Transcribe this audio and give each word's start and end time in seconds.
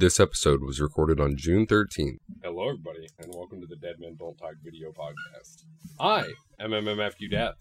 This 0.00 0.18
episode 0.18 0.62
was 0.62 0.80
recorded 0.80 1.20
on 1.20 1.36
June 1.36 1.66
13th. 1.66 2.16
Hello, 2.42 2.70
everybody, 2.70 3.06
and 3.18 3.34
welcome 3.34 3.60
to 3.60 3.66
the 3.66 3.76
Dead 3.76 3.96
Men 3.98 4.16
Don't 4.18 4.34
Talk 4.38 4.54
video 4.64 4.92
podcast. 4.92 5.64
I 6.00 6.24
am 6.58 6.70
MMFQ 6.70 7.30
Death, 7.30 7.56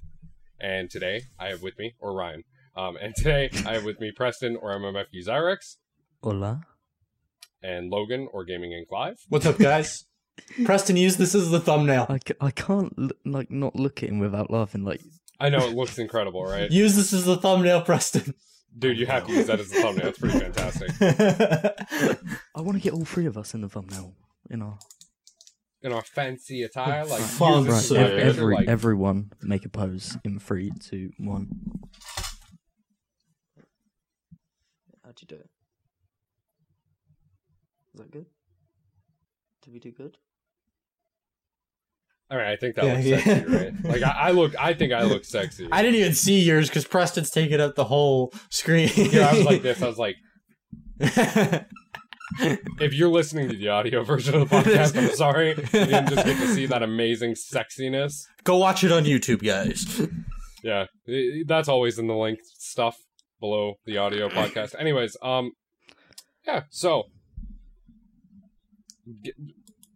and 0.57 0.89
today 0.89 1.23
I 1.37 1.49
have 1.49 1.61
with 1.61 1.77
me, 1.77 1.95
or 1.99 2.15
Ryan, 2.15 2.45
um, 2.77 2.95
and 2.95 3.13
today 3.13 3.49
I 3.67 3.73
have 3.73 3.83
with 3.83 3.99
me 3.99 4.13
Preston, 4.15 4.55
or 4.55 4.69
MMFQ 4.69 5.27
Zyrex, 5.27 5.75
Hola. 6.23 6.61
and 7.61 7.89
Logan, 7.89 8.29
or 8.31 8.45
Gaming 8.45 8.71
Inc. 8.71 8.89
Live. 8.89 9.17
What's 9.27 9.45
up, 9.45 9.57
guys? 9.57 10.05
Preston, 10.63 10.95
use 10.95 11.17
this 11.17 11.35
as 11.35 11.51
the 11.51 11.59
thumbnail. 11.59 12.05
I, 12.39 12.51
can't 12.51 12.93
l- 12.97 13.09
like 13.25 13.51
not 13.51 13.75
look 13.75 14.01
at 14.01 14.07
him 14.07 14.19
without 14.19 14.49
laughing. 14.49 14.85
Like 14.85 15.01
I 15.41 15.49
know 15.49 15.67
it 15.67 15.75
looks 15.75 15.97
incredible, 15.99 16.45
right? 16.45 16.71
Use 16.71 16.95
this 16.95 17.11
as 17.11 17.25
the 17.25 17.35
thumbnail, 17.35 17.81
Preston. 17.81 18.33
Dude, 18.77 18.97
you 18.97 19.05
have 19.07 19.25
to 19.27 19.33
use 19.33 19.47
that 19.47 19.59
as 19.59 19.71
a 19.71 19.81
thumbnail. 19.81 20.07
It's 20.07 20.19
pretty 20.19 20.39
fantastic. 20.39 20.89
I 22.55 22.61
want 22.61 22.77
to 22.77 22.81
get 22.81 22.93
all 22.93 23.03
three 23.05 23.25
of 23.25 23.37
us 23.37 23.53
in 23.53 23.61
the 23.61 23.69
thumbnail. 23.69 24.13
You 24.49 24.57
know, 24.57 24.77
In 25.81 25.91
our 25.91 26.03
fancy 26.03 26.63
attire, 26.63 27.05
like 27.05 27.21
Fun, 27.21 27.65
right? 27.65 27.81
so 27.81 27.95
as 27.95 28.01
my 28.01 28.05
ev- 28.07 28.09
picture, 28.11 28.27
every 28.41 28.55
like- 28.55 28.67
everyone 28.67 29.31
make 29.41 29.65
a 29.65 29.69
pose 29.69 30.17
in 30.23 30.39
three, 30.39 30.71
two, 30.79 31.11
one. 31.17 31.49
How'd 35.03 35.19
you 35.21 35.27
do 35.27 35.35
it? 35.35 35.49
Is 37.95 37.99
that 38.01 38.11
good? 38.11 38.27
Did 39.63 39.73
we 39.73 39.79
do 39.79 39.91
good? 39.91 40.17
All 42.31 42.37
right, 42.37 42.51
I 42.51 42.55
think 42.57 42.75
that 42.75 42.85
Yeah, 42.85 42.93
looks 42.93 43.05
yeah. 43.05 43.19
sexy, 43.23 43.45
right? 43.55 43.73
Like 43.83 44.03
I, 44.03 44.09
I 44.09 44.31
look, 44.31 44.53
I 44.59 44.73
think 44.75 44.93
I 44.93 45.03
look 45.03 45.25
sexy. 45.25 45.67
I 45.71 45.81
didn't 45.81 45.95
even 45.99 46.13
see 46.13 46.39
yours 46.41 46.69
because 46.69 46.85
Preston's 46.85 47.31
taking 47.31 47.59
up 47.59 47.75
the 47.75 47.85
whole 47.85 48.31
screen. 48.49 48.89
Yeah, 48.95 49.29
I 49.29 49.33
was 49.35 49.45
like 49.45 49.61
this. 49.63 49.81
I 49.81 49.87
was 49.87 49.97
like, 49.97 50.15
if 52.79 52.93
you're 52.93 53.09
listening 53.09 53.49
to 53.49 53.55
the 53.55 53.69
audio 53.69 54.03
version 54.03 54.35
of 54.35 54.47
the 54.47 54.55
podcast, 54.55 54.95
I'm 54.97 55.09
sorry, 55.15 55.49
you 55.49 55.55
didn't 55.55 56.09
just 56.09 56.25
get 56.25 56.37
to 56.37 56.47
see 56.53 56.65
that 56.67 56.83
amazing 56.83 57.33
sexiness. 57.33 58.23
Go 58.43 58.57
watch 58.57 58.83
it 58.83 58.91
on 58.91 59.05
YouTube, 59.05 59.43
guys. 59.43 60.07
Yeah, 60.63 60.85
that's 61.47 61.67
always 61.69 61.97
in 61.97 62.07
the 62.07 62.15
link 62.15 62.39
stuff 62.43 62.97
below 63.39 63.75
the 63.85 63.97
audio 63.97 64.29
podcast. 64.29 64.75
Anyways, 64.77 65.15
um, 65.23 65.51
yeah. 66.45 66.63
So, 66.69 67.05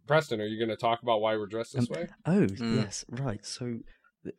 Preston, 0.06 0.40
are 0.40 0.46
you 0.46 0.58
going 0.58 0.68
to 0.70 0.76
talk 0.76 1.02
about 1.02 1.20
why 1.20 1.36
we're 1.36 1.46
dressed 1.46 1.74
this 1.74 1.88
Um, 1.90 1.96
way? 1.96 2.06
Oh 2.26 2.40
Mm. 2.46 2.76
yes, 2.76 3.04
right. 3.08 3.44
So 3.44 3.80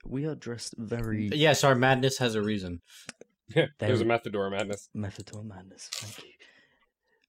we 0.06 0.26
are 0.26 0.36
dressed 0.36 0.74
very 0.78 1.30
Yes, 1.34 1.64
our 1.64 1.76
madness 1.76 2.18
has 2.20 2.36
a 2.36 2.42
reason. 2.42 2.82
Yeah, 3.56 3.68
there's 3.78 4.02
a 4.02 4.06
Very- 4.06 4.20
Methador 4.20 4.50
madness. 4.50 4.90
Methador 4.96 5.46
madness. 5.46 5.88
Thank 5.94 6.18
you. 6.26 6.32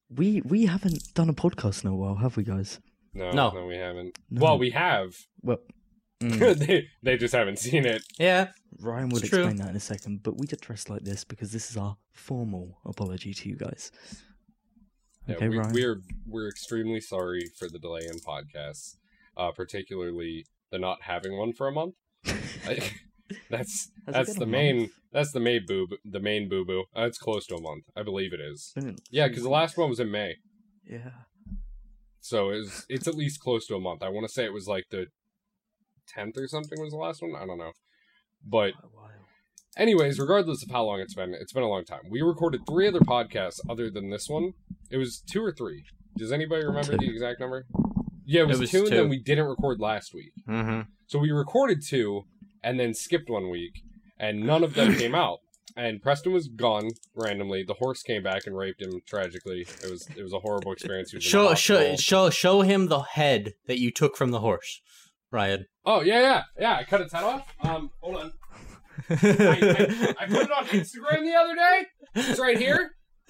We 0.09 0.41
we 0.41 0.65
haven't 0.65 1.13
done 1.13 1.29
a 1.29 1.33
podcast 1.33 1.83
in 1.83 1.91
a 1.91 1.95
while, 1.95 2.15
have 2.15 2.37
we, 2.37 2.43
guys? 2.43 2.79
No, 3.13 3.31
No. 3.31 3.51
no, 3.51 3.65
we 3.67 3.75
haven't. 3.77 4.17
No. 4.31 4.41
Well, 4.41 4.57
we 4.57 4.71
have. 4.71 5.15
Well, 5.43 5.59
mm, 6.21 6.57
they 6.57 6.87
they 7.03 7.17
just 7.17 7.35
haven't 7.35 7.59
seen 7.59 7.85
it. 7.85 8.01
Yeah. 8.17 8.47
Ryan 8.79 9.09
would 9.09 9.21
It's 9.21 9.29
true. 9.29 9.41
explain 9.41 9.57
that 9.57 9.69
in 9.69 9.75
a 9.75 9.79
second, 9.79 10.23
but 10.23 10.39
we 10.39 10.47
get 10.47 10.61
dressed 10.61 10.89
like 10.89 11.03
this 11.03 11.23
because 11.23 11.51
this 11.51 11.69
is 11.69 11.77
our 11.77 11.97
formal 12.13 12.79
apology 12.85 13.33
to 13.35 13.49
you 13.49 13.55
guys. 13.55 13.91
Yeah, 15.27 15.35
Okay, 15.35 15.49
we, 15.49 15.57
Ryan. 15.57 15.73
we're 15.73 16.01
we're 16.25 16.47
extremely 16.47 17.01
sorry 17.01 17.49
for 17.57 17.67
the 17.69 17.79
delay 17.79 18.01
in 18.11 18.19
podcasts, 18.19 18.95
uh, 19.35 19.51
particularly 19.51 20.45
the 20.71 20.79
not 20.79 21.03
having 21.03 21.37
one 21.37 21.53
for 21.53 21.67
a 21.67 21.71
month. 21.71 21.95
I- 22.65 22.91
that's 23.49 23.91
Has 24.13 24.29
it 24.29 24.39
the 24.39 24.45
main 24.45 24.77
month? 24.77 24.91
that's 25.11 25.31
the 25.33 25.41
main 25.41 25.65
boo 25.67 25.87
the 26.05 26.19
main 26.21 26.47
boo 26.47 26.63
boo. 26.63 26.85
Uh, 26.95 27.01
it's 27.01 27.17
close 27.17 27.45
to 27.47 27.55
a 27.55 27.61
month, 27.61 27.83
I 27.93 28.01
believe 28.03 28.31
it 28.31 28.39
is. 28.39 28.73
Yeah, 29.11 29.27
because 29.27 29.43
the 29.43 29.49
last 29.49 29.77
one 29.77 29.89
was 29.89 29.99
in 29.99 30.09
May, 30.09 30.35
Yeah. 30.89 31.09
so 32.21 32.49
it's 32.51 32.85
it's 32.87 33.05
at 33.05 33.15
least 33.15 33.41
close 33.41 33.67
to 33.67 33.75
a 33.75 33.81
month. 33.81 34.01
I 34.01 34.07
want 34.09 34.25
to 34.27 34.31
say 34.31 34.45
it 34.45 34.53
was 34.53 34.67
like 34.67 34.85
the 34.91 35.07
tenth 36.07 36.37
or 36.37 36.47
something 36.47 36.79
was 36.79 36.91
the 36.91 36.97
last 36.97 37.21
one. 37.21 37.35
I 37.35 37.45
don't 37.45 37.57
know, 37.57 37.73
but 38.45 38.71
Quite 38.75 38.83
a 38.85 38.95
while. 38.95 39.16
Anyways, 39.77 40.19
regardless 40.19 40.63
of 40.63 40.71
how 40.71 40.83
long 40.83 40.99
it's 40.99 41.13
been, 41.13 41.33
it's 41.33 41.53
been 41.53 41.63
a 41.63 41.67
long 41.69 41.85
time. 41.85 42.01
We 42.09 42.21
recorded 42.21 42.61
three 42.67 42.87
other 42.87 42.99
podcasts 42.99 43.59
other 43.69 43.89
than 43.91 44.09
this 44.09 44.27
one. 44.27 44.53
It 44.89 44.97
was 44.97 45.19
two 45.19 45.43
or 45.43 45.51
three. 45.51 45.83
Does 46.17 46.31
anybody 46.31 46.65
remember 46.65 46.97
the 46.97 47.07
exact 47.09 47.39
number? 47.39 47.65
Yeah, 48.25 48.41
it 48.41 48.47
was, 48.47 48.57
It 48.57 48.61
was 48.61 48.71
two, 48.71 48.77
and 48.79 48.87
two. 48.89 48.95
then 48.95 49.09
we 49.09 49.19
didn't 49.19 49.45
record 49.45 49.79
last 49.79 50.13
week. 50.13 50.31
Mm-hmm. 50.49 50.81
So 51.05 51.19
we 51.19 51.29
recorded 51.31 51.83
two 51.85 52.23
and 52.63 52.79
then 52.79 52.93
skipped 52.95 53.29
one 53.29 53.49
week, 53.49 53.83
and 54.19 54.41
none 54.41 54.63
of 54.63 54.73
them 54.73 54.95
came 54.95 55.13
out. 55.15 55.39
And 55.75 56.01
Preston 56.01 56.33
was 56.33 56.47
gone 56.47 56.89
randomly. 57.13 57.63
The 57.63 57.75
horse 57.75 58.01
came 58.01 58.23
back 58.23 58.47
and 58.47 58.57
raped 58.57 58.81
him 58.81 58.99
tragically. 59.05 59.61
It 59.61 59.91
was 59.91 60.07
it 60.17 60.23
was 60.23 60.33
a 60.33 60.39
horrible 60.39 60.71
experience. 60.71 61.11
He 61.11 61.17
was 61.17 61.25
in 61.25 61.27
the 61.27 61.49
Show, 61.49 61.53
show, 61.53 61.95
show, 61.97 62.29
show 62.31 62.61
him 62.61 62.87
the 62.87 63.01
head 63.01 63.53
that 63.67 63.77
you 63.79 63.91
took 63.91 64.17
from 64.17 64.31
the 64.31 64.39
horse, 64.39 64.81
Ryan. 65.29 65.67
Oh 65.85 66.01
yeah, 66.01 66.19
yeah, 66.19 66.43
yeah. 66.59 66.75
I 66.77 66.83
cut 66.83 67.01
its 67.01 67.13
head 67.13 67.23
off. 67.23 67.47
Um, 67.61 67.91
hold 68.01 68.15
on. 68.17 68.33
I, 69.09 69.13
I, 69.13 70.15
I 70.23 70.25
put 70.27 70.43
it 70.43 70.51
on 70.51 70.65
Instagram 70.67 71.23
the 71.23 71.35
other 71.35 71.55
day. 71.55 71.85
It's 72.15 72.39
right 72.39 72.57
here. 72.57 72.91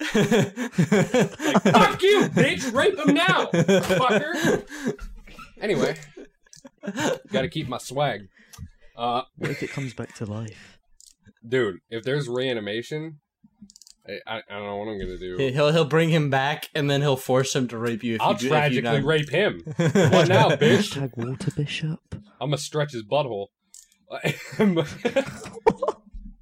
Fuck 0.78 2.02
you, 2.02 2.28
bitch! 2.30 2.72
Rape 2.72 2.98
him 2.98 3.14
now, 3.14 3.46
fucker. 3.46 4.64
Anyway, 5.60 5.96
gotta 7.32 7.48
keep 7.48 7.68
my 7.68 7.78
swag. 7.78 8.28
Uh, 8.96 9.22
What 9.36 9.50
if 9.50 9.62
it 9.62 9.70
comes 9.70 9.94
back 9.94 10.14
to 10.16 10.24
life? 10.26 10.78
dude, 11.46 11.78
if 11.90 12.02
there's 12.04 12.28
reanimation, 12.28 13.18
I, 14.06 14.12
I, 14.26 14.36
I 14.48 14.54
don't 14.58 14.64
know 14.66 14.76
what 14.76 14.88
I'm 14.88 14.98
gonna 14.98 15.18
do. 15.18 15.36
he'll 15.36 15.72
he'll 15.72 15.84
bring 15.84 16.10
him 16.10 16.30
back 16.30 16.68
and 16.74 16.88
then 16.90 17.00
he'll 17.00 17.16
force 17.16 17.54
him 17.54 17.68
to 17.68 17.78
rape 17.78 18.02
you. 18.04 18.16
If 18.16 18.20
I'll 18.20 18.32
you, 18.34 18.38
do- 18.38 18.54
if 18.54 18.72
you 18.72 18.80
tragically 18.82 19.02
rape 19.02 19.30
him. 19.30 19.62
What 19.66 20.28
now, 20.28 20.50
bitch? 20.50 20.94
Hashtag 20.96 21.16
Water 21.16 21.50
Bishop. 21.50 22.00
I'm 22.40 22.50
gonna 22.50 22.58
stretch 22.58 22.92
his 22.92 23.02
butthole. 23.02 23.48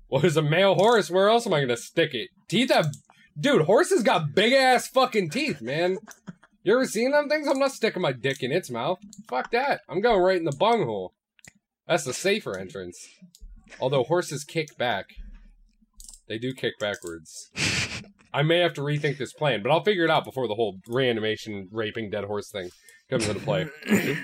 well, 0.09 0.25
a 0.37 0.43
male 0.43 0.75
horse. 0.75 1.11
Where 1.11 1.29
else 1.29 1.47
am 1.47 1.55
I 1.55 1.61
gonna 1.61 1.77
stick 1.77 2.15
it? 2.15 2.31
Teeth 2.49 2.73
have, 2.73 2.93
dude. 3.39 3.63
Horses 3.63 4.03
got 4.03 4.35
big 4.35 4.53
ass 4.53 4.87
fucking 4.89 5.31
teeth, 5.31 5.61
man. 5.61 5.99
You 6.63 6.75
ever 6.75 6.87
seen 6.87 7.13
them 7.13 7.29
things? 7.29 7.47
I'm 7.49 7.59
not 7.59 7.73
sticking 7.73 8.03
my 8.03 8.13
dick 8.13 8.43
in 8.43 8.53
its 8.53 8.71
mouth. 8.71 8.99
Fuck 9.29 9.51
that. 9.53 9.83
I'm 9.89 10.01
going 10.01 10.21
right 10.21 10.37
in 10.37 10.45
the 10.45 10.57
bunghole. 10.57 11.15
That's 11.87 12.05
the 12.05 12.13
safer 12.13 12.59
entrance. 12.59 13.07
Although 13.81 14.05
horses 14.05 14.45
kick 14.45 14.77
back, 14.77 15.07
they 16.29 16.39
do 16.39 16.53
kick 16.53 16.75
backwards. 16.81 17.51
I 18.33 18.43
may 18.43 18.59
have 18.59 18.75
to 18.75 18.81
rethink 18.81 19.19
this 19.19 19.33
plan, 19.33 19.63
but 19.63 19.71
I'll 19.71 19.85
figure 19.85 20.05
it 20.05 20.11
out 20.11 20.25
before 20.25 20.49
the 20.49 20.55
whole 20.55 20.79
reanimation, 20.89 21.69
raping 21.71 22.11
dead 22.11 22.25
horse 22.25 22.51
thing 22.51 22.71
comes 23.09 23.29
into 23.29 23.41
play. 23.41 23.69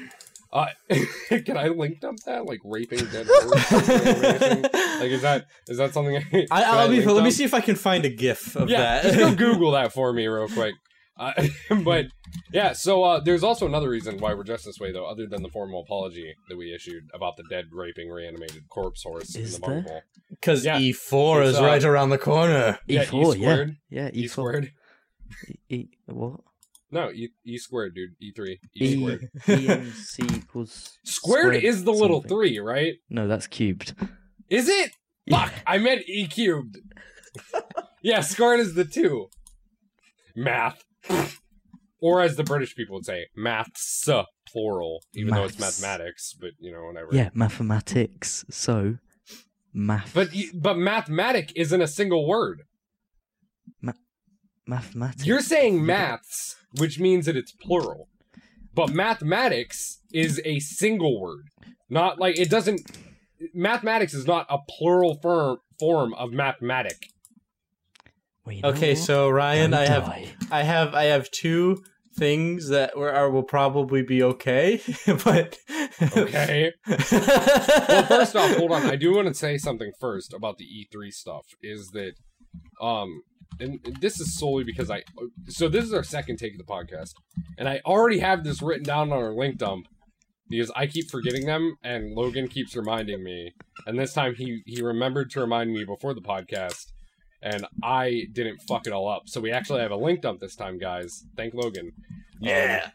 Uh, 0.52 0.66
can 1.28 1.56
I 1.56 1.68
link 1.68 2.00
dump 2.00 2.18
that? 2.26 2.44
Like 2.44 2.60
raping 2.64 2.98
dead 3.06 3.26
horse? 3.28 3.72
like 5.00 5.10
is 5.10 5.22
that 5.22 5.46
is 5.68 5.78
that 5.78 5.94
something? 5.94 6.16
I, 6.16 6.46
I, 6.50 6.62
I'll 6.64 6.88
be, 6.88 6.96
link 6.96 7.10
let 7.10 7.24
me 7.24 7.30
see 7.30 7.44
if 7.44 7.54
I 7.54 7.60
can 7.60 7.74
find 7.76 8.04
a 8.04 8.10
GIF 8.10 8.54
of 8.56 8.68
Yeah, 8.68 9.00
that. 9.00 9.04
just 9.04 9.18
go 9.18 9.34
Google 9.52 9.70
that 9.72 9.92
for 9.92 10.12
me 10.12 10.26
real 10.26 10.48
quick. 10.48 10.74
Uh, 11.18 11.32
but 11.84 12.06
yeah, 12.52 12.72
so 12.72 13.02
uh, 13.04 13.20
there's 13.20 13.42
also 13.44 13.66
another 13.66 13.88
reason 13.88 14.18
why 14.18 14.34
we're 14.34 14.42
dressed 14.42 14.64
this 14.64 14.80
way, 14.80 14.90
though, 14.92 15.04
other 15.06 15.26
than 15.26 15.42
the 15.42 15.48
formal 15.50 15.82
apology 15.82 16.34
that 16.48 16.56
we 16.56 16.74
issued 16.74 17.04
about 17.14 17.36
the 17.36 17.44
dead 17.50 17.66
raping 17.70 18.10
reanimated 18.10 18.66
corpse 18.68 19.02
horse 19.04 19.36
Is 19.36 19.54
in 19.54 19.60
the 19.60 19.66
there? 19.66 19.76
bunghole. 19.82 20.02
Because 20.30 20.64
Yeah. 20.64 20.78
E4 20.78 21.44
is 21.44 21.58
uh, 21.58 21.62
right 21.64 21.84
around 21.84 22.10
the 22.10 22.18
corner. 22.18 22.78
Yeah, 22.86 23.02
E 23.02 23.06
E4, 23.06 23.24
yeah. 23.36 23.40
squared. 23.42 23.76
Yeah, 23.90 24.10
E 24.12 24.24
E4. 24.24 24.30
squared. 24.30 24.72
E, 25.48 25.54
e, 25.76 25.88
what? 26.06 26.40
No, 26.92 27.10
E, 27.10 27.30
e 27.44 27.56
squared, 27.56 27.94
dude. 27.94 28.10
E 28.20 28.32
three. 28.36 28.60
E, 28.78 28.84
E, 28.84 28.96
squared. 28.96 29.30
EMC 29.46 30.36
equals. 30.36 30.98
Squared 31.04 31.56
is 31.56 31.84
the 31.84 31.90
little 31.90 32.20
something. 32.20 32.28
three, 32.36 32.58
right? 32.58 32.94
No, 33.08 33.26
that's 33.26 33.46
cubed. 33.46 33.94
Is 34.50 34.68
it? 34.68 34.92
Yeah. 35.24 35.46
Fuck! 35.46 35.54
I 35.66 35.78
meant 35.78 36.02
E 36.06 36.26
cubed. 36.26 36.78
yeah, 38.02 38.20
squared 38.20 38.60
is 38.60 38.74
the 38.74 38.84
two. 38.84 39.28
Math. 40.36 40.84
or 42.00 42.20
as 42.20 42.36
the 42.36 42.44
British 42.44 42.76
people 42.76 42.96
would 42.96 43.06
say, 43.06 43.26
maths 43.34 44.06
plural, 44.46 45.02
even 45.14 45.32
though 45.32 45.44
it's 45.44 45.58
mathematics, 45.58 46.34
but 46.38 46.50
you 46.58 46.72
know, 46.72 46.84
whatever. 46.84 47.08
Yeah, 47.12 47.30
mathematics. 47.32 48.44
So, 48.50 48.98
math. 49.72 50.12
But 50.12 50.28
but 50.54 50.76
mathematic 50.76 51.52
isn't 51.56 51.80
a 51.80 51.88
single 51.88 52.28
word. 52.28 52.62
Mathematics. 54.66 55.26
You're 55.26 55.40
saying 55.40 55.84
maths, 55.84 56.56
which 56.78 56.98
means 56.98 57.26
that 57.26 57.36
it's 57.36 57.52
plural. 57.52 58.08
But 58.74 58.90
mathematics 58.90 60.00
is 60.12 60.40
a 60.44 60.58
single 60.60 61.20
word. 61.20 61.44
Not 61.90 62.18
like 62.18 62.38
it 62.38 62.48
doesn't 62.48 62.80
mathematics 63.52 64.14
is 64.14 64.26
not 64.26 64.46
a 64.48 64.58
plural 64.78 65.18
form 65.20 65.58
form 65.78 66.14
of 66.14 66.32
mathematic. 66.32 66.96
Well, 68.44 68.54
you 68.56 68.62
know 68.62 68.70
Okay, 68.70 68.94
what? 68.94 69.02
so 69.02 69.28
Ryan, 69.28 69.72
Don't 69.72 69.80
I 69.80 69.86
have 69.86 70.04
die. 70.06 70.26
I 70.50 70.62
have 70.62 70.94
I 70.94 71.04
have 71.04 71.30
two 71.30 71.82
things 72.14 72.68
that 72.68 72.96
were, 72.96 73.12
are 73.12 73.30
will 73.30 73.42
probably 73.42 74.02
be 74.02 74.22
okay, 74.22 74.80
but 75.24 75.58
Okay. 76.16 76.72
well, 76.88 78.06
first 78.06 78.36
off, 78.36 78.56
hold 78.56 78.72
on. 78.72 78.82
I 78.86 78.96
do 78.96 79.14
want 79.14 79.28
to 79.28 79.34
say 79.34 79.56
something 79.58 79.92
first 80.00 80.32
about 80.34 80.58
the 80.58 80.64
E3 80.64 81.10
stuff. 81.12 81.46
Is 81.62 81.90
that, 81.92 82.12
um, 82.80 83.22
and 83.60 83.78
this 84.00 84.20
is 84.20 84.38
solely 84.38 84.64
because 84.64 84.90
I. 84.90 85.02
So 85.48 85.68
this 85.68 85.84
is 85.84 85.92
our 85.92 86.02
second 86.02 86.38
take 86.38 86.52
of 86.52 86.58
the 86.58 86.64
podcast, 86.64 87.14
and 87.58 87.68
I 87.68 87.80
already 87.84 88.18
have 88.18 88.44
this 88.44 88.62
written 88.62 88.84
down 88.84 89.12
on 89.12 89.18
our 89.18 89.32
link 89.32 89.58
dump 89.58 89.86
because 90.48 90.70
I 90.76 90.86
keep 90.86 91.10
forgetting 91.10 91.46
them, 91.46 91.76
and 91.82 92.14
Logan 92.14 92.48
keeps 92.48 92.76
reminding 92.76 93.22
me. 93.22 93.54
And 93.86 93.98
this 93.98 94.12
time 94.12 94.34
he 94.34 94.62
he 94.66 94.82
remembered 94.82 95.30
to 95.30 95.40
remind 95.40 95.72
me 95.72 95.84
before 95.84 96.14
the 96.14 96.20
podcast, 96.20 96.92
and 97.42 97.66
I 97.82 98.26
didn't 98.32 98.58
fuck 98.68 98.86
it 98.86 98.92
all 98.92 99.08
up. 99.08 99.22
So 99.26 99.40
we 99.40 99.50
actually 99.50 99.80
have 99.80 99.90
a 99.90 99.96
link 99.96 100.22
dump 100.22 100.40
this 100.40 100.56
time, 100.56 100.78
guys. 100.78 101.24
Thank 101.36 101.54
Logan. 101.54 101.92
Um, 102.84 102.92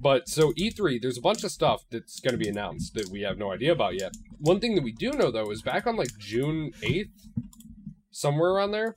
but 0.00 0.28
so 0.28 0.52
E3, 0.52 1.00
there's 1.00 1.16
a 1.16 1.22
bunch 1.22 1.44
of 1.44 1.50
stuff 1.50 1.84
that's 1.90 2.20
going 2.20 2.32
to 2.32 2.38
be 2.38 2.48
announced 2.48 2.92
that 2.92 3.08
we 3.08 3.22
have 3.22 3.38
no 3.38 3.52
idea 3.52 3.72
about 3.72 3.98
yet. 3.98 4.14
One 4.38 4.60
thing 4.60 4.74
that 4.74 4.84
we 4.84 4.92
do 4.92 5.12
know 5.12 5.30
though 5.30 5.50
is 5.50 5.62
back 5.62 5.86
on 5.86 5.96
like 5.96 6.18
June 6.18 6.72
8th, 6.82 7.08
somewhere 8.10 8.50
around 8.50 8.72
there. 8.72 8.94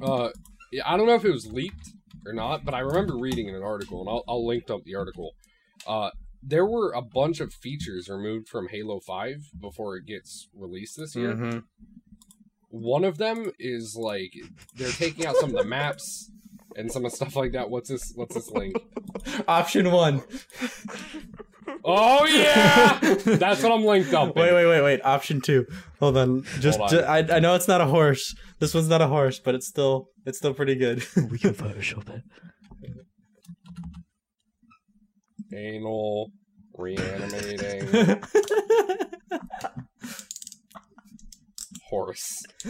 Uh, 0.00 0.30
yeah, 0.72 0.82
I 0.86 0.96
don't 0.96 1.06
know 1.06 1.14
if 1.14 1.24
it 1.24 1.32
was 1.32 1.46
leaked 1.46 1.90
or 2.26 2.32
not, 2.32 2.64
but 2.64 2.74
I 2.74 2.80
remember 2.80 3.16
reading 3.16 3.48
in 3.48 3.54
an 3.54 3.62
article, 3.62 4.00
and 4.00 4.08
I'll, 4.08 4.24
I'll 4.28 4.46
link 4.46 4.70
up 4.70 4.84
the 4.84 4.94
article. 4.94 5.32
Uh, 5.86 6.10
there 6.42 6.66
were 6.66 6.92
a 6.92 7.02
bunch 7.02 7.40
of 7.40 7.52
features 7.52 8.08
removed 8.08 8.48
from 8.48 8.68
Halo 8.68 9.00
5 9.00 9.52
before 9.60 9.96
it 9.96 10.06
gets 10.06 10.48
released 10.54 10.96
this 10.96 11.14
year. 11.14 11.34
Mm-hmm. 11.34 11.58
One 12.70 13.04
of 13.04 13.18
them 13.18 13.52
is 13.58 13.96
like 13.96 14.32
they're 14.74 14.90
taking 14.90 15.26
out 15.26 15.36
some 15.36 15.50
of 15.50 15.56
the 15.56 15.64
maps 15.64 16.30
and 16.74 16.90
some 16.90 17.04
of 17.04 17.12
stuff 17.12 17.36
like 17.36 17.52
that. 17.52 17.68
What's 17.68 17.90
this? 17.90 18.12
What's 18.14 18.34
this 18.34 18.50
link? 18.50 18.76
Option 19.48 19.90
one. 19.90 20.22
Oh 21.84 22.24
yeah, 22.26 22.98
that's 23.36 23.62
what 23.62 23.72
I'm 23.72 23.84
linked 23.84 24.12
up. 24.14 24.34
Wait, 24.36 24.52
wait, 24.52 24.66
wait, 24.66 24.82
wait. 24.82 25.00
Option 25.04 25.40
two. 25.40 25.66
Hold 26.00 26.16
on. 26.16 26.42
Just, 26.60 26.78
Hold 26.78 26.92
on. 26.94 26.98
ju- 26.98 27.04
I, 27.04 27.36
I 27.36 27.38
know 27.40 27.54
it's 27.54 27.68
not 27.68 27.80
a 27.80 27.86
horse. 27.86 28.34
This 28.58 28.74
one's 28.74 28.88
not 28.88 29.00
a 29.02 29.06
horse, 29.08 29.38
but 29.38 29.54
it's 29.54 29.66
still, 29.66 30.08
it's 30.26 30.38
still 30.38 30.54
pretty 30.54 30.74
good. 30.76 31.04
We 31.30 31.38
can 31.38 31.54
Photoshop 31.54 32.08
it. 32.08 32.22
Anal 35.54 36.30
reanimating 36.78 38.20
horse. 41.88 42.42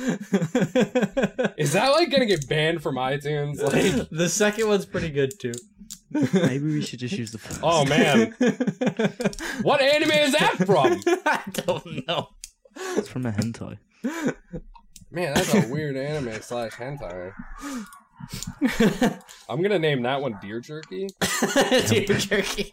Is 1.56 1.72
that 1.74 1.90
like 1.92 2.10
gonna 2.10 2.26
get 2.26 2.48
banned 2.48 2.82
from 2.82 2.96
iTunes? 2.96 3.60
Like, 3.62 4.08
the 4.10 4.28
second 4.28 4.66
one's 4.68 4.84
pretty 4.86 5.10
good 5.10 5.32
too. 5.38 5.52
Maybe 6.32 6.64
we 6.64 6.82
should 6.82 6.98
just 6.98 7.16
use 7.16 7.32
the 7.32 7.38
first. 7.38 7.60
oh 7.62 7.84
man, 7.84 8.32
what 9.62 9.80
anime 9.80 10.10
is 10.10 10.32
that 10.32 10.56
from? 10.66 11.00
I 11.26 11.40
don't 11.52 12.06
know. 12.06 12.28
It's 12.96 13.08
from 13.08 13.26
a 13.26 13.32
hentai. 13.32 13.78
Man, 15.10 15.34
that's 15.34 15.54
a 15.54 15.68
weird 15.68 15.96
anime 15.96 16.40
slash 16.42 16.72
hentai. 16.72 17.32
I'm 19.48 19.62
gonna 19.62 19.78
name 19.78 20.02
that 20.02 20.20
one 20.20 20.38
Deer 20.40 20.60
Jerky, 20.60 21.08
Dear 21.88 22.18
jerky. 22.18 22.70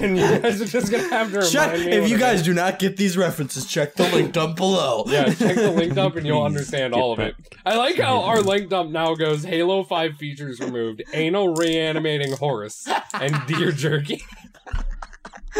And 0.00 0.16
you 0.18 0.38
guys 0.40 0.60
are 0.60 0.66
just 0.66 0.90
gonna 0.90 1.08
have 1.08 1.30
to 1.30 1.38
remind 1.38 1.52
Check 1.52 1.78
me. 1.78 1.92
if 1.92 2.08
you 2.08 2.18
guys 2.18 2.42
do 2.42 2.52
not 2.54 2.78
get 2.78 2.96
these 2.96 3.16
references. 3.16 3.66
Check 3.66 3.94
the 3.94 4.08
link 4.10 4.32
down 4.32 4.54
below. 4.54 5.04
Yeah, 5.10 5.32
check 5.34 5.56
the 5.56 5.70
link 5.70 5.94
dump 5.94 6.16
and 6.16 6.26
you'll 6.26 6.42
understand 6.42 6.92
get 6.94 7.00
all 7.00 7.12
of 7.12 7.18
it. 7.18 7.34
I 7.66 7.76
like 7.76 7.96
how 7.96 8.22
our 8.22 8.40
link 8.40 8.68
dump 8.70 8.90
now 8.90 9.14
goes 9.14 9.42
Halo 9.44 9.82
5 9.82 10.16
features 10.16 10.60
removed, 10.60 11.02
anal 11.12 11.54
reanimating 11.54 12.32
horse, 12.36 12.86
and 13.14 13.34
deer 13.46 13.72
jerky. 13.72 14.22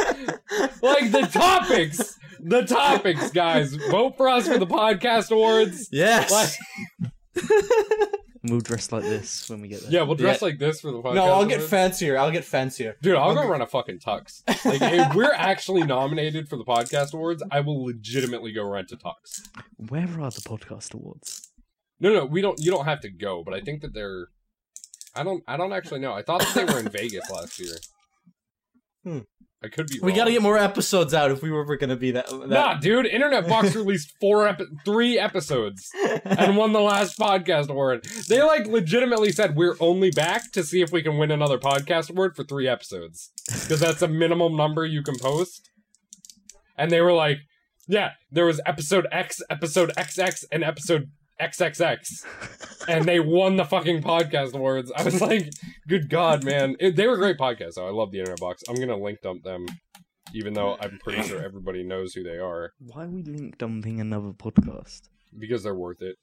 like 0.83 1.11
the 1.11 1.29
topics! 1.33 2.19
The 2.43 2.63
topics, 2.63 3.31
guys. 3.33 3.75
Vote 3.75 4.17
for 4.17 4.29
us 4.29 4.49
for 4.49 4.59
the 4.59 4.67
podcast 4.67 5.31
awards. 5.31 5.89
Yes. 5.93 6.31
Like, 6.31 7.11
We'll 8.43 8.61
dress 8.61 8.91
like 8.91 9.03
this 9.03 9.51
when 9.51 9.61
we 9.61 9.69
get 9.69 9.83
there. 9.83 9.91
yeah, 9.91 10.03
we'll 10.03 10.15
dress 10.15 10.41
like 10.41 10.59
this 10.59 10.81
for 10.81 10.91
the 10.91 11.03
podcast. 11.03 11.15
no, 11.15 11.25
I'll 11.25 11.45
get 11.45 11.57
awards. 11.59 11.71
fancier. 11.71 12.17
I'll 12.17 12.31
get 12.31 12.45
fancier. 12.45 12.97
Dude, 13.03 13.17
I'll 13.17 13.35
go 13.35 13.47
run 13.47 13.61
a 13.61 13.67
fucking 13.67 13.99
tux. 13.99 14.43
Like, 14.65 14.81
if 14.81 15.15
we're 15.15 15.35
actually 15.35 15.83
nominated 15.85 16.49
for 16.49 16.57
the 16.57 16.65
podcast 16.65 17.13
awards, 17.13 17.43
I 17.51 17.61
will 17.61 17.85
legitimately 17.85 18.53
go 18.53 18.65
rent 18.65 18.93
a 18.93 18.97
tux. 18.97 19.43
Where 19.77 20.05
are 20.05 20.31
the 20.31 20.41
podcast 20.41 20.95
awards? 20.95 21.49
No, 22.01 22.15
no, 22.15 22.25
we 22.25 22.41
don't. 22.41 22.59
You 22.59 22.71
don't 22.71 22.87
have 22.87 23.01
to 23.01 23.11
go, 23.11 23.45
but 23.45 23.53
I 23.53 23.61
think 23.61 23.83
that 23.83 23.93
they're. 23.93 24.29
I 25.15 25.23
don't. 25.23 25.45
I 25.47 25.59
don't 25.59 25.75
actually 25.75 26.01
know. 26.01 26.15
I 26.15 26.23
thought 26.23 26.41
that 26.41 26.55
they 26.55 26.65
were 26.65 26.79
in 26.81 26.89
Vegas 26.91 27.29
last 27.31 27.59
year. 27.61 27.75
Hmm. 29.05 29.19
I 29.63 29.69
could 29.69 29.89
be. 29.89 29.99
We 30.01 30.13
got 30.13 30.25
to 30.25 30.33
get 30.33 30.41
more 30.41 30.57
episodes 30.57 31.13
out 31.13 31.31
if 31.31 31.43
we 31.43 31.51
were 31.51 31.61
ever 31.61 31.77
going 31.77 31.91
to 31.91 31.97
be 31.97 32.13
that. 32.13 32.29
that... 32.29 32.49
Nah, 32.49 32.75
dude. 32.75 33.05
Internet 33.05 33.47
Box 33.47 33.75
released 33.77 34.15
four, 34.19 34.49
epi- 34.49 34.65
three 34.87 35.19
episodes 35.19 35.91
and 36.25 36.57
won 36.57 36.73
the 36.73 36.81
last 36.81 37.19
podcast 37.19 37.69
award. 37.69 38.07
They 38.29 38.43
like 38.43 38.67
legitimately 38.67 39.33
said 39.33 39.57
we're 39.57 39.77
only 39.79 40.11
back 40.11 40.51
to 40.53 40.65
see 40.65 40.81
if 40.81 40.93
we 40.93 41.03
can 41.03 41.19
win 41.19 41.31
another 41.31 41.59
podcast 41.59 42.09
award 42.09 42.37
for 42.37 42.45
three 42.45 42.67
episodes 42.67 43.33
because 43.47 43.81
that's 43.81 44.01
a 44.01 44.09
minimum 44.09 44.57
number 44.57 44.87
you 44.87 45.03
can 45.03 45.19
post. 45.19 45.69
And 46.79 46.91
they 46.91 47.03
were 47.03 47.13
like, 47.13 47.41
yeah, 47.87 48.13
there 48.31 48.47
was 48.47 48.63
episode 48.65 49.07
X, 49.13 49.43
episode 49.51 49.93
XX, 49.97 50.45
and 50.51 50.65
episode 50.65 51.11
XXX, 51.41 52.25
and 52.89 53.05
they 53.05 53.21
won 53.21 53.57
the 53.57 53.65
fucking 53.65 54.03
podcast 54.03 54.55
awards. 54.55 54.93
I 54.97 55.03
was 55.03 55.21
like, 55.21 55.51
good 55.89 56.09
god, 56.11 56.45
man, 56.45 56.77
It- 56.81 56.97
they 56.97 57.07
were 57.07 57.17
great 57.17 57.39
podcasts. 57.39 57.75
Though 57.75 57.87
I 57.87 57.91
love 57.91 58.11
the 58.13 58.19
Internet 58.19 58.41
Box. 58.41 58.63
I'm 58.69 58.77
gonna 58.77 58.97
link 58.97 59.21
dump 59.23 59.43
them, 59.43 59.67
even 60.35 60.53
though 60.55 60.77
I'm 60.81 60.99
pretty 61.03 61.23
sure 61.23 61.43
everybody 61.43 61.83
knows 61.83 62.13
who 62.15 62.23
they 62.23 62.39
are 62.39 62.73
Why 62.79 63.05
are 63.05 63.09
we 63.09 63.23
link 63.23 63.59
dumping 63.59 64.01
another 64.01 64.31
podcast? 64.33 65.03
because 65.39 65.63
they're 65.63 65.75
worth 65.75 66.03
it. 66.03 66.17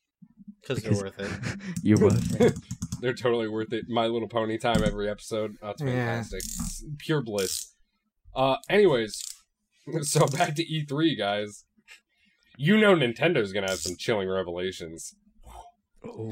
Because 0.62 0.84
they're 0.84 0.94
worth 0.94 1.20
it. 1.20 1.32
You're 1.84 2.00
worth 2.00 2.42
it. 2.42 2.54
They're 3.00 3.14
totally 3.14 3.48
worth 3.48 3.72
it. 3.74 3.86
My 3.88 4.08
Little 4.08 4.28
Pony 4.28 4.58
time 4.58 4.82
every 4.84 5.08
episode. 5.08 5.56
That's 5.62 5.82
Yeah. 5.84 5.88
fantastic. 5.90 6.40
It's 6.40 6.84
pure 6.98 7.22
bliss. 7.22 7.74
Uh, 8.36 8.56
anyways, 8.70 9.22
so 10.02 10.26
back 10.26 10.56
to 10.56 10.66
E3, 10.66 11.16
guys. 11.18 11.64
You 12.58 12.78
know 12.78 12.96
Nintendo's 12.96 13.54
gonna 13.54 13.70
have 13.70 13.80
some 13.80 13.96
chilling 13.96 14.28
revelations. 14.28 15.16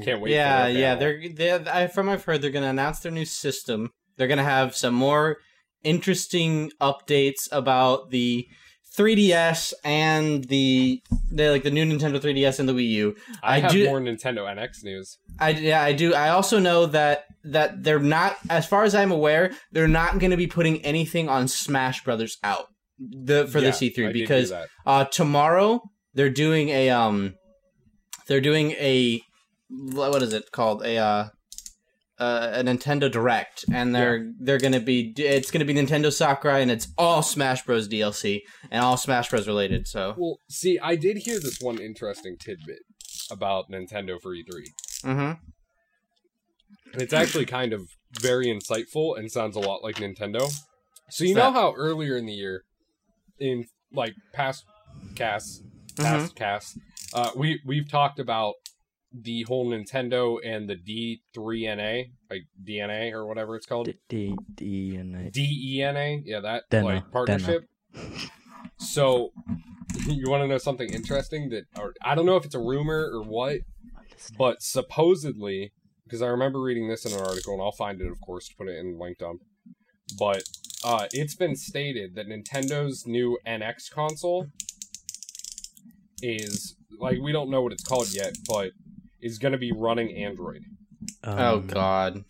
Can't 0.04 0.20
wait. 0.20 0.32
yeah, 0.32 0.64
for 0.64 0.70
yeah. 0.70 0.94
They're, 0.94 1.28
they're 1.28 1.64
I, 1.70 1.86
from 1.86 2.08
I've 2.08 2.24
heard 2.24 2.42
they're 2.42 2.50
going 2.50 2.64
to 2.64 2.70
announce 2.70 3.00
their 3.00 3.12
new 3.12 3.24
system. 3.24 3.90
They're 4.16 4.28
going 4.28 4.38
to 4.38 4.44
have 4.44 4.76
some 4.76 4.94
more 4.94 5.38
interesting 5.82 6.70
updates 6.80 7.48
about 7.52 8.10
the 8.10 8.46
3DS 8.96 9.74
and 9.84 10.44
the, 10.44 11.02
the 11.30 11.50
like 11.50 11.62
the 11.62 11.70
new 11.70 11.84
Nintendo 11.84 12.18
3DS 12.20 12.58
and 12.58 12.68
the 12.68 12.72
Wii 12.72 12.88
U. 12.88 13.16
I, 13.42 13.56
I 13.56 13.60
have 13.60 13.70
do- 13.70 13.86
more 13.86 14.00
Nintendo 14.00 14.46
NX 14.46 14.84
news. 14.84 15.18
I 15.38 15.50
yeah, 15.50 15.82
I 15.82 15.92
do. 15.92 16.14
I 16.14 16.30
also 16.30 16.58
know 16.58 16.86
that 16.86 17.26
that 17.44 17.82
they're 17.82 17.98
not, 17.98 18.38
as 18.48 18.66
far 18.66 18.84
as 18.84 18.94
I'm 18.94 19.12
aware, 19.12 19.52
they're 19.72 19.88
not 19.88 20.18
going 20.18 20.30
to 20.30 20.36
be 20.36 20.46
putting 20.46 20.82
anything 20.84 21.28
on 21.28 21.48
Smash 21.48 22.02
Brothers 22.04 22.38
out 22.42 22.68
the 22.98 23.46
for 23.46 23.58
Yeah, 23.58 23.70
the 23.70 23.76
I 23.76 23.90
C3 23.90 23.94
did 23.94 24.12
because 24.14 24.52
uh, 24.86 25.04
tomorrow 25.04 25.82
they're 26.16 26.30
doing 26.30 26.70
a 26.70 26.90
um, 26.90 27.34
they're 28.26 28.40
doing 28.40 28.72
a 28.72 29.22
what 29.68 30.22
is 30.22 30.32
it 30.32 30.50
called 30.50 30.84
a 30.84 30.96
uh, 30.96 31.28
uh, 32.18 32.50
a 32.54 32.64
Nintendo 32.64 33.10
Direct, 33.10 33.64
and 33.72 33.94
they're 33.94 34.32
they're 34.40 34.58
gonna 34.58 34.80
be 34.80 35.12
it's 35.16 35.50
gonna 35.50 35.64
be 35.64 35.74
Nintendo 35.74 36.12
Sakurai, 36.12 36.62
and 36.62 36.70
it's 36.70 36.88
all 36.96 37.22
Smash 37.22 37.64
Bros 37.64 37.88
DLC 37.88 38.40
and 38.70 38.82
all 38.82 38.96
Smash 38.96 39.30
Bros 39.30 39.46
related. 39.46 39.86
So 39.86 40.14
Well, 40.16 40.38
see, 40.48 40.78
I 40.78 40.96
did 40.96 41.18
hear 41.18 41.38
this 41.38 41.60
one 41.60 41.78
interesting 41.78 42.36
tidbit 42.38 42.80
about 43.30 43.70
Nintendo 43.70 44.20
for 44.20 44.34
E3. 44.34 44.64
hmm 45.02 45.32
And 46.92 47.02
it's 47.02 47.12
actually 47.12 47.46
kind 47.46 47.72
of 47.72 47.82
very 48.20 48.46
insightful 48.46 49.18
and 49.18 49.30
sounds 49.30 49.56
a 49.56 49.60
lot 49.60 49.82
like 49.82 49.96
Nintendo. 49.96 50.50
So 51.10 51.24
you 51.24 51.34
What's 51.34 51.44
know 51.44 51.52
how 51.52 51.74
earlier 51.76 52.16
in 52.16 52.26
the 52.26 52.32
year, 52.32 52.62
in 53.38 53.66
like 53.92 54.14
past 54.32 54.64
casts, 55.14 55.62
Mm-hmm. 55.96 56.04
past 56.04 56.34
casts, 56.36 56.78
uh, 57.12 57.30
we 57.36 57.60
we've 57.64 57.88
talked 57.90 58.18
about 58.18 58.54
the 59.12 59.44
whole 59.44 59.70
Nintendo 59.70 60.38
and 60.44 60.68
the 60.68 60.76
D3NA, 61.36 62.10
like 62.30 62.42
DNA 62.62 63.12
or 63.12 63.26
whatever 63.26 63.56
it's 63.56 63.66
called, 63.66 63.86
D 64.08 64.36
D 64.54 64.96
D 65.30 65.80
and 65.80 65.96
A. 65.96 66.22
Yeah, 66.24 66.40
that 66.40 66.64
DeNA, 66.70 66.84
like 66.84 67.10
partnership. 67.10 67.64
So, 68.78 69.30
you 70.06 70.28
want 70.28 70.42
to 70.42 70.48
know 70.48 70.58
something 70.58 70.92
interesting 70.92 71.48
that, 71.50 71.64
or 71.78 71.94
I 72.04 72.14
don't 72.14 72.26
know 72.26 72.36
if 72.36 72.44
it's 72.44 72.54
a 72.54 72.60
rumor 72.60 73.10
or 73.12 73.22
what, 73.22 73.60
but 74.36 74.62
supposedly, 74.62 75.72
because 76.04 76.20
I 76.20 76.26
remember 76.26 76.60
reading 76.60 76.88
this 76.88 77.04
in 77.06 77.12
an 77.12 77.20
article, 77.20 77.54
and 77.54 77.62
I'll 77.62 77.72
find 77.72 78.00
it, 78.00 78.10
of 78.10 78.20
course, 78.20 78.48
to 78.48 78.54
put 78.56 78.68
it 78.68 78.78
in 78.78 78.98
link 78.98 79.18
dump. 79.18 79.40
But 80.18 80.42
uh, 80.84 81.06
it's 81.12 81.34
been 81.34 81.56
stated 81.56 82.14
that 82.14 82.28
Nintendo's 82.28 83.06
new 83.06 83.38
NX 83.46 83.90
console 83.90 84.48
is 86.22 86.76
like 86.98 87.18
we 87.20 87.32
don't 87.32 87.50
know 87.50 87.62
what 87.62 87.72
it's 87.72 87.84
called 87.84 88.12
yet, 88.12 88.34
but 88.48 88.70
is 89.20 89.38
going 89.38 89.52
to 89.52 89.58
be 89.58 89.72
running 89.72 90.14
Android. 90.16 90.62
oh 91.24 91.56
Um, 91.58 91.66
God, 91.66 92.24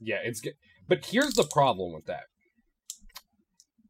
Yeah, 0.00 0.18
it's 0.24 0.40
ge- 0.40 0.56
but 0.88 1.04
here's 1.06 1.34
the 1.34 1.44
problem 1.44 1.92
with 1.92 2.06
that. 2.06 2.24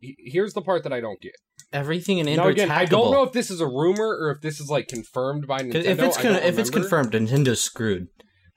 Here's 0.01 0.53
the 0.53 0.63
part 0.63 0.83
that 0.83 0.93
I 0.93 1.01
don't 1.01 1.21
get. 1.21 1.37
everything 1.73 2.19
in 2.19 2.27
now 2.27 2.33
Android's 2.33 2.63
again, 2.63 2.71
I 2.71 2.85
don't 2.85 3.13
know 3.13 3.23
if 3.23 3.33
this 3.33 3.51
is 3.51 3.61
a 3.61 3.67
rumor 3.67 4.09
or 4.21 4.31
if 4.33 4.41
this 4.43 4.61
is 4.61 4.69
like 4.69 4.89
confirmed 4.89 5.47
by 5.47 5.61
Nintendo. 5.61 5.85
if 5.85 5.99
it's 6.01 6.17
con- 6.19 6.35
if 6.35 6.59
it's 6.59 6.71
confirmed, 6.71 7.13
Nintendo's 7.13 7.61
screwed. 7.63 8.09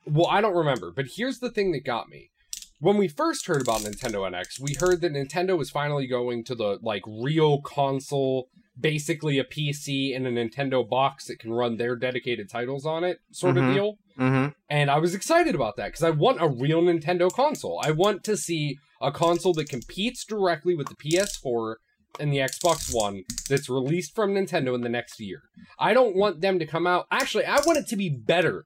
well, 0.08 0.28
I 0.28 0.42
don't 0.42 0.56
remember, 0.56 0.92
but 0.92 1.06
here's 1.16 1.40
the 1.40 1.50
thing 1.52 1.72
that 1.74 1.86
got 1.86 2.10
me. 2.10 2.32
When 2.80 2.98
we 2.98 3.08
first 3.08 3.48
heard 3.48 3.62
about 3.62 3.82
Nintendo 3.82 4.30
NX, 4.30 4.60
we 4.60 4.74
heard 4.80 5.02
that 5.02 5.14
Nintendo 5.14 5.58
was 5.58 5.70
finally 5.70 6.08
going 6.08 6.44
to 6.46 6.56
the 6.56 6.78
like 6.82 7.04
real 7.08 7.62
console, 7.62 8.50
basically 8.80 9.40
a 9.40 9.44
PC 9.44 10.16
and 10.16 10.28
a 10.28 10.32
Nintendo 10.32 10.88
box 10.88 11.26
that 11.28 11.40
can 11.40 11.52
run 11.54 11.78
their 11.78 11.96
dedicated 11.96 12.50
titles 12.50 12.86
on 12.86 13.04
it, 13.04 13.20
sort 13.32 13.56
Mhm. 13.56 13.70
of 13.70 13.74
deal. 13.76 13.98
Mm-hmm. 14.20 14.50
And 14.70 14.92
I 14.92 14.98
was 15.00 15.14
excited 15.16 15.56
about 15.56 15.76
that 15.78 15.88
because 15.88 16.04
I 16.04 16.10
want 16.10 16.42
a 16.42 16.48
real 16.48 16.82
Nintendo 16.82 17.32
console. 17.32 17.80
I 17.84 17.92
want 17.92 18.24
to 18.26 18.36
see 18.38 18.78
a 19.02 19.12
console 19.12 19.54
that 19.54 19.70
competes 19.70 20.26
directly 20.26 20.76
with 20.76 20.88
the 20.88 20.96
PS4 20.96 21.78
and 22.20 22.32
the 22.32 22.38
Xbox 22.38 22.94
One 22.94 23.24
that's 23.50 23.70
released 23.70 24.16
from 24.16 24.34
Nintendo 24.34 24.74
in 24.74 24.82
the 24.82 24.90
next 24.90 25.20
year. 25.20 25.42
I 25.80 25.94
don't 25.94 26.16
want 26.16 26.42
them 26.42 26.60
to 26.60 26.66
come 26.66 26.88
out. 26.88 27.06
Actually, 27.12 27.46
I 27.46 27.56
want 27.66 27.78
it 27.78 27.88
to 27.88 27.98
be 27.98 28.10
better 28.10 28.66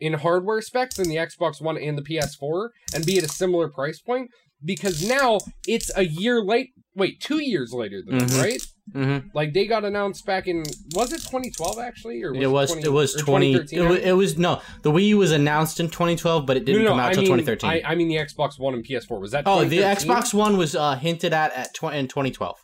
in 0.00 0.14
hardware 0.14 0.60
specs 0.62 0.96
than 0.96 1.08
the 1.08 1.16
Xbox 1.16 1.60
One 1.60 1.76
and 1.78 1.96
the 1.98 2.02
PS4 2.02 2.70
and 2.94 3.04
be 3.06 3.18
at 3.18 3.24
a 3.24 3.28
similar 3.28 3.68
price 3.68 4.00
point 4.00 4.30
because 4.64 5.08
now 5.08 5.38
it's 5.66 5.90
a 5.96 6.04
year 6.06 6.42
late. 6.42 6.70
Wait, 6.94 7.20
two 7.20 7.38
years 7.40 7.72
later 7.72 8.02
than 8.04 8.18
that, 8.18 8.28
Mhm. 8.30 8.42
right? 8.42 8.62
Mm-hmm. 8.94 9.28
Like 9.34 9.52
they 9.52 9.66
got 9.66 9.84
announced 9.84 10.24
back 10.24 10.46
in 10.48 10.64
was 10.94 11.12
it 11.12 11.20
2012 11.20 11.78
actually 11.78 12.22
or 12.22 12.32
was 12.32 12.42
It 12.42 12.46
was 12.46 12.70
20 12.70 12.82
it 12.84 12.92
was 12.92 13.14
twenty. 13.14 13.52
It 13.54 13.88
was, 13.88 13.98
it 13.98 14.12
was 14.12 14.38
no. 14.38 14.62
The 14.82 14.90
Wii 14.90 15.08
U 15.08 15.18
was 15.18 15.30
announced 15.32 15.78
in 15.78 15.88
2012, 15.90 16.46
but 16.46 16.56
it 16.56 16.64
didn't 16.64 16.86
come 16.86 16.98
out 16.98 17.10
until 17.10 17.24
2013. 17.36 17.68
I, 17.70 17.82
I 17.84 17.94
mean 17.94 18.08
the 18.08 18.16
Xbox 18.16 18.58
One 18.58 18.74
and 18.74 18.84
PS4. 18.84 19.20
Was 19.20 19.32
that? 19.32 19.44
oh, 19.46 19.64
the 19.64 19.78
Xbox 19.80 20.32
One 20.32 20.56
was 20.56 20.74
uh, 20.74 20.96
hinted 20.96 21.32
at 21.34 21.52
at 21.52 21.74
tw- 21.74 21.92
in 21.92 22.08
2012. 22.08 22.56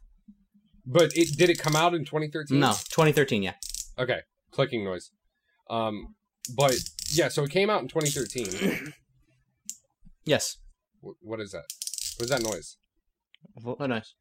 But 0.86 1.16
it 1.16 1.36
did 1.36 1.50
it 1.50 1.58
come 1.58 1.76
out 1.76 1.94
in 1.94 2.04
2013? 2.04 2.58
No, 2.58 2.68
2013. 2.70 3.42
Yeah. 3.42 3.54
Okay, 3.98 4.20
clicking 4.50 4.84
noise. 4.84 5.10
Um, 5.68 6.14
but 6.56 6.74
yeah, 7.12 7.28
so 7.28 7.44
it 7.44 7.50
came 7.50 7.68
out 7.70 7.82
in 7.82 7.88
2013. 7.88 8.92
Yes. 10.24 10.56
Wh- 11.02 11.22
what 11.22 11.40
is 11.40 11.52
that? 11.52 11.64
What 12.16 12.24
is 12.24 12.30
that 12.30 12.42
noise? 12.42 12.76
What? 13.62 13.76
Oh, 13.80 13.86
nice. 13.86 14.14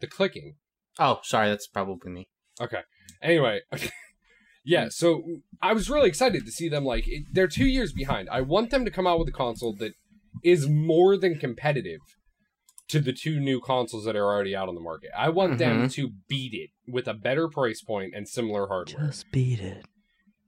The 0.00 0.06
clicking. 0.06 0.54
Oh, 0.98 1.20
sorry. 1.22 1.48
That's 1.48 1.66
probably 1.66 2.10
me. 2.10 2.28
Okay. 2.60 2.80
Anyway, 3.22 3.60
yeah. 4.64 4.84
Hmm. 4.84 4.90
So 4.90 5.22
I 5.62 5.72
was 5.72 5.90
really 5.90 6.08
excited 6.08 6.44
to 6.44 6.52
see 6.52 6.68
them. 6.68 6.84
Like 6.84 7.08
it, 7.08 7.24
they're 7.32 7.48
two 7.48 7.66
years 7.66 7.92
behind. 7.92 8.28
I 8.30 8.40
want 8.40 8.70
them 8.70 8.84
to 8.84 8.90
come 8.90 9.06
out 9.06 9.18
with 9.18 9.28
a 9.28 9.32
console 9.32 9.74
that 9.74 9.92
is 10.44 10.68
more 10.68 11.16
than 11.16 11.38
competitive 11.38 12.00
to 12.88 13.00
the 13.00 13.12
two 13.12 13.38
new 13.38 13.60
consoles 13.60 14.04
that 14.06 14.16
are 14.16 14.24
already 14.24 14.56
out 14.56 14.68
on 14.68 14.74
the 14.74 14.80
market. 14.80 15.10
I 15.16 15.28
want 15.28 15.58
them 15.58 15.76
mm-hmm. 15.76 15.86
to 15.88 16.10
beat 16.26 16.54
it 16.54 16.70
with 16.90 17.06
a 17.06 17.14
better 17.14 17.48
price 17.48 17.82
point 17.82 18.14
and 18.14 18.26
similar 18.26 18.68
hardware. 18.68 19.06
Just 19.06 19.30
beat 19.30 19.60
it. 19.60 19.84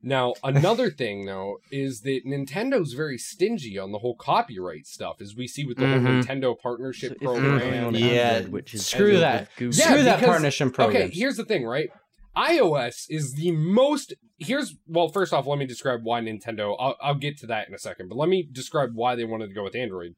Now, 0.02 0.32
another 0.42 0.90
thing 0.90 1.26
though 1.26 1.58
is 1.70 2.00
that 2.02 2.24
Nintendo's 2.26 2.94
very 2.94 3.18
stingy 3.18 3.78
on 3.78 3.92
the 3.92 3.98
whole 3.98 4.14
copyright 4.16 4.86
stuff, 4.86 5.20
as 5.20 5.36
we 5.36 5.46
see 5.46 5.66
with 5.66 5.76
the 5.76 5.84
Mhm. 5.84 6.02
whole 6.02 6.22
Nintendo 6.22 6.58
partnership 6.58 7.10
So 7.10 7.14
if 7.16 7.22
you're 7.22 7.34
going 7.34 7.60
program. 7.60 7.84
on 7.88 7.94
Yeah, 7.94 8.06
Android, 8.06 8.52
which 8.52 8.74
is 8.74 8.86
screw 8.86 9.18
that. 9.18 9.48
Yeah, 9.58 9.70
Screw 9.70 10.02
that 10.02 10.16
because- 10.16 10.26
partnership 10.28 10.72
program. 10.72 11.02
Okay, 11.02 11.10
here's 11.14 11.36
the 11.36 11.44
thing, 11.44 11.64
right? 11.64 11.90
iOS 12.36 13.06
is 13.10 13.34
the 13.34 13.50
most. 13.50 14.14
Here's 14.38 14.74
well, 14.86 15.08
first 15.08 15.32
off, 15.34 15.46
let 15.46 15.58
me 15.58 15.66
describe 15.66 16.00
why 16.04 16.20
Nintendo. 16.20 16.74
I'll, 16.78 16.96
I'll 17.02 17.14
get 17.16 17.36
to 17.38 17.46
that 17.48 17.68
in 17.68 17.74
a 17.74 17.78
second, 17.78 18.08
but 18.08 18.16
let 18.16 18.28
me 18.28 18.48
describe 18.50 18.94
why 18.94 19.14
they 19.16 19.24
wanted 19.24 19.48
to 19.48 19.54
go 19.54 19.64
with 19.64 19.74
Android. 19.74 20.14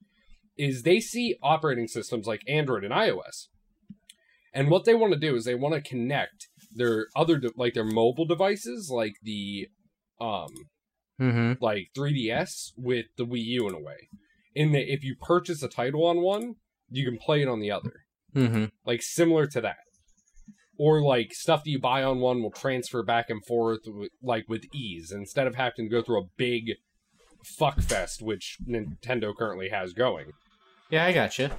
Is 0.57 0.83
they 0.83 1.01
see 1.01 1.37
operating 1.43 1.89
systems 1.89 2.27
like 2.27 2.43
Android 2.47 2.85
and 2.85 2.93
iOS, 2.93 3.49
and 4.53 4.71
what 4.71 4.85
they 4.85 4.95
want 4.95 5.13
to 5.15 5.19
do 5.19 5.35
is 5.35 5.45
they 5.45 5.55
want 5.55 5.75
to 5.75 5.81
connect 5.81 6.49
their 6.75 7.07
other 7.17 7.39
de- 7.39 7.51
like 7.57 7.75
their 7.75 7.85
mobile 7.85 8.25
devices, 8.27 8.91
like 8.93 9.15
the 9.23 9.69
um 10.21 10.49
mm-hmm. 11.21 11.53
like 11.63 11.89
3DS 11.97 12.73
with 12.77 13.07
the 13.17 13.25
Wii 13.27 13.45
U 13.45 13.69
in 13.69 13.75
a 13.75 13.81
way. 13.81 14.09
In 14.55 14.73
that, 14.73 14.93
if 14.93 15.03
you 15.03 15.17
purchase 15.21 15.63
a 15.63 15.69
title 15.69 16.07
on 16.07 16.21
one, 16.23 16.55
you 16.91 17.05
can 17.09 17.19
play 17.19 17.43
it 17.43 17.49
on 17.49 17.61
the 17.61 17.71
other 17.71 17.93
Mm-hmm. 18.35 18.65
like 18.87 19.03
similar 19.03 19.47
to 19.49 19.61
that 19.61 19.77
or 20.79 21.03
like 21.03 21.35
stuff 21.35 21.65
that 21.65 21.71
you 21.71 21.79
buy 21.79 22.03
on 22.03 22.19
one 22.21 22.43
will 22.43 22.51
transfer 22.51 23.03
back 23.03 23.29
and 23.29 23.45
forth 23.45 23.81
with, 23.85 24.09
like 24.23 24.47
with 24.49 24.65
ease 24.75 25.13
instead 25.13 25.47
of 25.47 25.55
having 25.55 25.85
to 25.85 25.91
go 25.91 26.01
through 26.03 26.23
a 26.23 26.27
big 26.39 26.73
fuck 27.45 27.83
fest 27.83 28.23
which 28.23 28.57
nintendo 28.67 29.37
currently 29.37 29.69
has 29.69 29.93
going 29.93 30.29
Yeah, 30.89 31.05
I 31.05 31.13
got 31.13 31.39
you. 31.39 31.51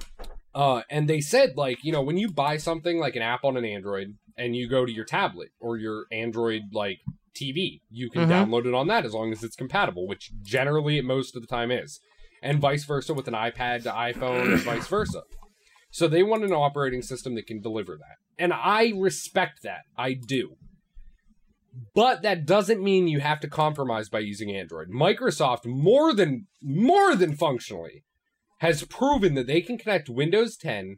uh, 0.52 0.82
and 0.90 1.08
they 1.08 1.20
said 1.20 1.50
like 1.56 1.78
you 1.84 1.92
know 1.92 2.02
when 2.02 2.18
you 2.18 2.28
buy 2.32 2.56
something 2.56 2.98
like 2.98 3.14
an 3.14 3.22
app 3.22 3.44
on 3.44 3.56
an 3.56 3.64
android 3.64 4.16
and 4.36 4.54
you 4.56 4.68
go 4.68 4.84
to 4.84 4.92
your 4.92 5.04
tablet 5.04 5.50
or 5.60 5.76
your 5.76 6.04
android 6.12 6.62
like 6.72 6.98
tv 7.34 7.80
you 7.90 8.08
can 8.10 8.22
Mhm. 8.22 8.30
download 8.30 8.66
it 8.66 8.74
on 8.74 8.86
that 8.88 9.04
as 9.04 9.12
long 9.12 9.32
as 9.32 9.42
it's 9.42 9.56
compatible 9.56 10.06
which 10.06 10.30
generally 10.42 11.00
most 11.00 11.34
of 11.34 11.42
the 11.42 11.48
time 11.48 11.70
is 11.70 12.00
and 12.42 12.60
vice 12.60 12.84
versa 12.84 13.12
with 13.14 13.26
an 13.28 13.34
ipad 13.34 13.82
to 13.82 13.90
iphone 13.90 14.52
and 14.52 14.62
vice 14.62 14.86
versa 14.88 15.22
so 15.90 16.06
they 16.08 16.22
want 16.22 16.44
an 16.44 16.52
operating 16.52 17.02
system 17.02 17.34
that 17.34 17.46
can 17.46 17.60
deliver 17.60 17.96
that 17.96 18.16
and 18.38 18.52
i 18.52 18.92
respect 18.96 19.62
that 19.62 19.82
i 19.96 20.12
do 20.14 20.56
but 21.94 22.22
that 22.22 22.46
doesn't 22.46 22.82
mean 22.82 23.08
you 23.08 23.18
have 23.20 23.40
to 23.40 23.48
compromise 23.48 24.08
by 24.08 24.20
using 24.20 24.54
android 24.54 24.88
microsoft 24.90 25.64
more 25.66 26.14
than 26.14 26.46
more 26.62 27.16
than 27.16 27.34
functionally 27.36 28.04
has 28.58 28.84
proven 28.84 29.34
that 29.34 29.46
they 29.48 29.60
can 29.60 29.76
connect 29.76 30.08
Windows 30.08 30.56
10 30.56 30.96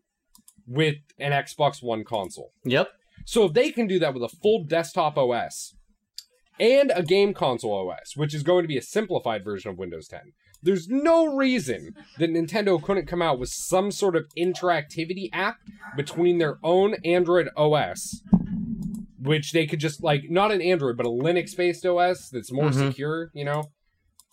with 0.69 0.97
an 1.19 1.33
Xbox 1.33 1.83
One 1.83 2.05
console. 2.05 2.53
Yep. 2.65 2.89
So 3.27 3.45
if 3.45 3.53
they 3.53 3.73
can 3.73 3.87
do 3.89 3.99
that 3.99 4.15
with 4.15 4.23
a 4.23 4.29
full 4.29 4.65
desktop 4.65 5.19
OS 5.19 5.75
and 6.61 6.93
a 6.95 7.03
game 7.03 7.35
console 7.35 7.91
OS, 7.91 8.17
which 8.17 8.33
is 8.33 8.45
going 8.45 8.63
to 8.63 8.69
be 8.69 8.79
a 8.79 8.83
simplified 8.83 9.45
version 9.45 9.71
of 9.71 9.79
Windows 9.79 10.07
10, 10.07 10.33
there's 10.63 10.89
no 10.89 11.35
reason 11.35 11.93
that 12.19 12.31
Nintendo 12.31 12.81
couldn't 12.81 13.07
come 13.07 13.21
out 13.21 13.39
with 13.41 13.49
some 13.51 13.91
sort 13.91 14.15
of 14.15 14.27
interactivity 14.39 15.29
app 15.33 15.57
between 15.97 16.39
their 16.39 16.59
own 16.63 16.95
Android 17.05 17.49
OS, 17.57 18.23
which 19.21 19.51
they 19.51 19.67
could 19.67 19.81
just 19.81 20.03
like 20.05 20.31
not 20.31 20.53
an 20.53 20.63
Android 20.63 20.97
but 20.97 21.05
a 21.05 21.11
Linux 21.11 21.57
based 21.57 21.85
OS 21.85 22.31
that's 22.31 22.53
more 22.53 22.71
Mhm. 22.71 22.89
secure, 22.91 23.31
you 23.35 23.45
know, 23.45 23.65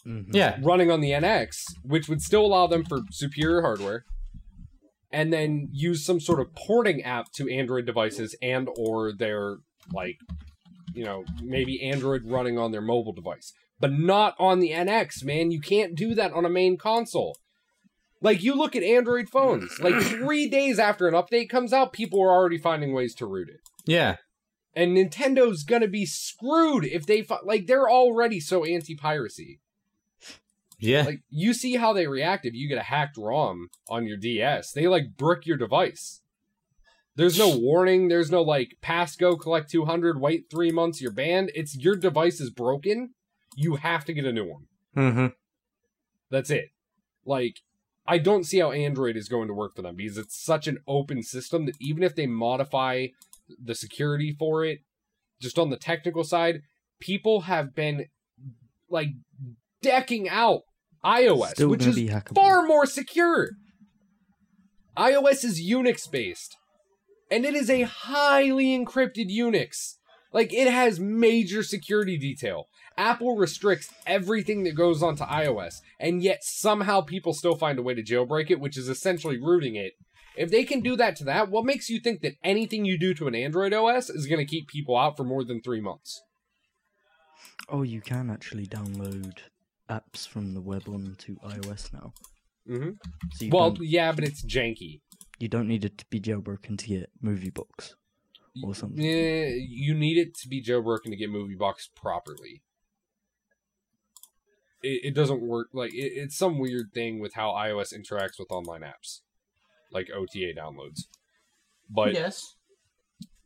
Mhm. 0.05 0.27
Yeah. 0.33 0.59
running 0.61 0.91
on 0.91 1.01
the 1.01 1.13
NX, 1.13 1.63
which 1.83 2.07
would 2.07 2.21
still 2.21 2.45
allow 2.45 2.67
them 2.67 2.83
for 2.85 2.99
superior 3.09 3.61
hardware, 3.61 4.05
and 5.13 5.31
then 5.31 5.69
use 5.71 6.03
some 6.03 6.19
sort 6.19 6.39
of 6.39 6.53
porting 6.55 7.03
app 7.03 7.31
to 7.33 7.47
Android 7.47 7.85
devices 7.85 8.35
and 8.41 8.67
or 8.75 9.13
their 9.13 9.57
like, 9.93 10.17
you 10.93 11.05
know, 11.05 11.23
maybe 11.41 11.83
Android 11.83 12.23
running 12.25 12.57
on 12.57 12.71
their 12.71 12.81
mobile 12.81 13.13
device, 13.13 13.53
but 13.79 13.93
not 13.93 14.35
on 14.39 14.59
the 14.59 14.71
NX. 14.71 15.23
Man, 15.23 15.51
you 15.51 15.61
can't 15.61 15.95
do 15.95 16.15
that 16.15 16.33
on 16.33 16.45
a 16.45 16.49
main 16.49 16.77
console. 16.77 17.37
Like 18.21 18.41
you 18.41 18.55
look 18.55 18.75
at 18.75 18.81
Android 18.83 19.29
phones, 19.29 19.79
like 19.79 20.01
three 20.01 20.49
days 20.49 20.79
after 20.79 21.07
an 21.07 21.13
update 21.13 21.49
comes 21.49 21.71
out, 21.71 21.93
people 21.93 22.19
are 22.19 22.31
already 22.31 22.57
finding 22.57 22.91
ways 22.91 23.13
to 23.15 23.27
root 23.27 23.49
it. 23.49 23.59
Yeah. 23.85 24.15
And 24.75 24.97
Nintendo's 24.97 25.63
gonna 25.63 25.87
be 25.87 26.07
screwed 26.07 26.85
if 26.85 27.05
they 27.05 27.21
fi- 27.21 27.37
like 27.45 27.67
they're 27.67 27.89
already 27.89 28.39
so 28.39 28.65
anti-piracy. 28.65 29.59
Yeah. 30.83 31.03
Like 31.03 31.21
you 31.29 31.53
see 31.53 31.77
how 31.77 31.93
they 31.93 32.07
react 32.07 32.45
if 32.45 32.53
you 32.53 32.67
get 32.67 32.77
a 32.77 32.83
hacked 32.83 33.17
ROM 33.17 33.69
on 33.89 34.05
your 34.05 34.17
DS. 34.17 34.73
They 34.73 34.87
like 34.87 35.15
brick 35.17 35.45
your 35.45 35.57
device. 35.57 36.21
There's 37.15 37.37
no 37.37 37.57
warning. 37.57 38.07
There's 38.09 38.31
no 38.31 38.41
like 38.41 38.75
pass 38.81 39.15
go 39.15 39.37
collect 39.37 39.71
200, 39.71 40.19
wait 40.19 40.45
three 40.51 40.71
months, 40.71 40.99
you're 40.99 41.11
banned. 41.11 41.51
It's 41.55 41.77
your 41.77 41.95
device 41.95 42.41
is 42.41 42.49
broken. 42.49 43.13
You 43.55 43.77
have 43.77 44.03
to 44.05 44.13
get 44.13 44.25
a 44.25 44.33
new 44.33 44.45
one. 44.45 44.67
mm-hmm. 44.95 45.27
That's 46.29 46.49
it. 46.49 46.71
Like 47.25 47.61
I 48.05 48.17
don't 48.17 48.43
see 48.43 48.59
how 48.59 48.71
Android 48.71 49.15
is 49.15 49.29
going 49.29 49.47
to 49.47 49.53
work 49.53 49.75
for 49.75 49.83
them 49.83 49.95
because 49.95 50.17
it's 50.17 50.43
such 50.43 50.67
an 50.67 50.79
open 50.85 51.23
system 51.23 51.65
that 51.67 51.75
even 51.79 52.03
if 52.03 52.15
they 52.15 52.27
modify 52.27 53.07
the 53.63 53.75
security 53.75 54.35
for 54.37 54.65
it, 54.65 54.79
just 55.39 55.57
on 55.57 55.69
the 55.69 55.77
technical 55.77 56.25
side, 56.25 56.61
people 56.99 57.41
have 57.41 57.73
been 57.73 58.07
like 58.89 59.09
decking 59.81 60.27
out 60.27 60.63
iOS, 61.05 61.51
Still 61.51 61.69
which 61.69 61.85
is 61.85 61.99
far 62.33 62.65
more 62.65 62.85
secure. 62.85 63.51
iOS 64.97 65.43
is 65.43 65.61
Unix 65.61 66.09
based, 66.09 66.55
and 67.29 67.45
it 67.45 67.55
is 67.55 67.69
a 67.69 67.81
highly 67.81 68.77
encrypted 68.77 69.29
Unix. 69.29 69.95
Like 70.31 70.53
it 70.53 70.71
has 70.71 70.99
major 70.99 71.61
security 71.61 72.17
detail. 72.17 72.65
Apple 72.97 73.35
restricts 73.35 73.89
everything 74.05 74.63
that 74.63 74.75
goes 74.75 75.01
onto 75.03 75.23
iOS, 75.23 75.75
and 75.99 76.23
yet 76.23 76.43
somehow 76.43 77.01
people 77.01 77.33
still 77.33 77.55
find 77.55 77.77
a 77.79 77.83
way 77.83 77.93
to 77.93 78.03
jailbreak 78.03 78.49
it, 78.49 78.59
which 78.59 78.77
is 78.77 78.87
essentially 78.87 79.37
rooting 79.37 79.75
it. 79.75 79.93
If 80.35 80.49
they 80.49 80.63
can 80.63 80.81
do 80.81 80.95
that 80.95 81.15
to 81.17 81.23
that, 81.25 81.49
what 81.49 81.65
makes 81.65 81.89
you 81.89 81.99
think 81.99 82.21
that 82.21 82.33
anything 82.43 82.85
you 82.85 82.97
do 82.97 83.13
to 83.15 83.27
an 83.27 83.35
Android 83.35 83.73
OS 83.73 84.09
is 84.09 84.25
going 84.25 84.39
to 84.39 84.49
keep 84.49 84.67
people 84.67 84.97
out 84.97 85.15
for 85.15 85.23
more 85.23 85.43
than 85.43 85.61
three 85.61 85.81
months? 85.81 86.21
Oh, 87.69 87.83
you 87.83 88.01
can 88.01 88.29
actually 88.31 88.65
download 88.65 89.37
apps 89.89 90.27
from 90.27 90.53
the 90.53 90.61
web 90.61 90.83
onto 90.87 91.35
iOS 91.39 91.91
now. 91.93 92.13
Mm-hmm. 92.69 92.91
So 93.33 93.45
Well, 93.51 93.77
yeah, 93.81 94.11
but 94.11 94.23
it's 94.23 94.43
janky. 94.45 95.01
you 95.39 95.47
don't 95.49 95.67
need 95.67 95.83
it 95.85 95.97
to 95.97 96.05
be 96.09 96.19
jailbroken 96.21 96.77
to 96.77 96.87
get 96.87 97.09
Movie 97.21 97.49
Box 97.49 97.95
or 98.63 98.73
something. 98.73 99.03
Eh, 99.03 99.55
you 99.67 99.93
need 99.93 100.17
it 100.17 100.35
to 100.35 100.47
be 100.47 100.63
jailbroken 100.63 101.09
to 101.09 101.15
get 101.15 101.29
Movie 101.29 101.55
Box 101.55 101.89
properly. 101.95 102.61
it, 104.81 105.01
it 105.05 105.15
doesn't 105.15 105.41
work. 105.41 105.67
Like 105.73 105.93
it, 105.93 106.13
it's 106.15 106.37
some 106.37 106.59
weird 106.59 106.91
thing 106.93 107.19
with 107.19 107.33
how 107.33 107.51
iOS 107.51 107.93
interacts 107.93 108.39
with 108.39 108.51
online 108.51 108.81
apps, 108.81 109.21
like 109.91 110.09
OTA 110.13 110.53
downloads. 110.57 111.01
But 111.89 112.13
yes. 112.13 112.55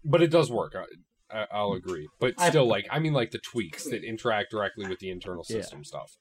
but 0.06 0.22
it 0.22 0.30
does 0.32 0.52
work. 0.52 0.74
I, 0.76 1.40
I, 1.40 1.48
I'll 1.52 1.74
agree. 1.74 2.08
But 2.20 2.36
I- 2.38 2.50
still, 2.50 2.68
like 2.68 2.88
I 2.92 3.00
mean, 3.00 3.14
like 3.14 3.32
the 3.32 3.40
tweaks 3.40 3.86
that 3.86 4.04
interact 4.04 4.52
directly 4.52 4.88
with 4.88 5.00
the 5.00 5.10
internal 5.10 5.46
Yeah. 5.50 5.58
system 5.62 5.84
stuff. 5.84 6.18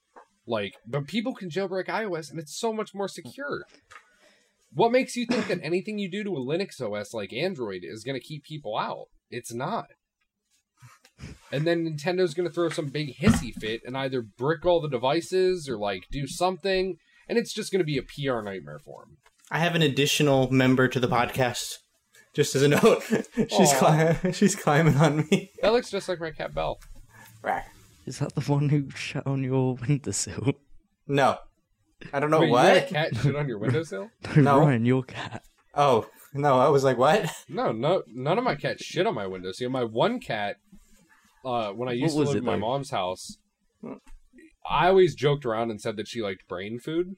Like, 0.47 0.75
but 0.87 1.07
people 1.07 1.35
can 1.35 1.51
jailbreak 1.51 1.87
iOS, 1.87 2.31
and 2.31 2.39
it's 2.39 2.57
so 2.57 2.73
much 2.73 2.95
more 2.95 3.09
secure. 3.09 3.65
What 4.73 4.93
makes 4.93 5.17
you 5.17 5.27
think 5.27 5.49
that 5.49 5.61
anything 5.63 5.99
you 5.99 6.11
do 6.11 6.23
to 6.25 6.37
a 6.37 6.41
Linux 6.41 6.81
OS 6.81 7.15
like 7.15 7.33
Android 7.33 7.81
is 7.83 8.05
going 8.05 8.19
to 8.19 8.25
keep 8.25 8.45
people 8.45 8.77
out? 8.77 9.07
It's 9.31 9.53
not. 9.53 9.87
And 11.51 11.67
then 11.67 11.87
Nintendo's 11.87 12.35
going 12.35 12.49
to 12.49 12.55
throw 12.55 12.69
some 12.69 12.89
big 12.89 13.17
hissy 13.17 13.53
fit 13.55 13.81
and 13.87 13.97
either 13.97 14.21
brick 14.21 14.67
all 14.67 14.81
the 14.81 14.89
devices 14.89 15.69
or 15.69 15.79
like 15.79 16.05
do 16.11 16.27
something, 16.27 16.97
and 17.29 17.39
it's 17.39 17.53
just 17.53 17.73
going 17.73 17.81
to 17.81 17.85
be 17.85 17.99
a 17.99 18.03
PR 18.03 18.43
nightmare 18.43 18.79
for 18.79 19.05
them. 19.05 19.17
I 19.51 19.61
have 19.61 19.75
an 19.75 19.83
additional 19.83 20.51
member 20.53 20.89
to 20.89 21.01
the 21.01 21.09
podcast. 21.09 21.79
Just 22.35 22.55
as 22.55 22.63
a 22.63 22.69
note, 22.69 23.03
she's 23.35 23.73
cli- 23.73 24.33
she's 24.33 24.55
climbing 24.55 24.97
on 24.97 25.27
me. 25.31 25.53
That 25.63 25.73
looks 25.73 25.91
just 25.91 26.09
like 26.09 26.21
my 26.21 26.33
cat 26.33 26.55
Belle. 26.55 26.79
Is 28.07 28.19
that 28.21 28.35
the 28.35 28.41
one 28.43 28.69
who 28.69 28.89
shat 28.91 29.27
on 29.27 29.43
your 29.43 29.75
windowsill? 29.75 30.55
No, 31.09 31.39
I 32.13 32.21
don't 32.21 32.31
know 32.31 32.41
Wait, 32.41 32.49
you 32.51 32.57
had 32.57 32.77
a 32.77 32.87
cat 32.87 33.17
shit 33.17 33.37
on 33.37 33.49
your 33.49 33.59
windowsill? 33.59 34.11
No, 34.37 34.43
No. 34.43 34.59
Ryan, 34.61 34.85
your 34.85 35.03
cat. 35.03 35.43
Oh 35.75 36.07
no, 36.35 36.59
I 36.59 36.69
was 36.69 36.85
like, 36.85 36.99
what? 36.99 37.31
No, 37.49 37.73
no, 37.73 38.03
none 38.09 38.39
of 38.39 38.45
my 38.45 38.55
cats 38.55 38.85
shit 38.85 39.07
on 39.07 39.15
my 39.15 39.27
windowsill. 39.27 39.71
My 39.71 39.85
one 39.85 40.21
cat, 40.21 40.57
uh, 41.45 41.73
when 41.73 41.89
I 41.89 41.93
What 41.93 41.99
used 41.99 42.17
to 42.17 42.23
live 42.23 42.35
it, 42.37 42.39
in 42.39 42.45
my 42.45 42.53
though? 42.53 42.59
mom's 42.61 42.91
house, 42.91 43.39
I 44.69 44.89
always 44.89 45.15
joked 45.15 45.45
around 45.47 45.71
and 45.71 45.81
said 45.81 45.97
that 45.97 46.09
she 46.09 46.23
liked 46.23 46.49
brain 46.49 46.79
food. 46.79 47.17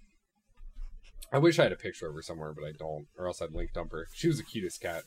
I 1.32 1.38
wish 1.38 1.58
I 1.58 1.64
had 1.64 1.72
a 1.72 1.76
picture 1.76 2.08
of 2.08 2.14
her 2.14 2.22
somewhere, 2.22 2.52
but 2.54 2.64
I 2.64 2.72
don't, 2.78 3.06
or 3.18 3.26
else 3.26 3.42
I'd 3.42 3.52
link 3.52 3.72
dump 3.74 3.92
her. 3.92 4.06
She 4.14 4.28
was 4.28 4.38
the 4.38 4.44
cutest 4.44 4.80
cat, 4.80 5.02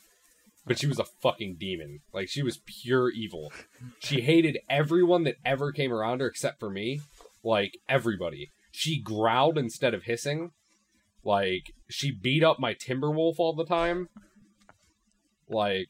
but 0.66 0.80
she 0.80 0.88
was 0.88 1.00
a 1.00 1.06
fucking 1.22 1.58
demon. 1.60 2.00
Like 2.14 2.30
she 2.30 2.44
was 2.44 2.62
pure 2.66 3.10
evil. 3.10 3.52
She 4.00 4.22
hated 4.22 4.60
everyone 4.70 5.24
that 5.24 5.36
ever 5.46 5.72
came 5.72 5.92
around 5.94 6.22
her 6.22 6.28
except 6.28 6.60
for 6.60 6.70
me. 6.70 7.02
Like 7.44 7.78
everybody. 7.90 8.50
She 8.72 9.02
growled 9.02 9.58
instead 9.58 9.94
of 9.94 10.04
hissing. 10.04 10.52
Like 11.24 11.74
she 11.90 12.12
beat 12.12 12.44
up 12.44 12.60
my 12.60 12.74
Timberwolf 12.74 13.36
all 13.40 13.54
the 13.56 13.66
time. 13.66 14.10
Like 15.50 15.88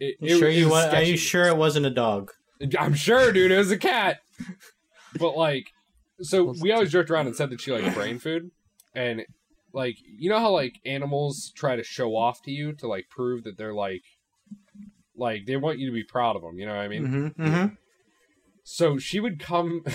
it, 0.00 0.16
it- 0.20 0.38
sure 0.38 0.48
it 0.48 0.56
you 0.56 0.68
was? 0.68 0.92
Are 0.92 1.02
you 1.02 1.16
sure 1.16 1.46
it 1.46 1.56
wasn't 1.56 1.86
a 1.86 1.90
dog? 1.90 2.30
I'm 2.78 2.94
sure, 2.94 3.32
dude. 3.32 3.50
It 3.50 3.58
was 3.58 3.70
a 3.70 3.78
cat. 3.78 4.18
But 5.16 5.36
like, 5.36 5.68
so 6.22 6.52
we 6.60 6.72
always 6.72 6.90
joked 6.90 7.08
around 7.08 7.28
and 7.28 7.36
said 7.36 7.48
that 7.50 7.60
she 7.60 7.70
liked 7.70 7.94
brain 7.94 8.18
food, 8.18 8.50
and 8.96 9.22
like, 9.74 9.96
you 10.06 10.30
know 10.30 10.38
how 10.38 10.52
like 10.52 10.80
animals 10.86 11.52
try 11.54 11.76
to 11.76 11.82
show 11.82 12.16
off 12.16 12.40
to 12.42 12.50
you 12.50 12.72
to 12.74 12.86
like 12.86 13.08
prove 13.10 13.44
that 13.44 13.58
they're 13.58 13.74
like, 13.74 14.02
like 15.16 15.46
they 15.46 15.56
want 15.56 15.78
you 15.78 15.86
to 15.88 15.92
be 15.92 16.04
proud 16.04 16.36
of 16.36 16.42
them. 16.42 16.58
You 16.58 16.66
know 16.66 16.74
what 16.74 16.82
I 16.82 16.88
mean? 16.88 17.06
Mm-hmm. 17.06 17.42
Mm-hmm. 17.42 17.74
So 18.62 18.98
she 18.98 19.20
would 19.20 19.38
come. 19.38 19.84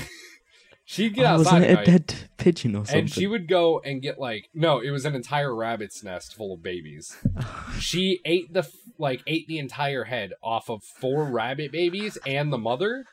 she'd 0.92 1.14
get 1.14 1.26
Oh, 1.26 1.30
outside 1.40 1.62
wasn't 1.62 1.66
at 1.66 1.70
it 1.72 1.82
a 1.82 1.92
dead 1.92 2.16
pigeon 2.38 2.76
or 2.76 2.80
something? 2.86 3.00
and 3.02 3.12
she 3.12 3.28
would 3.28 3.48
go 3.48 3.80
and 3.86 4.02
get 4.02 4.18
like 4.20 4.50
no, 4.56 4.80
it 4.80 4.90
was 4.90 5.06
an 5.06 5.14
entire 5.14 5.54
rabbit's 5.56 6.04
nest 6.04 6.36
full 6.36 6.54
of 6.56 6.64
babies. 6.64 7.16
she 7.80 8.20
ate 8.26 8.52
the 8.54 8.68
like 8.98 9.22
ate 9.28 9.48
the 9.48 9.60
entire 9.60 10.06
head 10.06 10.34
off 10.44 10.70
of 10.70 10.84
four 10.84 11.26
rabbit 11.26 11.72
babies 11.72 12.18
and 12.26 12.52
the 12.52 12.58
mother 12.58 13.06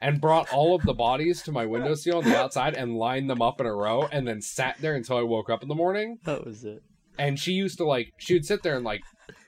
and 0.00 0.20
brought 0.20 0.50
all 0.52 0.74
of 0.76 0.82
the 0.82 0.94
bodies 0.94 1.42
to 1.42 1.52
my 1.52 1.66
window 1.66 1.88
windowsill 1.88 2.18
on 2.18 2.24
the 2.24 2.38
outside 2.38 2.74
and 2.74 2.96
lined 2.96 3.28
them 3.28 3.42
up 3.42 3.60
in 3.60 3.66
a 3.66 3.74
row 3.74 4.06
and 4.12 4.26
then 4.28 4.40
sat 4.40 4.76
there 4.80 4.94
until 4.94 5.16
I 5.18 5.22
woke 5.22 5.50
up 5.50 5.62
in 5.62 5.68
the 5.68 5.74
morning 5.74 6.18
That 6.24 6.44
was 6.46 6.64
it. 6.64 6.82
and 7.18 7.38
she 7.38 7.52
used 7.52 7.78
to 7.78 7.84
like 7.84 8.12
she 8.16 8.32
would 8.34 8.46
sit 8.46 8.62
there 8.62 8.76
and 8.76 8.84
like 8.84 9.02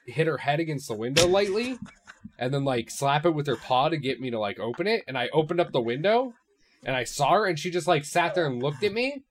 hit 0.07 0.27
her 0.27 0.37
head 0.39 0.61
against 0.61 0.89
the 0.89 0.95
window 0.97 1.27
lightly 1.27 1.79
and 2.39 2.53
then 2.53 2.65
like 2.65 2.91
slap 2.91 3.25
it 3.25 3.31
with 3.35 3.47
her 3.47 3.57
paw 3.57 3.89
to 3.89 3.97
get 3.97 4.21
me 4.21 4.31
to 4.31 4.39
like 4.39 4.59
open 4.59 4.87
it 4.87 5.03
and 5.09 5.17
I 5.17 5.29
opened 5.33 5.61
up 5.61 5.73
the 5.73 5.81
window 5.81 6.35
and 6.87 6.97
I 6.97 7.05
saw 7.05 7.33
her 7.33 7.45
and 7.47 7.59
she 7.59 7.71
just 7.71 7.87
like 7.87 8.07
sat 8.07 8.35
there 8.35 8.47
and 8.47 8.63
looked 8.63 8.83
at 8.83 8.93
me 8.95 9.25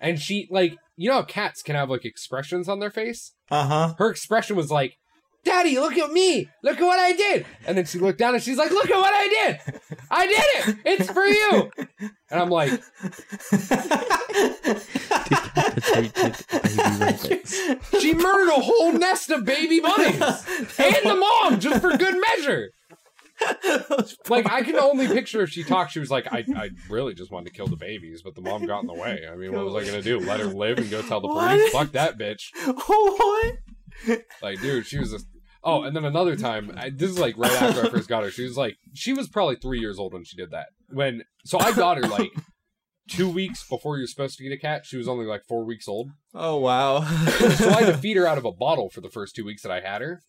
and 0.00 0.18
she 0.20 0.48
like 0.50 0.74
you 0.96 1.08
know 1.08 1.16
how 1.16 1.22
cats 1.22 1.62
can 1.62 1.76
have 1.76 1.88
like 1.90 2.04
expressions 2.04 2.68
on 2.68 2.80
their 2.80 2.90
face 2.90 3.34
Uh 3.50 3.66
huh. 3.66 3.94
her 3.98 4.10
expression 4.10 4.56
was 4.56 4.70
like, 4.72 4.96
Daddy, 5.44 5.78
look 5.78 5.96
at 5.96 6.10
me. 6.10 6.48
Look 6.64 6.78
at 6.78 6.82
what 6.84 6.98
I 6.98 7.12
did. 7.12 7.46
And 7.64 7.78
then 7.78 7.84
she 7.86 7.98
looked 8.00 8.18
down 8.18 8.34
and 8.34 8.42
she's 8.42 8.58
like, 8.58 8.72
Look 8.72 8.90
at 8.90 8.96
what 8.96 9.12
I 9.14 9.28
did. 9.28 9.60
I 10.10 10.26
did 10.26 10.42
it. 10.42 10.76
It's 10.84 11.10
for 11.10 11.24
you. 11.24 11.70
And 12.30 12.40
I'm 12.42 12.50
like, 12.50 12.72
Decapitated 15.28 16.12
baby 16.64 16.88
rabbits. 17.00 18.00
She 18.00 18.14
murdered 18.14 18.50
a 18.52 18.60
whole 18.60 18.92
nest 18.92 19.30
of 19.30 19.44
baby 19.44 19.80
bunnies 19.80 20.20
and 20.78 20.96
the 21.04 21.16
mom 21.18 21.60
just 21.60 21.80
for 21.80 21.96
good 21.96 22.16
measure. 22.20 22.70
Like, 24.28 24.50
I 24.50 24.62
can 24.62 24.76
only 24.76 25.06
picture 25.06 25.42
if 25.42 25.50
she 25.50 25.64
talked, 25.64 25.92
she 25.92 26.00
was 26.00 26.10
like, 26.10 26.26
I, 26.32 26.44
I 26.56 26.70
really 26.88 27.14
just 27.14 27.30
wanted 27.30 27.46
to 27.50 27.52
kill 27.56 27.66
the 27.66 27.76
babies, 27.76 28.22
but 28.22 28.34
the 28.34 28.40
mom 28.40 28.66
got 28.66 28.80
in 28.80 28.86
the 28.86 28.94
way. 28.94 29.24
I 29.30 29.36
mean, 29.36 29.52
what 29.52 29.64
was 29.64 29.74
I 29.74 29.88
going 29.90 30.02
to 30.02 30.02
do? 30.02 30.18
Let 30.20 30.40
her 30.40 30.46
live 30.46 30.78
and 30.78 30.90
go 30.90 31.02
tell 31.02 31.20
the 31.20 31.28
police? 31.28 31.72
What? 31.72 31.72
Fuck 31.72 31.92
that 31.92 32.18
bitch. 32.18 32.44
what? 32.86 34.22
Like, 34.42 34.60
dude, 34.60 34.86
she 34.86 34.98
was 34.98 35.12
a. 35.12 35.18
Oh, 35.64 35.82
and 35.82 35.94
then 35.96 36.04
another 36.04 36.36
time, 36.36 36.72
I, 36.76 36.90
this 36.90 37.10
is 37.10 37.18
like 37.18 37.36
right 37.36 37.50
after 37.50 37.86
I 37.86 37.90
first 37.90 38.08
got 38.08 38.22
her. 38.22 38.30
She 38.30 38.44
was 38.44 38.56
like, 38.56 38.76
she 38.94 39.12
was 39.12 39.28
probably 39.28 39.56
three 39.56 39.80
years 39.80 39.98
old 39.98 40.12
when 40.14 40.24
she 40.24 40.36
did 40.36 40.52
that. 40.52 40.66
When 40.90 41.22
so 41.44 41.58
I 41.58 41.72
got 41.72 41.96
her 41.98 42.04
like 42.04 42.30
two 43.08 43.28
weeks 43.28 43.66
before 43.68 43.98
you're 43.98 44.06
supposed 44.06 44.38
to 44.38 44.44
get 44.44 44.52
a 44.52 44.56
cat. 44.56 44.86
She 44.86 44.96
was 44.96 45.08
only 45.08 45.26
like 45.26 45.42
four 45.48 45.64
weeks 45.64 45.88
old, 45.88 46.10
Oh 46.32 46.58
wow. 46.58 47.02
so 47.02 47.70
I 47.70 47.82
had 47.82 47.86
to 47.92 47.98
feed 47.98 48.16
her 48.16 48.26
out 48.26 48.38
of 48.38 48.44
a 48.44 48.52
bottle 48.52 48.88
for 48.88 49.00
the 49.00 49.10
first 49.10 49.34
two 49.34 49.44
weeks 49.44 49.62
that 49.62 49.72
I 49.72 49.80
had 49.80 50.00
her. 50.00 50.22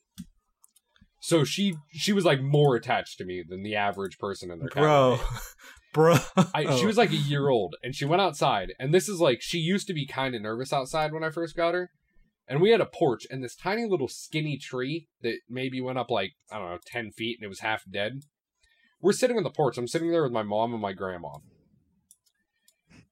So 1.19 1.43
she 1.43 1.75
she 1.91 2.13
was 2.13 2.25
like 2.25 2.41
more 2.41 2.75
attached 2.75 3.17
to 3.17 3.25
me 3.25 3.43
than 3.47 3.61
the 3.61 3.75
average 3.75 4.17
person 4.17 4.51
in 4.51 4.59
their 4.59 4.69
bro, 4.69 5.19
bro. 5.93 6.17
I. 6.53 6.77
She 6.77 6.85
was 6.85 6.97
like 6.97 7.11
a 7.11 7.17
year 7.17 7.49
old, 7.49 7.75
and 7.83 7.93
she 7.93 8.05
went 8.05 8.21
outside. 8.21 8.73
And 8.79 8.93
this 8.93 9.09
is 9.09 9.19
like 9.19 9.41
she 9.41 9.57
used 9.57 9.87
to 9.87 9.93
be 9.93 10.07
kind 10.07 10.33
of 10.33 10.41
nervous 10.41 10.71
outside 10.71 11.11
when 11.11 11.23
I 11.23 11.29
first 11.29 11.55
got 11.55 11.73
her. 11.73 11.91
And 12.47 12.61
we 12.61 12.71
had 12.71 12.81
a 12.81 12.85
porch 12.85 13.27
and 13.29 13.43
this 13.43 13.55
tiny 13.55 13.85
little 13.85 14.07
skinny 14.07 14.57
tree 14.57 15.07
that 15.21 15.35
maybe 15.47 15.81
went 15.81 15.99
up 15.99 16.09
like 16.09 16.31
I 16.51 16.57
don't 16.57 16.69
know 16.69 16.79
ten 16.85 17.11
feet, 17.11 17.37
and 17.39 17.45
it 17.45 17.49
was 17.49 17.59
half 17.59 17.83
dead. 17.91 18.21
We're 19.01 19.13
sitting 19.13 19.37
on 19.37 19.43
the 19.43 19.49
porch. 19.49 19.77
I'm 19.77 19.87
sitting 19.87 20.11
there 20.11 20.23
with 20.23 20.31
my 20.31 20.43
mom 20.43 20.73
and 20.73 20.81
my 20.81 20.93
grandma, 20.93 21.37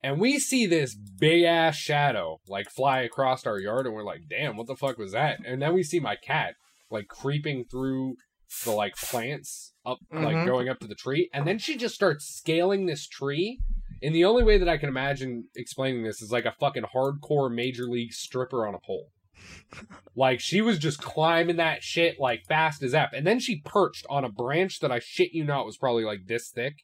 and 0.02 0.18
we 0.18 0.38
see 0.38 0.66
this 0.66 0.94
big 0.94 1.44
ass 1.44 1.76
shadow 1.76 2.40
like 2.48 2.70
fly 2.70 3.00
across 3.00 3.46
our 3.46 3.58
yard, 3.58 3.86
and 3.86 3.94
we're 3.94 4.02
like, 4.02 4.22
"Damn, 4.30 4.56
what 4.56 4.66
the 4.66 4.76
fuck 4.76 4.96
was 4.96 5.12
that?" 5.12 5.40
And 5.44 5.60
then 5.60 5.74
we 5.74 5.82
see 5.82 6.00
my 6.00 6.16
cat 6.16 6.54
like 6.90 7.08
creeping 7.08 7.64
through 7.70 8.16
the 8.64 8.70
like 8.72 8.94
plants 8.96 9.74
up, 9.84 9.98
like 10.12 10.36
Mhm. 10.36 10.46
going 10.46 10.68
up 10.68 10.78
to 10.80 10.86
the 10.86 10.94
tree, 10.94 11.28
and 11.34 11.46
then 11.46 11.58
she 11.58 11.76
just 11.76 11.94
starts 11.94 12.24
scaling 12.26 12.86
this 12.86 13.06
tree. 13.06 13.60
And 14.02 14.14
the 14.14 14.24
only 14.24 14.44
way 14.44 14.58
that 14.58 14.68
I 14.68 14.76
can 14.78 14.88
imagine 14.88 15.48
explaining 15.56 16.04
this 16.04 16.22
is 16.22 16.30
like 16.30 16.44
a 16.44 16.54
fucking 16.60 16.84
hardcore 16.94 17.52
major 17.52 17.84
league 17.84 18.12
stripper 18.12 18.66
on 18.66 18.74
a 18.74 18.78
pole. 18.78 19.08
Like 20.16 20.40
she 20.40 20.60
was 20.60 20.78
just 20.78 21.00
climbing 21.00 21.56
that 21.56 21.82
shit 21.84 22.18
like 22.18 22.44
fast 22.48 22.82
as 22.82 22.92
F. 22.94 23.10
And 23.12 23.24
then 23.26 23.38
she 23.38 23.60
perched 23.60 24.04
on 24.10 24.24
a 24.24 24.28
branch 24.28 24.80
that 24.80 24.90
I 24.90 24.98
shit 24.98 25.32
you 25.32 25.44
not 25.44 25.64
was 25.66 25.76
probably 25.76 26.04
like 26.04 26.26
this 26.26 26.50
thick. 26.50 26.74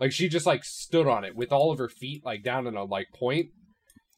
Like 0.00 0.10
she 0.10 0.28
just 0.28 0.46
like 0.46 0.64
stood 0.64 1.06
on 1.06 1.24
it 1.24 1.36
with 1.36 1.52
all 1.52 1.70
of 1.70 1.78
her 1.78 1.88
feet 1.88 2.24
like 2.24 2.42
down 2.42 2.66
in 2.66 2.74
a 2.76 2.82
like 2.84 3.08
point. 3.14 3.50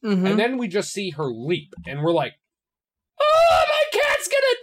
Mhm. 0.03 0.31
And 0.31 0.39
then 0.39 0.57
we 0.57 0.67
just 0.67 0.91
see 0.91 1.11
her 1.11 1.25
leap 1.31 1.73
and 1.85 2.01
we're 2.01 2.11
like, 2.13 2.33
Oh 3.19 3.63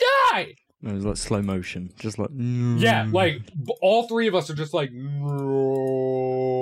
gonna 0.01 0.45
die! 0.45 0.55
It 0.83 0.93
was 0.93 1.05
like 1.07 1.17
slow 1.17 1.41
motion, 1.41 1.93
just 1.99 2.19
like 2.19 2.29
Yeah, 2.35 3.09
like 3.11 3.41
all 3.81 4.07
three 4.07 4.27
of 4.29 4.35
us 4.35 4.51
are 4.51 4.55
just 4.55 4.75
like, 4.75 4.93
no. 4.93 6.53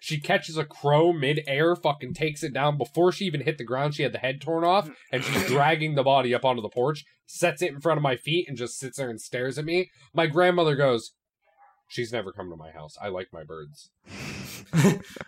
She 0.00 0.18
catches 0.20 0.56
a 0.56 0.64
crow 0.64 1.12
mid-air, 1.12 1.76
fucking 1.76 2.14
takes 2.14 2.42
it 2.42 2.54
down 2.54 2.78
before 2.78 3.12
she 3.12 3.26
even 3.26 3.42
hit 3.42 3.58
the 3.58 3.64
ground. 3.64 3.94
She 3.94 4.02
had 4.04 4.12
the 4.12 4.18
head 4.18 4.40
torn 4.40 4.64
off, 4.64 4.88
and 5.12 5.22
she's 5.22 5.46
dragging 5.50 5.94
the 5.94 6.02
body 6.02 6.34
up 6.34 6.44
onto 6.44 6.62
the 6.62 6.70
porch, 6.70 7.04
sets 7.26 7.60
it 7.60 7.72
in 7.72 7.80
front 7.80 7.98
of 7.98 8.02
my 8.02 8.16
feet, 8.16 8.48
and 8.48 8.56
just 8.56 8.78
sits 8.78 8.96
there 8.96 9.10
and 9.10 9.20
stares 9.20 9.58
at 9.58 9.66
me. 9.66 9.90
My 10.14 10.26
grandmother 10.26 10.76
goes, 10.76 11.12
"She's 11.88 12.12
never 12.12 12.32
come 12.32 12.48
to 12.48 12.56
my 12.56 12.70
house. 12.70 12.96
I 13.02 13.08
like 13.08 13.28
my 13.32 13.44
birds." 13.44 13.90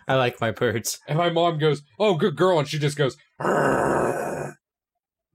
I 0.07 0.15
like 0.15 0.41
my 0.41 0.51
birds. 0.51 0.99
And 1.07 1.17
my 1.17 1.29
mom 1.29 1.59
goes, 1.59 1.83
"Oh, 1.99 2.15
good 2.15 2.35
girl," 2.35 2.57
and 2.57 2.67
she 2.67 2.79
just 2.79 2.97
goes. 2.97 3.15
"Arrgh." 3.39 4.53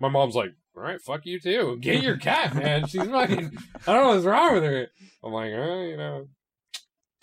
My 0.01 0.09
mom's 0.09 0.35
like, 0.35 0.51
"All 0.77 0.83
right, 0.83 1.01
fuck 1.01 1.23
you 1.25 1.41
too. 1.41 1.79
Get 1.81 2.03
your 2.03 2.17
cat, 2.19 2.55
man. 2.55 2.87
She's 2.89 3.03
fucking. 3.07 3.57
I 3.87 3.93
don't 3.95 4.03
know 4.05 4.09
what's 4.15 4.25
wrong 4.27 4.55
with 4.55 4.65
her." 4.65 4.89
I'm 5.25 5.33
like, 5.33 5.53
oh, 5.55 5.83
you 5.83 5.97
know, 5.97 6.29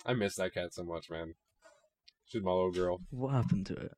I 0.04 0.14
miss 0.14 0.36
that 0.36 0.52
cat 0.54 0.74
so 0.74 0.84
much, 0.84 1.08
man. 1.10 1.34
She's 2.26 2.42
my 2.42 2.50
little 2.52 2.72
girl. 2.72 2.98
What 3.10 3.32
happened 3.32 3.66
to 3.66 3.74
it? 3.76 3.92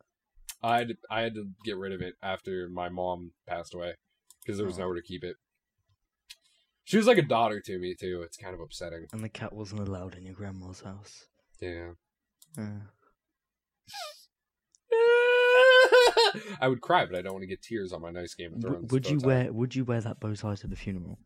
I 0.63 0.79
had 0.79 0.89
I 1.11 1.21
had 1.23 1.35
to 1.35 1.47
get 1.65 1.77
rid 1.77 1.93
of 1.93 2.01
it 2.03 2.15
after 2.23 2.69
my 2.73 2.89
mom 2.89 3.33
passed 3.49 3.75
away 3.75 3.95
because 4.43 4.59
there 4.59 4.67
was 4.67 4.77
Oh. 4.79 4.83
nowhere 4.83 4.97
to 4.97 5.03
keep 5.03 5.23
it. 5.25 5.37
She 6.85 6.97
was 6.97 7.07
like 7.07 7.19
a 7.19 7.23
daughter 7.23 7.61
to 7.61 7.79
me 7.79 7.95
too. 7.99 8.23
It's 8.25 8.37
kind 8.37 8.55
of 8.55 8.61
upsetting. 8.61 9.07
And 9.13 9.23
the 9.25 9.29
cat 9.29 9.53
wasn't 9.53 9.81
allowed 9.89 10.15
in 10.15 10.25
your 10.25 10.35
grandma's 10.35 10.83
house. 10.83 11.25
Yeah. 11.61 11.93
Uh, 12.59 12.81
I 16.61 16.69
would 16.69 16.81
cry, 16.81 17.07
but 17.07 17.17
I 17.17 17.23
don't 17.23 17.33
want 17.33 17.43
to 17.43 17.47
get 17.49 17.63
tears 17.63 17.93
on 17.93 18.03
my 18.03 18.11
nice 18.11 18.35
Game 18.35 18.55
of 18.55 18.61
Thrones. 18.63 18.91
would 18.93 19.09
you 19.09 19.19
wear 19.19 19.53
Would 19.53 19.75
you 19.75 19.85
wear 19.85 20.01
that 20.01 20.21
bow 20.21 20.35
tie 20.35 20.55
to 20.57 20.67
the 20.67 20.77
funeral? 20.77 21.19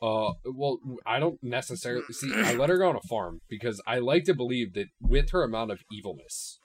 Uh, 0.00 0.32
well, 0.44 0.78
I 1.04 1.18
don't 1.18 1.42
necessarily 1.42 2.04
see. 2.12 2.32
I 2.32 2.54
let 2.54 2.68
her 2.68 2.78
go 2.78 2.88
on 2.88 2.96
a 2.96 3.00
farm 3.08 3.40
because 3.48 3.80
I 3.86 3.98
like 3.98 4.24
to 4.24 4.34
believe 4.34 4.74
that 4.74 4.86
with 5.00 5.30
her 5.30 5.42
amount 5.42 5.72
of 5.72 5.80
evilness 5.90 6.60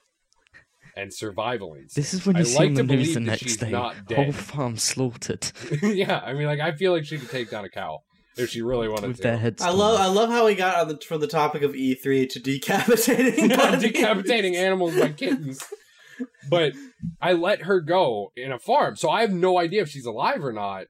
and 0.96 1.12
survival 1.12 1.74
instinct, 1.74 1.96
This 1.96 2.14
is 2.14 2.24
when 2.24 2.36
I 2.36 2.40
you 2.40 2.44
see 2.44 2.58
like 2.58 2.68
on 2.68 2.74
to 2.76 2.82
the 2.84 2.94
news 2.96 3.08
believe 3.08 3.14
the 3.14 3.20
that 3.20 3.26
next 3.26 3.42
she's 3.42 3.56
day. 3.56 3.70
not 3.70 3.96
Whole 4.12 4.26
dead. 4.26 4.34
farm 4.36 4.76
slaughtered 4.76 5.50
yeah, 5.82 6.20
I 6.24 6.32
mean, 6.34 6.46
like 6.46 6.60
I 6.60 6.72
feel 6.76 6.92
like 6.92 7.04
she 7.04 7.18
could 7.18 7.30
take 7.30 7.50
down 7.50 7.64
a 7.64 7.68
cow 7.68 8.02
if 8.36 8.50
she 8.50 8.62
really 8.62 8.86
wanted 8.88 9.08
with 9.08 9.16
to. 9.16 9.22
their 9.24 9.36
heads. 9.36 9.60
I 9.60 9.66
torn 9.66 9.78
love 9.78 10.00
I 10.00 10.06
love 10.06 10.30
how 10.30 10.46
we 10.46 10.54
got 10.54 10.76
on 10.78 10.88
the, 10.88 10.98
from 10.98 11.20
the 11.20 11.26
topic 11.26 11.62
of 11.62 11.72
E3 11.72 12.28
to 12.30 12.38
decapitating 12.38 13.48
bodies. 13.56 13.82
decapitating 13.82 14.54
animals 14.54 14.94
by 14.96 15.08
kittens. 15.08 15.60
But 16.48 16.72
I 17.20 17.32
let 17.32 17.62
her 17.62 17.80
go 17.80 18.32
in 18.36 18.52
a 18.52 18.58
farm, 18.58 18.96
so 18.96 19.10
I 19.10 19.22
have 19.22 19.32
no 19.32 19.58
idea 19.58 19.82
if 19.82 19.88
she's 19.88 20.06
alive 20.06 20.44
or 20.44 20.52
not. 20.52 20.86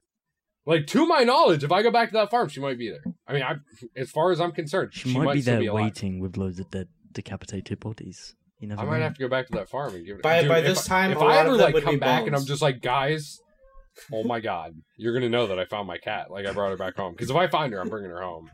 Like 0.65 0.87
to 0.87 1.05
my 1.05 1.23
knowledge, 1.23 1.63
if 1.63 1.71
I 1.71 1.83
go 1.83 1.91
back 1.91 2.09
to 2.09 2.13
that 2.13 2.31
farm, 2.31 2.49
she 2.49 2.59
might 2.59 2.77
be 2.79 2.89
there. 2.89 3.03
I 3.27 3.33
mean, 3.33 3.43
I, 3.43 3.55
as 3.95 4.09
far 4.09 4.31
as 4.31 4.41
I'm 4.41 4.51
concerned, 4.51 4.93
She, 4.93 5.09
she, 5.09 5.17
might, 5.17 5.33
be 5.35 5.41
still 5.41 5.53
there 5.53 5.59
be 5.61 5.67
alive. 5.67 5.83
waiting 5.83 6.19
with 6.19 6.37
loads 6.37 6.59
of 6.59 6.69
dead 6.71 6.87
decapitated 7.11 7.79
bodies. 7.79 8.35
You 8.59 8.67
never 8.69 8.81
I 8.81 8.85
might 8.85 8.97
know. 8.97 9.03
have 9.03 9.13
to 9.15 9.19
go 9.19 9.27
back 9.29 9.47
to 9.47 9.53
that 9.53 9.69
farm 9.69 9.93
and 9.93 10.05
give 10.05 10.17
it. 10.17 10.23
By- 10.23 10.41
Dude, 10.41 10.49
by 10.49 10.61
this 10.61 10.85
I- 10.85 10.87
time, 10.87 11.11
if 11.11 11.17
a 11.17 11.21
I 11.21 11.23
lot 11.23 11.45
ever 11.45 11.55
of 11.55 11.61
like 11.61 11.83
come 11.83 11.95
be 11.95 11.99
back 11.99 12.25
and 12.25 12.35
I'm 12.35 12.45
just 12.45 12.61
like, 12.61 12.81
guys, 12.81 13.39
oh 14.11 14.23
my 14.23 14.39
god, 14.39 14.73
you're 14.97 15.13
gonna 15.13 15.29
know 15.29 15.47
that 15.47 15.59
I 15.59 15.65
found 15.65 15.87
my 15.87 15.97
cat. 15.97 16.31
Like 16.31 16.45
I 16.47 16.51
brought 16.51 16.71
her 16.71 16.77
back 16.77 16.95
home. 16.95 17.13
Because 17.13 17.29
if 17.29 17.35
I 17.35 17.47
find 17.47 17.71
her, 17.73 17.79
I'm 17.79 17.89
bringing 17.89 18.09
her 18.09 18.21
home. 18.21 18.49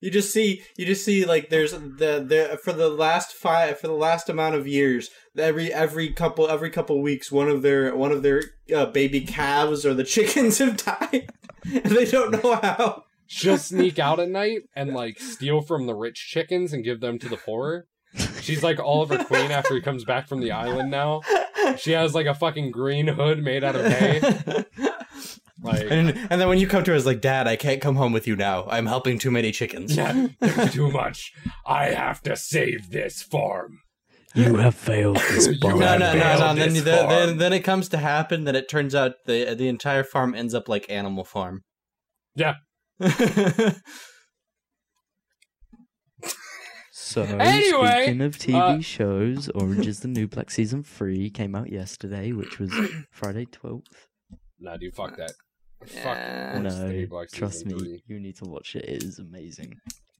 You 0.00 0.10
just 0.12 0.32
see, 0.32 0.62
you 0.76 0.86
just 0.86 1.04
see, 1.04 1.24
like 1.24 1.50
there's 1.50 1.72
the 1.72 2.24
the 2.24 2.58
for 2.62 2.72
the 2.72 2.88
last 2.88 3.32
five 3.32 3.80
for 3.80 3.88
the 3.88 3.94
last 3.94 4.28
amount 4.28 4.54
of 4.54 4.66
years, 4.66 5.10
every 5.36 5.72
every 5.72 6.12
couple 6.12 6.48
every 6.48 6.70
couple 6.70 7.02
weeks, 7.02 7.32
one 7.32 7.48
of 7.48 7.62
their 7.62 7.94
one 7.96 8.12
of 8.12 8.22
their 8.22 8.42
uh, 8.74 8.86
baby 8.86 9.22
calves 9.22 9.84
or 9.84 9.94
the 9.94 10.04
chickens 10.14 10.58
have 10.58 10.76
died, 10.76 11.32
and 11.64 11.84
they 11.84 12.04
don't 12.04 12.30
know 12.30 12.54
how. 12.62 13.04
She'll 13.26 13.58
sneak 13.58 13.98
out 13.98 14.20
at 14.20 14.28
night 14.28 14.62
and 14.74 14.94
like 14.94 15.18
steal 15.18 15.62
from 15.62 15.86
the 15.86 15.94
rich 15.94 16.28
chickens 16.28 16.72
and 16.72 16.84
give 16.84 17.00
them 17.00 17.18
to 17.18 17.28
the 17.28 17.36
poor. 17.36 17.86
She's 18.40 18.62
like 18.62 18.78
Oliver 18.78 19.22
Queen 19.24 19.50
after 19.50 19.74
he 19.74 19.80
comes 19.82 20.04
back 20.04 20.28
from 20.28 20.40
the 20.40 20.52
island 20.52 20.90
now. 20.90 21.20
She 21.76 21.92
has 21.92 22.14
like 22.14 22.26
a 22.26 22.34
fucking 22.34 22.70
green 22.70 23.06
hood 23.06 23.42
made 23.42 23.62
out 23.62 23.76
of 23.76 23.84
hay. 23.84 24.64
Like 25.60 25.86
and 25.90 26.10
and 26.30 26.40
then 26.40 26.48
when 26.48 26.58
you 26.58 26.68
come 26.68 26.84
to 26.84 26.92
her, 26.92 26.96
it's 26.96 27.06
like, 27.06 27.20
Dad, 27.20 27.48
I 27.48 27.56
can't 27.56 27.80
come 27.80 27.96
home 27.96 28.12
with 28.12 28.26
you 28.26 28.36
now. 28.36 28.66
I'm 28.68 28.86
helping 28.86 29.18
too 29.18 29.30
many 29.30 29.50
chickens. 29.50 29.96
yeah, 29.96 30.28
there's 30.40 30.72
too 30.72 30.90
much. 30.90 31.32
I 31.66 31.86
have 31.86 32.22
to 32.22 32.36
save 32.36 32.90
this 32.90 33.22
farm. 33.22 33.80
You 34.34 34.56
have 34.56 34.74
failed 34.74 35.16
this 35.16 35.46
You 35.48 35.58
bomb. 35.58 35.80
No, 35.80 35.98
no, 35.98 36.12
no, 36.12 36.38
no. 36.38 36.54
Then, 36.54 36.72
this 36.74 36.84
then, 36.84 37.08
then, 37.08 37.38
then 37.38 37.52
it 37.52 37.60
comes 37.60 37.88
to 37.88 37.98
happen 37.98 38.44
that 38.44 38.54
it 38.54 38.68
turns 38.68 38.94
out 38.94 39.12
the 39.26 39.54
the 39.54 39.68
entire 39.68 40.04
farm 40.04 40.34
ends 40.34 40.54
up 40.54 40.68
like 40.68 40.88
Animal 40.90 41.24
Farm. 41.24 41.62
Yeah. 42.34 42.54
So, 47.08 47.22
Anyway, 47.22 48.02
speaking 48.02 48.20
of 48.20 48.36
TV 48.36 48.54
uh, 48.78 48.80
shows, 48.82 49.48
Orange 49.54 49.86
is 49.86 50.00
the 50.00 50.08
New 50.08 50.28
Black 50.28 50.50
season 50.50 50.82
three 50.82 51.30
came 51.30 51.54
out 51.54 51.72
yesterday, 51.72 52.32
which 52.32 52.58
was 52.58 52.70
Friday 53.10 53.46
twelfth. 53.46 54.08
Nah, 54.60 54.76
dude, 54.76 54.94
fuck 54.94 55.16
that. 55.16 55.32
Fuck. 55.86 56.16
Yeah. 56.16 56.50
Orange 56.54 56.66
is 56.66 56.78
the 56.78 57.06
No, 57.10 57.24
trust 57.32 57.66
me, 57.66 57.78
three. 57.78 58.02
you 58.06 58.18
need 58.20 58.36
to 58.36 58.44
watch 58.44 58.74
it. 58.76 58.84
It 58.84 59.02
is 59.04 59.18
amazing. 59.18 59.74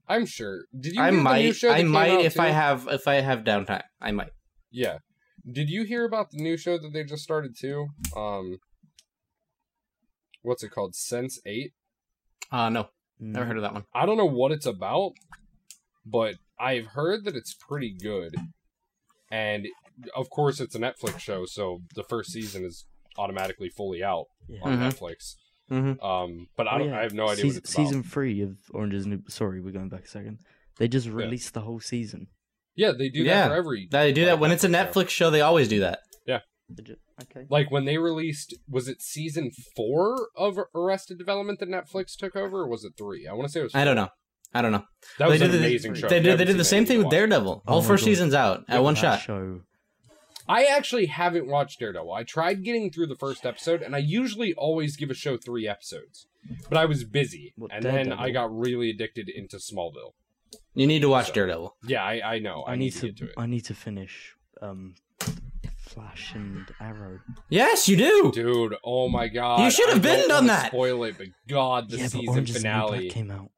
I'm 0.07 0.25
sure. 0.25 0.63
Did 0.79 0.93
you? 0.95 1.01
I 1.01 1.05
hear 1.05 1.11
the 1.11 1.17
new 1.17 1.23
might, 1.23 1.55
show 1.55 1.67
that 1.67 1.73
I 1.75 1.77
came 1.79 1.87
might 1.89 2.11
out, 2.11 2.21
if 2.25 2.39
I 2.39 2.47
have 2.49 2.87
if 2.89 3.07
I 3.07 3.15
have 3.15 3.39
downtime. 3.43 3.83
I 4.01 4.11
might. 4.11 4.31
Yeah. 4.71 4.99
Did 5.51 5.69
you 5.69 5.83
hear 5.83 6.05
about 6.05 6.31
the 6.31 6.37
new 6.41 6.57
show 6.57 6.77
that 6.77 6.91
they 6.93 7.03
just 7.03 7.23
started 7.23 7.55
too? 7.59 7.87
Um, 8.15 8.57
what's 10.41 10.63
it 10.63 10.69
called? 10.69 10.93
Sense8. 10.93 11.71
Uh 12.51 12.69
no, 12.69 12.83
Mm. 13.21 13.33
never 13.33 13.45
heard 13.45 13.57
of 13.57 13.63
that 13.63 13.73
one. 13.73 13.83
I 13.93 14.05
don't 14.05 14.17
know 14.17 14.25
what 14.25 14.51
it's 14.51 14.65
about, 14.65 15.11
but 16.05 16.35
I've 16.59 16.87
heard 16.87 17.25
that 17.25 17.35
it's 17.35 17.53
pretty 17.53 17.93
good. 18.01 18.33
And 19.31 19.67
of 20.15 20.29
course, 20.29 20.59
it's 20.59 20.73
a 20.75 20.79
Netflix 20.79 21.19
show, 21.19 21.45
so 21.45 21.81
the 21.95 22.03
first 22.03 22.31
season 22.31 22.63
is 22.65 22.85
automatically 23.17 23.69
fully 23.69 24.01
out 24.03 24.25
Yeah. 24.47 24.59
on 24.63 24.77
Mhm. 24.77 24.91
Netflix. 24.91 25.35
Mhm. 25.69 26.03
Um, 26.03 26.47
but 26.57 26.67
I 26.67 26.75
Oh, 26.75 26.77
don't. 26.79 26.89
yeah. 26.89 26.99
I 26.99 27.03
have 27.03 27.13
no 27.13 27.25
idea 27.25 27.35
season, 27.43 27.47
what 27.47 27.57
it's 27.63 27.73
about. 27.73 27.85
season 27.87 28.03
three 28.03 28.41
of 28.41 28.57
Orange 28.71 28.93
is 28.93 29.05
New. 29.05 29.21
Sorry, 29.27 29.61
we're 29.61 29.71
going 29.71 29.89
back 29.89 30.05
a 30.05 30.07
second. 30.07 30.39
They 30.77 30.87
just 30.87 31.07
released 31.07 31.53
the 31.53 31.61
whole 31.61 31.79
season. 31.79 32.27
Yeah, 32.75 32.91
they 32.97 33.09
do 33.09 33.23
Yeah. 33.23 33.41
that 33.43 33.47
for 33.49 33.55
every. 33.55 33.87
They 33.91 34.11
do 34.13 34.21
like, 34.21 34.27
that 34.29 34.39
when 34.39 34.51
it's 34.51 34.63
a. 34.63 34.67
Netflix 34.69 35.09
show. 35.09 35.29
They 35.29 35.41
always 35.41 35.67
do 35.67 35.79
that. 35.81 35.99
They 36.71 36.83
ju- 36.83 36.97
Okay. 37.23 37.47
Like 37.49 37.71
when 37.71 37.85
they 37.85 37.97
released, 37.97 38.53
was 38.69 38.87
it 38.87 39.01
season 39.01 39.49
four 39.75 40.29
of 40.37 40.59
Arrested 40.75 41.17
Development 41.17 41.59
that 41.59 41.67
Netflix 41.67 42.15
took 42.15 42.35
over, 42.35 42.59
or 42.61 42.67
was 42.69 42.83
it 42.83 42.93
three? 42.95 43.25
I 43.27 43.33
want 43.33 43.47
to 43.47 43.51
say 43.51 43.61
it 43.61 43.63
was. 43.63 43.73
I 43.75 43.83
don't 43.83 43.95
know. 43.95 44.09
I 44.53 44.61
don't 44.61 44.71
know. 44.71 44.83
That 45.17 45.29
was 45.29 45.39
they 45.39 45.45
an 45.45 45.51
did 45.51 45.61
the- 45.61 45.65
amazing 45.65 45.95
show. 45.95 46.07
They 46.07 46.19
did. 46.21 46.37
They 46.37 46.45
did 46.45 46.57
the 46.57 46.63
same 46.63 46.85
thing 46.85 46.99
with 46.99 47.05
watch 47.05 47.13
it. 47.13 47.17
Daredevil. 47.17 47.63
Oh 47.67 47.73
All 47.73 47.81
my 47.81 47.87
four 47.87 47.95
God. 47.97 48.03
seasons 48.05 48.33
out 48.35 48.65
Yeah, 48.69 48.75
at 48.75 48.83
one 48.83 48.93
That 48.93 48.99
shot. 48.99 49.21
Show. 49.21 49.61
I 50.49 50.65
actually 50.65 51.05
haven't 51.05 51.47
watched 51.47 51.79
Daredevil. 51.79 52.11
I 52.11 52.23
tried 52.23 52.63
getting 52.63 52.91
through 52.91 53.07
the 53.07 53.15
first 53.15 53.45
episode, 53.45 53.81
and 53.81 53.95
I 53.95 53.99
usually 53.99 54.53
always 54.55 54.97
give 54.97 55.09
a 55.11 55.13
show 55.13 55.37
three 55.37 55.67
episodes. 55.67 56.27
But 56.67 56.77
I 56.77 56.85
was 56.85 57.03
busy, 57.03 57.53
What, 57.55 57.71
and 57.73 57.83
then 57.83 58.11
I 58.11 58.31
got 58.31 58.53
really 58.57 58.89
addicted 58.89 59.29
into 59.29 59.57
Smallville. 59.57 60.13
You 60.73 60.87
need 60.87 61.01
to 61.03 61.09
watch 61.09 61.27
So- 61.27 61.33
Daredevil. 61.33 61.75
Yeah, 61.85 62.03
I, 62.03 62.35
I 62.35 62.39
know. 62.39 62.63
I, 62.63 62.71
I 62.73 62.75
need 62.75 62.91
to. 62.91 63.07
get 63.07 63.17
to 63.17 63.25
it. 63.25 63.33
I 63.37 63.45
need 63.45 63.65
to 63.65 63.75
finish. 63.75 64.35
Um, 64.61 64.95
Flash 65.77 66.33
and 66.35 66.67
Arrow. 66.79 67.19
Yes, 67.49 67.87
you 67.89 67.97
do. 67.97 68.31
Dude, 68.33 68.75
oh 68.83 69.09
my 69.09 69.27
god. 69.27 69.61
You 69.63 69.71
should 69.71 69.89
have 69.89 70.01
been 70.01 70.27
done 70.27 70.47
that. 70.47 70.67
Spoil 70.67 71.03
it, 71.03 71.17
but 71.17 71.27
god, 71.47 71.89
the 71.89 71.97
yeah, 71.97 72.03
season 72.07 72.29
Orange 72.29 72.49
is 72.49 72.61
the 72.61 72.69
New 72.69 72.73
Black 72.73 72.87
finale. 72.89 73.09
came 73.09 73.31
out. 73.31 73.51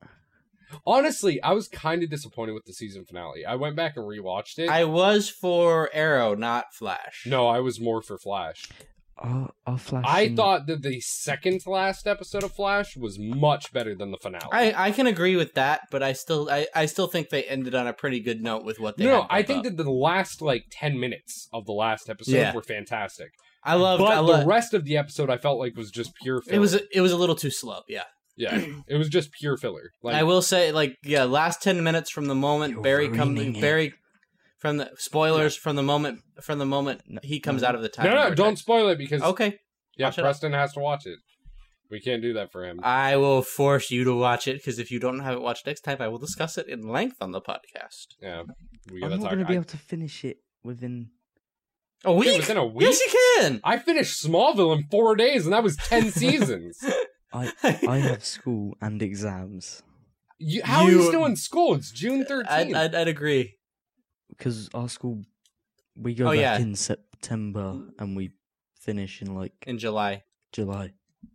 Honestly, 0.85 1.41
I 1.41 1.53
was 1.53 1.67
kind 1.67 2.03
of 2.03 2.09
disappointed 2.09 2.53
with 2.53 2.65
the 2.65 2.73
season 2.73 3.05
finale. 3.05 3.45
I 3.45 3.55
went 3.55 3.75
back 3.75 3.95
and 3.97 4.05
rewatched 4.05 4.59
it. 4.59 4.69
I 4.69 4.83
was 4.85 5.29
for 5.29 5.89
Arrow, 5.93 6.35
not 6.35 6.73
Flash. 6.73 7.23
No, 7.25 7.47
I 7.47 7.59
was 7.59 7.79
more 7.79 8.01
for 8.01 8.17
Flash. 8.17 8.67
Our, 9.17 9.51
our 9.67 9.77
Flash. 9.77 10.05
I 10.07 10.21
and- 10.21 10.35
thought 10.37 10.65
that 10.65 10.81
the 10.81 10.99
second 11.01 11.61
to 11.61 11.69
last 11.69 12.07
episode 12.07 12.43
of 12.43 12.53
Flash 12.53 12.97
was 12.97 13.19
much 13.19 13.71
better 13.71 13.93
than 13.93 14.09
the 14.09 14.17
finale. 14.17 14.49
I, 14.51 14.87
I 14.87 14.91
can 14.91 15.05
agree 15.05 15.35
with 15.35 15.53
that, 15.53 15.81
but 15.91 16.01
I 16.01 16.13
still 16.13 16.49
I, 16.49 16.65
I 16.73 16.87
still 16.87 17.05
think 17.07 17.29
they 17.29 17.43
ended 17.43 17.75
on 17.75 17.85
a 17.85 17.93
pretty 17.93 18.19
good 18.19 18.41
note 18.41 18.63
with 18.65 18.79
what 18.79 18.97
they. 18.97 19.05
no, 19.05 19.21
had 19.21 19.27
I 19.29 19.43
think 19.43 19.59
up. 19.67 19.75
that 19.75 19.83
the 19.83 19.91
last 19.91 20.41
like 20.41 20.63
ten 20.71 20.99
minutes 20.99 21.47
of 21.53 21.65
the 21.67 21.71
last 21.73 22.09
episode 22.09 22.31
Yeah. 22.35 22.53
were 22.55 22.63
fantastic. 22.63 23.29
I 23.63 23.75
loved. 23.75 24.01
but 24.01 24.11
I 24.11 24.15
the 24.15 24.21
lo- 24.23 24.45
rest 24.45 24.73
of 24.73 24.85
the 24.85 24.97
episode, 24.97 25.29
I 25.29 25.37
felt 25.37 25.59
like 25.59 25.75
was 25.75 25.91
just 25.91 26.15
pure. 26.15 26.41
Filler. 26.41 26.55
it 26.55 26.59
was 26.59 26.73
it 26.73 27.01
was 27.01 27.11
a 27.11 27.17
little 27.17 27.35
too 27.35 27.51
slow. 27.51 27.81
Yeah, 27.87 28.05
yeah, 28.35 28.55
it 28.87 28.97
was 28.97 29.09
just 29.09 29.31
pure 29.31 29.57
filler. 29.57 29.91
Like 30.01 30.15
I 30.15 30.23
will 30.23 30.41
say, 30.41 30.71
like, 30.71 30.97
yeah, 31.03 31.23
last 31.23 31.61
ten 31.61 31.83
minutes 31.83 32.09
from 32.09 32.25
the 32.25 32.35
moment 32.35 32.81
Barry 32.81 33.09
comes. 33.09 33.59
Barry 33.59 33.93
from 34.61 34.77
the 34.77 34.91
spoilers 34.97 35.55
from 35.55 35.75
the 35.75 35.83
moment 35.83 36.19
from 36.41 36.59
the 36.59 36.65
moment 36.65 37.01
he 37.23 37.39
comes 37.39 37.63
out 37.63 37.73
of 37.73 37.81
the 37.81 37.89
time. 37.89 38.05
no, 38.05 38.11
no, 38.11 38.17
vortex. 38.21 38.37
don't 38.37 38.57
spoil 38.57 38.89
it 38.89 38.97
because 38.97 39.21
Okay, 39.21 39.57
yeah, 39.97 40.07
Watch 40.07 40.19
up. 40.19 40.23
Preston 40.23 40.53
has 40.53 40.73
to 40.73 40.79
watch 40.79 41.05
it. 41.05 41.17
We 41.89 41.99
can't 41.99 42.21
do 42.21 42.33
that 42.33 42.51
for 42.53 42.63
him. 42.65 42.79
I 42.83 43.17
will 43.17 43.41
force 43.41 43.91
you 43.91 44.05
to 44.05 44.15
watch 44.15 44.47
it 44.47 44.57
because 44.57 44.79
if 44.79 44.91
you 44.91 44.99
don't 44.99 45.19
have 45.19 45.35
it 45.35 45.41
watched 45.41 45.65
next 45.65 45.81
time, 45.81 45.97
I 45.99 46.07
will 46.07 46.19
discuss 46.19 46.57
it 46.57 46.67
in 46.69 46.87
length 46.87 47.17
on 47.19 47.31
the 47.31 47.41
podcast. 47.41 48.15
yeah, 48.21 48.43
we 48.91 49.03
I'm 49.03 49.09
not 49.09 49.19
going 49.19 49.39
to 49.39 49.45
be 49.45 49.55
able 49.55 49.65
to 49.65 49.77
finish 49.77 50.23
it 50.23 50.37
within. 50.63 51.09
A 52.05 52.13
week? 52.13 52.37
within 52.37 52.57
a 52.57 52.65
week? 52.65 52.87
Yes, 52.87 52.99
you 52.99 53.11
can. 53.37 53.61
I 53.63 53.77
finished 53.77 54.25
Smallville 54.25 54.75
in 54.75 54.85
four 54.89 55.15
days, 55.15 55.45
and 55.45 55.53
that 55.53 55.63
was 55.63 55.75
ten 55.75 56.11
seasons. 56.11 56.79
I 57.33 57.51
I 57.87 57.97
have 57.99 58.23
school 58.25 58.75
and 58.81 59.01
exams 59.01 59.83
You, 60.39 60.61
how 60.63 60.83
are 60.85 60.91
you 60.91 61.01
You- 61.01 61.07
still 61.07 61.25
in 61.25 61.35
school? 61.35 61.75
It's 61.75 61.91
June 61.91 62.21
I'd, 62.21 62.27
thirteenth. 62.27 62.75
I'd, 62.75 62.95
I'd 62.95 63.07
agree. 63.07 63.57
because 64.29 64.69
our 64.73 64.89
school 64.89 65.23
we 65.95 66.13
go 66.15 66.27
Oh, 66.27 66.31
back 66.31 66.39
yeah. 66.39 66.57
in 66.59 66.75
September 66.75 67.81
and 67.99 68.15
we 68.15 68.31
finish 68.79 69.21
in 69.21 69.35
like 69.35 69.53
In 69.67 69.77
July. 69.77 70.23
July. 70.51 70.93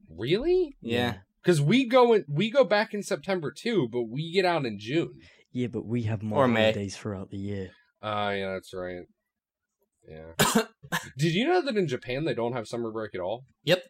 Really? 0.09 0.77
Yeah. 0.81 1.19
Because 1.43 1.61
we 1.61 1.87
go 1.89 2.13
in, 2.15 2.25
we 2.29 2.51
go 2.51 2.65
back 2.65 2.93
in 2.95 3.03
September 3.03 3.53
too, 3.53 3.89
but 3.91 4.03
we 4.05 4.33
get 4.33 4.45
out 4.45 4.67
in 4.67 4.79
June. 4.81 5.15
Yeah, 5.53 5.69
but 5.69 5.87
we 5.87 6.03
have 6.03 6.23
more 6.23 6.45
Or 6.45 6.49
May. 6.49 6.63
holidays 6.73 6.97
throughout 6.97 7.31
the 7.31 7.39
year. 7.39 7.71
Ah, 8.03 8.31
yeah, 8.31 8.53
that's 8.55 8.75
right. 8.75 9.05
Yeah. 10.09 10.63
Did 11.19 11.33
you 11.35 11.47
know 11.49 11.63
that 11.63 11.77
in 11.77 11.87
Japan 11.89 12.25
they 12.25 12.35
don't 12.35 12.53
have 12.53 12.67
summer 12.69 12.91
break 12.91 13.15
at 13.15 13.21
all? 13.21 13.45
Yep. 13.65 13.83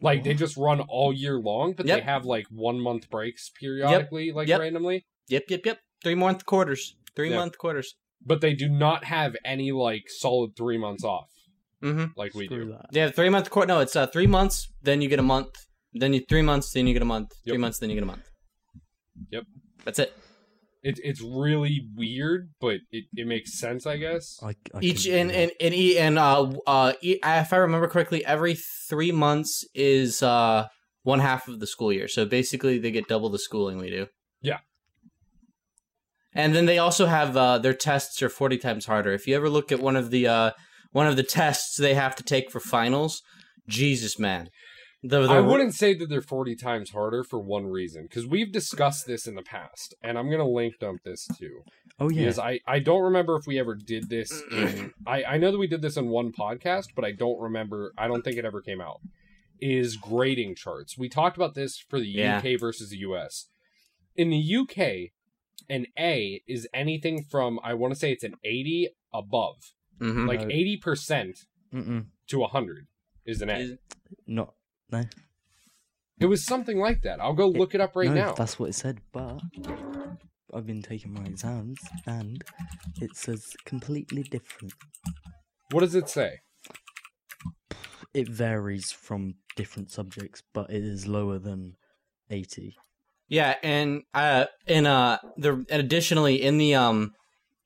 Like 0.00 0.22
they 0.24 0.34
just 0.34 0.56
run 0.56 0.80
all 0.80 1.12
year 1.12 1.38
long, 1.38 1.72
but 1.72 1.86
they 1.86 2.00
have 2.00 2.24
like 2.24 2.46
one 2.50 2.80
month 2.80 3.10
breaks 3.10 3.50
periodically, 3.50 4.32
like 4.32 4.48
Yep. 4.48 4.60
randomly. 4.60 5.06
Yep, 5.28 5.44
yep, 5.48 5.66
yep. 5.66 5.78
Three 6.02 6.14
month 6.14 6.46
quarters. 6.46 6.94
Three 7.16 7.30
Yeah. 7.30 7.36
month 7.36 7.58
quarters. 7.58 7.96
But 8.24 8.40
they 8.40 8.54
do 8.54 8.68
not 8.68 9.04
have 9.04 9.36
any 9.44 9.72
like 9.72 10.04
solid 10.08 10.56
three 10.56 10.78
months 10.78 11.04
off 11.04 11.28
Mm-hmm. 11.82 12.06
like 12.16 12.34
we 12.34 12.46
Screw 12.46 12.64
do. 12.66 12.70
that. 12.72 12.86
Yeah, 12.92 13.10
three 13.10 13.28
month 13.28 13.50
quarter. 13.50 13.68
No, 13.68 13.80
it's 13.80 13.94
uh, 13.96 14.06
three 14.06 14.26
months. 14.26 14.68
Then 14.82 15.00
you 15.02 15.08
get 15.08 15.18
a 15.18 15.22
month. 15.22 15.66
Then 15.92 16.12
you 16.12 16.20
three 16.28 16.42
months. 16.42 16.72
Then 16.72 16.86
you 16.86 16.92
get 16.92 17.02
a 17.02 17.06
month. 17.06 17.32
Three 17.44 17.56
months. 17.58 17.78
Then 17.78 17.90
you 17.90 17.94
get 17.96 18.02
a 18.02 18.06
month. 18.06 18.28
Yep. 19.30 19.44
That's 19.84 19.98
it. 19.98 20.12
It, 20.88 20.98
it's 21.04 21.20
really 21.20 21.86
weird, 21.94 22.50
but 22.60 22.76
it, 22.90 23.04
it 23.14 23.26
makes 23.26 23.58
sense, 23.58 23.86
I 23.86 23.98
guess. 23.98 24.40
I, 24.42 24.54
I 24.74 24.78
Each 24.80 25.06
and 25.06 25.30
and 25.30 25.50
and, 25.60 25.74
e- 25.74 25.98
and 25.98 26.18
uh 26.18 26.50
uh 26.66 26.92
e- 27.02 27.18
if 27.22 27.52
I 27.52 27.56
remember 27.56 27.88
correctly, 27.88 28.24
every 28.24 28.56
three 28.88 29.12
months 29.12 29.66
is 29.74 30.22
uh 30.22 30.66
one 31.02 31.20
half 31.20 31.46
of 31.46 31.60
the 31.60 31.66
school 31.66 31.92
year. 31.92 32.08
So 32.08 32.24
basically, 32.24 32.78
they 32.78 32.90
get 32.90 33.06
double 33.06 33.28
the 33.28 33.38
schooling 33.38 33.76
we 33.76 33.90
do. 33.90 34.06
Yeah. 34.40 34.60
And 36.34 36.54
then 36.54 36.64
they 36.64 36.78
also 36.78 37.04
have 37.06 37.36
uh, 37.36 37.58
their 37.58 37.74
tests 37.74 38.22
are 38.22 38.30
forty 38.30 38.56
times 38.56 38.86
harder. 38.86 39.12
If 39.12 39.26
you 39.26 39.36
ever 39.36 39.50
look 39.50 39.70
at 39.70 39.80
one 39.80 39.96
of 39.96 40.10
the 40.10 40.26
uh 40.26 40.50
one 40.92 41.06
of 41.06 41.16
the 41.16 41.22
tests 41.22 41.76
they 41.76 41.94
have 41.94 42.16
to 42.16 42.22
take 42.22 42.50
for 42.50 42.60
finals, 42.60 43.22
Jesus 43.68 44.18
man, 44.18 44.48
the, 45.02 45.22
the 45.22 45.28
I 45.28 45.40
wouldn't 45.40 45.74
say 45.74 45.94
that 45.94 46.08
they're 46.08 46.20
40 46.20 46.56
times 46.56 46.90
harder 46.90 47.22
for 47.22 47.38
one 47.38 47.66
reason, 47.66 48.02
because 48.04 48.26
we've 48.26 48.52
discussed 48.52 49.06
this 49.06 49.26
in 49.26 49.34
the 49.34 49.42
past, 49.42 49.94
and 50.02 50.18
I'm 50.18 50.26
going 50.26 50.38
to 50.40 50.44
link 50.48 50.74
dump 50.80 51.02
this 51.04 51.26
too. 51.38 51.62
Oh 52.00 52.08
yeah, 52.10 52.22
Because 52.22 52.38
I, 52.38 52.60
I 52.66 52.78
don't 52.80 53.02
remember 53.02 53.36
if 53.36 53.46
we 53.46 53.58
ever 53.58 53.74
did 53.74 54.08
this 54.08 54.42
in. 54.52 54.92
I, 55.06 55.24
I 55.24 55.38
know 55.38 55.50
that 55.52 55.58
we 55.58 55.66
did 55.66 55.82
this 55.82 55.96
in 55.96 56.08
one 56.08 56.32
podcast, 56.32 56.88
but 56.94 57.04
I 57.04 57.12
don't 57.12 57.40
remember. 57.40 57.92
I 57.98 58.08
don't 58.08 58.22
think 58.22 58.36
it 58.36 58.44
ever 58.44 58.60
came 58.60 58.80
out. 58.80 59.00
Is 59.60 59.96
grading 59.96 60.54
charts. 60.54 60.96
We 60.96 61.08
talked 61.08 61.36
about 61.36 61.54
this 61.54 61.78
for 61.78 61.98
the 61.98 62.06
Yeah. 62.06 62.38
UK 62.38 62.60
versus 62.60 62.90
the 62.90 62.98
US. 62.98 63.46
In 64.14 64.30
the 64.30 64.56
UK, 64.56 65.10
an 65.68 65.86
A 65.98 66.42
is 66.46 66.68
anything 66.72 67.24
from, 67.24 67.58
I 67.64 67.74
want 67.74 67.92
to 67.92 67.98
say 67.98 68.12
it's 68.12 68.22
an 68.24 68.34
80 68.44 68.88
above. 69.12 69.56
Mhm. 70.00 70.28
Like 70.28 70.40
80% 70.42 71.44
Mm-mm. 71.74 72.06
to 72.28 72.38
100 72.38 72.86
is 73.26 73.42
an 73.42 73.50
A. 73.50 73.58
Is- 73.58 73.78
not 74.26 74.54
no. 74.90 75.04
It 76.20 76.26
was 76.26 76.44
something 76.44 76.78
like 76.78 77.02
that. 77.02 77.20
I'll 77.20 77.34
go 77.34 77.46
look 77.46 77.74
it 77.74 77.80
up 77.80 77.94
right 77.94 78.08
no, 78.08 78.14
now. 78.14 78.32
That's 78.32 78.58
what 78.58 78.70
it 78.70 78.74
said, 78.74 79.00
but 79.12 79.40
I've 80.52 80.66
been 80.66 80.82
taking 80.82 81.14
my 81.14 81.24
exams 81.24 81.78
and 82.06 82.42
it 83.00 83.16
says 83.16 83.54
completely 83.64 84.24
different. 84.24 84.74
What 85.70 85.80
does 85.80 85.94
it 85.94 86.08
say? 86.08 86.40
It 88.14 88.28
varies 88.28 88.90
from 88.90 89.34
different 89.54 89.90
subjects, 89.90 90.42
but 90.52 90.70
it 90.70 90.82
is 90.82 91.06
lower 91.06 91.38
than 91.38 91.76
80. 92.30 92.76
Yeah, 93.28 93.56
and 93.62 94.02
uh, 94.14 94.46
in 94.66 94.86
uh, 94.86 95.18
the 95.36 95.64
additionally 95.70 96.42
in 96.42 96.56
the 96.56 96.74
um, 96.74 97.12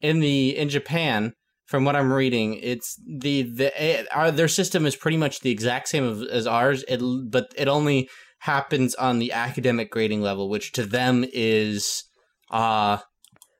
in 0.00 0.18
the 0.18 0.56
in 0.56 0.68
Japan, 0.68 1.34
from 1.64 1.84
what 1.84 1.96
I'm 1.96 2.12
reading, 2.12 2.54
it's 2.54 3.00
the 3.06 3.42
the 3.42 3.72
eh, 3.80 4.04
our, 4.12 4.30
their 4.30 4.48
system 4.48 4.84
is 4.86 4.96
pretty 4.96 5.16
much 5.16 5.40
the 5.40 5.50
exact 5.50 5.88
same 5.88 6.08
as, 6.08 6.22
as 6.22 6.46
ours. 6.46 6.84
It 6.88 7.00
but 7.30 7.52
it 7.56 7.68
only 7.68 8.08
happens 8.40 8.94
on 8.96 9.18
the 9.20 9.32
academic 9.32 9.90
grading 9.90 10.20
level, 10.20 10.48
which 10.48 10.72
to 10.72 10.84
them 10.84 11.24
is 11.32 12.04
uh, 12.50 12.98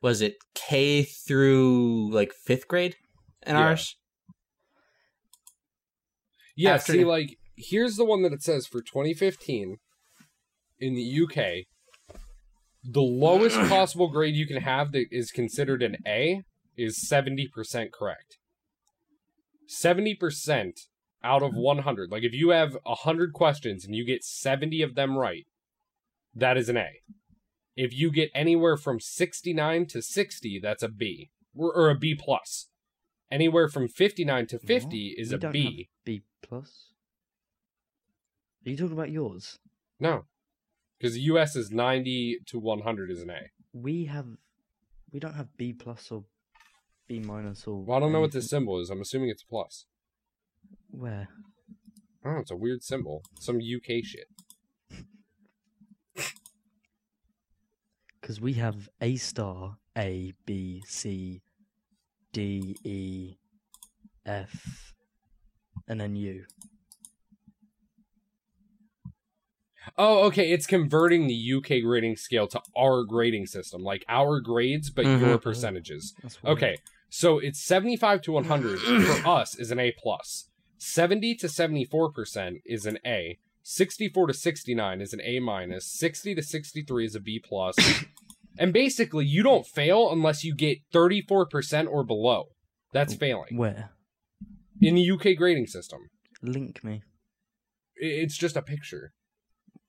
was 0.03 0.21
it 0.21 0.35
K 0.55 1.05
through 1.05 2.11
like 2.13 2.33
fifth 2.33 2.69
grade 2.69 2.97
in 3.47 3.55
Yeah. 3.57 3.63
ours? 3.63 3.97
Yeah, 6.57 6.75
After- 6.75 6.93
see, 6.93 7.05
like, 7.05 7.39
here's 7.57 7.97
the 7.97 8.05
one 8.05 8.23
that 8.23 8.33
it 8.33 8.43
says 8.43 8.67
for 8.67 8.83
2015 8.83 9.79
in 10.81 10.95
the 10.95 11.23
UK. 11.23 11.65
The 12.85 13.01
lowest 13.01 13.57
possible 13.71 14.09
grade 14.11 14.35
you 14.35 14.47
can 14.47 14.61
have 14.61 14.93
that 14.93 15.07
is 15.11 15.31
considered 15.31 15.83
an 15.83 15.97
A 16.07 16.43
is 16.83 16.99
70% 16.99 17.93
correct. 17.93 18.39
70% 19.69 20.73
out 21.25 21.43
of 21.43 21.55
100. 21.55 22.11
Like, 22.11 22.25
if 22.25 22.33
you 22.35 22.51
have 22.51 22.77
100 22.85 23.33
questions 23.33 23.85
and 23.85 23.95
you 23.95 24.05
get 24.05 24.25
70 24.25 24.83
of 24.83 24.95
them 24.95 25.17
right, 25.17 25.47
that 26.35 26.57
is 26.57 26.69
an 26.69 26.77
A. 26.77 26.89
If 27.77 27.95
you 27.95 28.11
get 28.11 28.31
anywhere 28.35 28.77
from 28.77 29.01
69 29.01 29.87
to 29.87 30.03
60, 30.03 30.61
that's 30.63 30.83
a 30.83 30.89
B. 30.89 31.31
Or, 31.55 31.73
or 31.75 31.91
a 31.91 31.95
B 31.99 32.15
plus. 32.15 32.69
Anywhere 33.31 33.69
from 33.69 33.89
59 33.89 34.47
to 34.49 34.59
50 34.59 35.15
is 35.17 35.31
We 35.31 35.35
a 35.37 35.39
don't 35.39 35.53
B. 35.53 35.63
have 35.65 36.05
B 36.05 36.23
plus. 36.43 36.89
Are 38.67 38.71
you 38.71 38.77
talking 38.77 38.93
about 38.93 39.11
yours? 39.11 39.59
No, 39.99 40.25
because 40.99 41.15
the 41.15 41.21
U.S. 41.23 41.57
is 41.57 41.71
ninety 41.71 42.39
to 42.47 42.59
one 42.59 42.81
hundred 42.83 43.11
is 43.11 43.21
an 43.23 43.31
A. 43.31 43.51
We 43.73 44.05
have, 44.05 44.27
we 45.13 45.19
don't 45.19 45.35
have 45.35 45.57
B 45.57 45.73
plus 45.73 46.11
or 46.11 46.25
B 47.13 47.21
minus 47.21 47.67
or. 47.67 47.83
Well, 47.85 47.99
I 47.99 48.01
don't 48.01 48.13
know 48.13 48.23
what 48.23 48.33
this 48.33 48.49
symbol 48.49 48.81
is. 48.81 48.89
I'm 48.89 49.03
assuming 49.03 49.29
it's 49.29 49.43
a 49.43 49.47
plus. 49.47 49.85
Where? 50.91 51.29
Oh, 52.25 52.39
it's 52.39 52.51
a 52.51 52.57
weird 52.57 52.83
symbol. 52.83 53.23
Some 53.39 53.61
UK 53.61 54.03
shit. 54.03 54.29
Because 58.19 58.41
we 58.41 58.55
have 58.55 58.89
A 59.03 59.17
star, 59.17 59.77
A, 59.99 60.33
B, 60.47 60.83
C, 60.87 61.43
D, 62.33 62.77
E, 62.83 63.35
F, 64.25 64.95
and 65.87 66.01
then 66.01 66.17
U. 66.17 66.47
Oh, 69.99 70.25
okay. 70.29 70.51
It's 70.51 70.67
converting 70.67 71.27
the 71.27 71.35
UK 71.35 71.83
grading 71.83 72.17
scale 72.17 72.47
to 72.47 72.63
our 72.75 73.05
grading 73.05 73.49
system, 73.49 73.83
like 73.83 74.03
our 74.09 74.41
grades, 74.41 74.89
but 74.89 75.05
Mhm. 75.05 75.21
your 75.21 75.39
percentages. 75.39 76.15
Okay, 76.45 76.77
so 77.15 77.39
it's 77.39 77.63
seventy-five 77.63 78.23
to 78.23 78.33
one 78.33 78.45
hundred 78.45 78.81
for 78.81 79.29
us 79.29 79.55
is 79.55 79.71
an 79.71 79.79
A 79.79 79.93
plus. 80.03 80.49
Seventy 80.79 81.35
to 81.37 81.49
seventy-four 81.49 82.11
percent 82.11 82.59
is 82.65 82.87
an 82.87 82.99
A. 83.07 83.39
Sixty-four 83.63 84.27
to 84.29 84.35
sixty-nine 84.35 85.03
is 85.03 85.13
an 85.13 85.21
A 85.23 85.39
minus. 85.39 85.87
Sixty 85.87 86.35
to 86.35 86.43
sixty-three 86.43 87.05
is 87.05 87.15
a 87.15 87.21
B 87.21 87.39
plus. 87.39 87.77
and 88.59 88.73
basically, 88.73 89.27
you 89.27 89.43
don't 89.43 89.67
fail 89.67 90.11
unless 90.11 90.43
you 90.43 90.55
get 90.55 90.79
thirty-four 90.91 91.47
percent 91.47 91.87
or 91.91 92.03
below. 92.03 92.47
That's 92.95 93.15
failing 93.15 93.57
Where? 93.59 93.91
in 94.81 94.95
the 94.95 95.11
UK 95.11 95.37
grading 95.37 95.67
system. 95.67 96.09
Link 96.43 96.83
me. 96.83 97.03
It's 97.95 98.37
just 98.39 98.57
a 98.57 98.63
picture, 98.63 99.13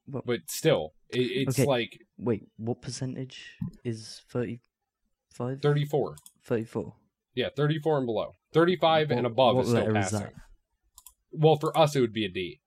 What? 0.05 0.25
but 0.25 0.41
still, 0.49 0.93
it's 1.09 1.57
Okay. 1.57 1.65
like 1.67 1.97
Wait, 2.17 2.43
what 2.57 2.81
percentage 2.81 3.55
is 3.85 4.21
35? 4.29 5.61
thirty-four. 5.61 6.15
34. 6.45 6.93
Yeah, 7.35 7.49
thirty-four 7.55 7.97
and 7.97 8.05
below. 8.05 8.31
Thirty-five 8.53 9.11
and 9.11 9.25
above 9.25 9.55
what 9.55 9.61
is 9.63 9.69
still 9.69 9.81
letter 9.81 9.97
is 9.97 10.05
passing. 10.05 10.19
that? 10.19 10.33
Well, 11.31 11.57
for 11.59 11.75
us, 11.77 11.95
it 11.95 12.01
would 12.01 12.13
be 12.13 12.25
a 12.25 12.29
D. 12.29 12.59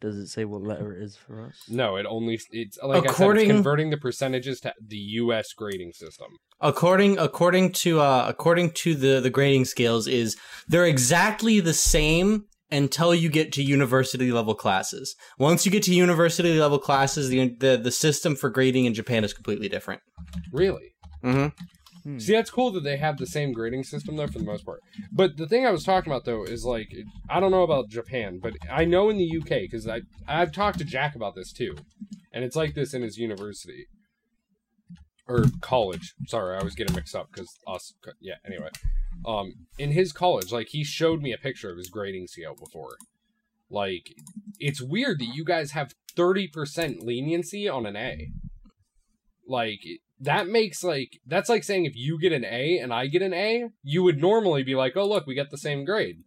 Does 0.00 0.16
it 0.16 0.26
say 0.28 0.44
what 0.44 0.62
letter 0.62 0.94
it 0.94 1.02
is 1.02 1.16
for 1.16 1.40
us? 1.46 1.62
No, 1.68 1.96
it 1.96 2.04
only 2.06 2.38
it's 2.50 2.78
like 2.82 3.08
I 3.08 3.12
said, 3.12 3.36
it's 3.36 3.46
converting 3.46 3.90
the 3.90 3.96
percentages 3.96 4.60
to 4.60 4.74
the 4.86 4.96
U.S. 4.96 5.52
grading 5.56 5.92
system. 5.92 6.26
according 6.60 7.18
according 7.18 7.72
to 7.72 8.00
uh 8.00 8.26
according 8.28 8.72
to 8.72 8.94
the 8.94 9.20
the 9.20 9.30
grading 9.30 9.64
scales 9.64 10.06
is 10.06 10.36
they're 10.68 10.84
exactly 10.86 11.58
the 11.60 11.72
same 11.72 12.44
until 12.70 13.14
you 13.14 13.28
get 13.30 13.52
to 13.52 13.62
university 13.62 14.30
level 14.32 14.54
classes 14.54 15.14
once 15.38 15.64
you 15.64 15.72
get 15.72 15.82
to 15.84 15.94
university 15.94 16.58
level 16.58 16.78
classes 16.78 17.28
the 17.28 17.54
the, 17.60 17.76
the 17.76 17.90
system 17.90 18.34
for 18.36 18.48
grading 18.50 18.84
in 18.86 18.94
japan 18.94 19.22
is 19.24 19.32
completely 19.34 19.68
different 19.68 20.00
Really? 20.52 20.94
mm-hmm. 21.22 21.48
Hmm. 22.04 22.18
See, 22.18 22.32
that's 22.32 22.50
cool 22.50 22.70
that 22.72 22.84
they 22.84 22.98
have 22.98 23.16
the 23.16 23.26
same 23.26 23.52
grading 23.52 23.84
system 23.84 24.16
though, 24.16 24.26
for 24.26 24.38
the 24.38 24.44
most 24.44 24.64
part. 24.64 24.80
But 25.10 25.36
the 25.36 25.48
thing 25.48 25.66
I 25.66 25.70
was 25.70 25.84
talking 25.84 26.12
about 26.12 26.24
though 26.24 26.44
is 26.44 26.64
like 26.64 26.88
I 27.28 27.40
don't 27.40 27.50
know 27.50 27.62
about 27.62 27.88
Japan, 27.88 28.38
but 28.42 28.52
I 28.70 28.84
know 28.84 29.08
in 29.08 29.16
the 29.16 29.38
UK 29.38 29.62
because 29.62 29.88
I 29.88 30.02
I've 30.28 30.52
talked 30.52 30.78
to 30.78 30.84
Jack 30.84 31.16
about 31.16 31.34
this 31.34 31.52
too, 31.52 31.76
and 32.32 32.44
it's 32.44 32.56
like 32.56 32.74
this 32.74 32.92
in 32.94 33.02
his 33.02 33.16
university 33.16 33.86
or 35.26 35.44
college. 35.60 36.14
Sorry, 36.26 36.56
I 36.58 36.62
was 36.62 36.74
getting 36.74 36.94
mixed 36.94 37.14
up 37.14 37.28
because 37.32 37.58
us. 37.66 37.94
Yeah. 38.20 38.34
Anyway, 38.46 38.68
um, 39.26 39.54
in 39.78 39.92
his 39.92 40.12
college, 40.12 40.52
like 40.52 40.68
he 40.68 40.84
showed 40.84 41.22
me 41.22 41.32
a 41.32 41.38
picture 41.38 41.70
of 41.70 41.78
his 41.78 41.88
grading 41.88 42.26
scale 42.28 42.54
before. 42.54 42.96
Like, 43.70 44.14
it's 44.60 44.82
weird 44.82 45.18
that 45.20 45.34
you 45.34 45.44
guys 45.44 45.72
have 45.72 45.94
thirty 46.14 46.48
percent 46.48 47.02
leniency 47.02 47.68
on 47.68 47.86
an 47.86 47.96
A. 47.96 48.28
Like 49.46 49.80
that 50.24 50.48
makes 50.48 50.82
like 50.82 51.20
that's 51.26 51.48
like 51.48 51.64
saying 51.64 51.84
if 51.84 51.96
you 51.96 52.18
get 52.18 52.32
an 52.32 52.44
A 52.44 52.78
and 52.78 52.92
I 52.92 53.06
get 53.06 53.22
an 53.22 53.34
A, 53.34 53.68
you 53.82 54.02
would 54.02 54.20
normally 54.20 54.62
be 54.62 54.74
like, 54.74 54.96
"Oh, 54.96 55.08
look, 55.08 55.26
we 55.26 55.34
got 55.34 55.50
the 55.50 55.58
same 55.58 55.84
grade." 55.84 56.24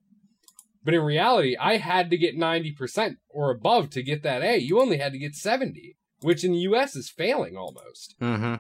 But 0.84 0.94
in 0.94 1.02
reality, 1.02 1.58
I 1.60 1.78
had 1.78 2.10
to 2.12 2.18
get 2.18 2.38
90% 2.38 3.18
or 3.28 3.52
above 3.52 3.90
to 3.90 4.02
get 4.02 4.24
that 4.24 4.42
A. 4.42 4.58
You 4.58 4.80
only 4.80 5.00
had 5.00 5.12
to 5.12 5.18
get 5.18 5.36
70, 5.36 5.98
which 6.22 6.46
in 6.46 6.54
the 6.54 6.60
US 6.60 6.96
is 6.96 7.10
failing 7.10 7.58
almost. 7.58 8.16
Mm-hmm. 8.22 8.56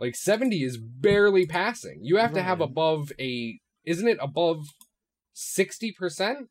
Like 0.00 0.16
70 0.16 0.62
is 0.62 0.78
barely 0.78 1.44
passing. 1.44 2.00
You 2.02 2.16
have 2.16 2.32
to 2.32 2.42
have 2.42 2.60
above 2.62 3.12
a 3.20 3.60
isn't 3.84 4.08
it 4.08 4.18
above 4.20 4.68
60%? 5.34 6.48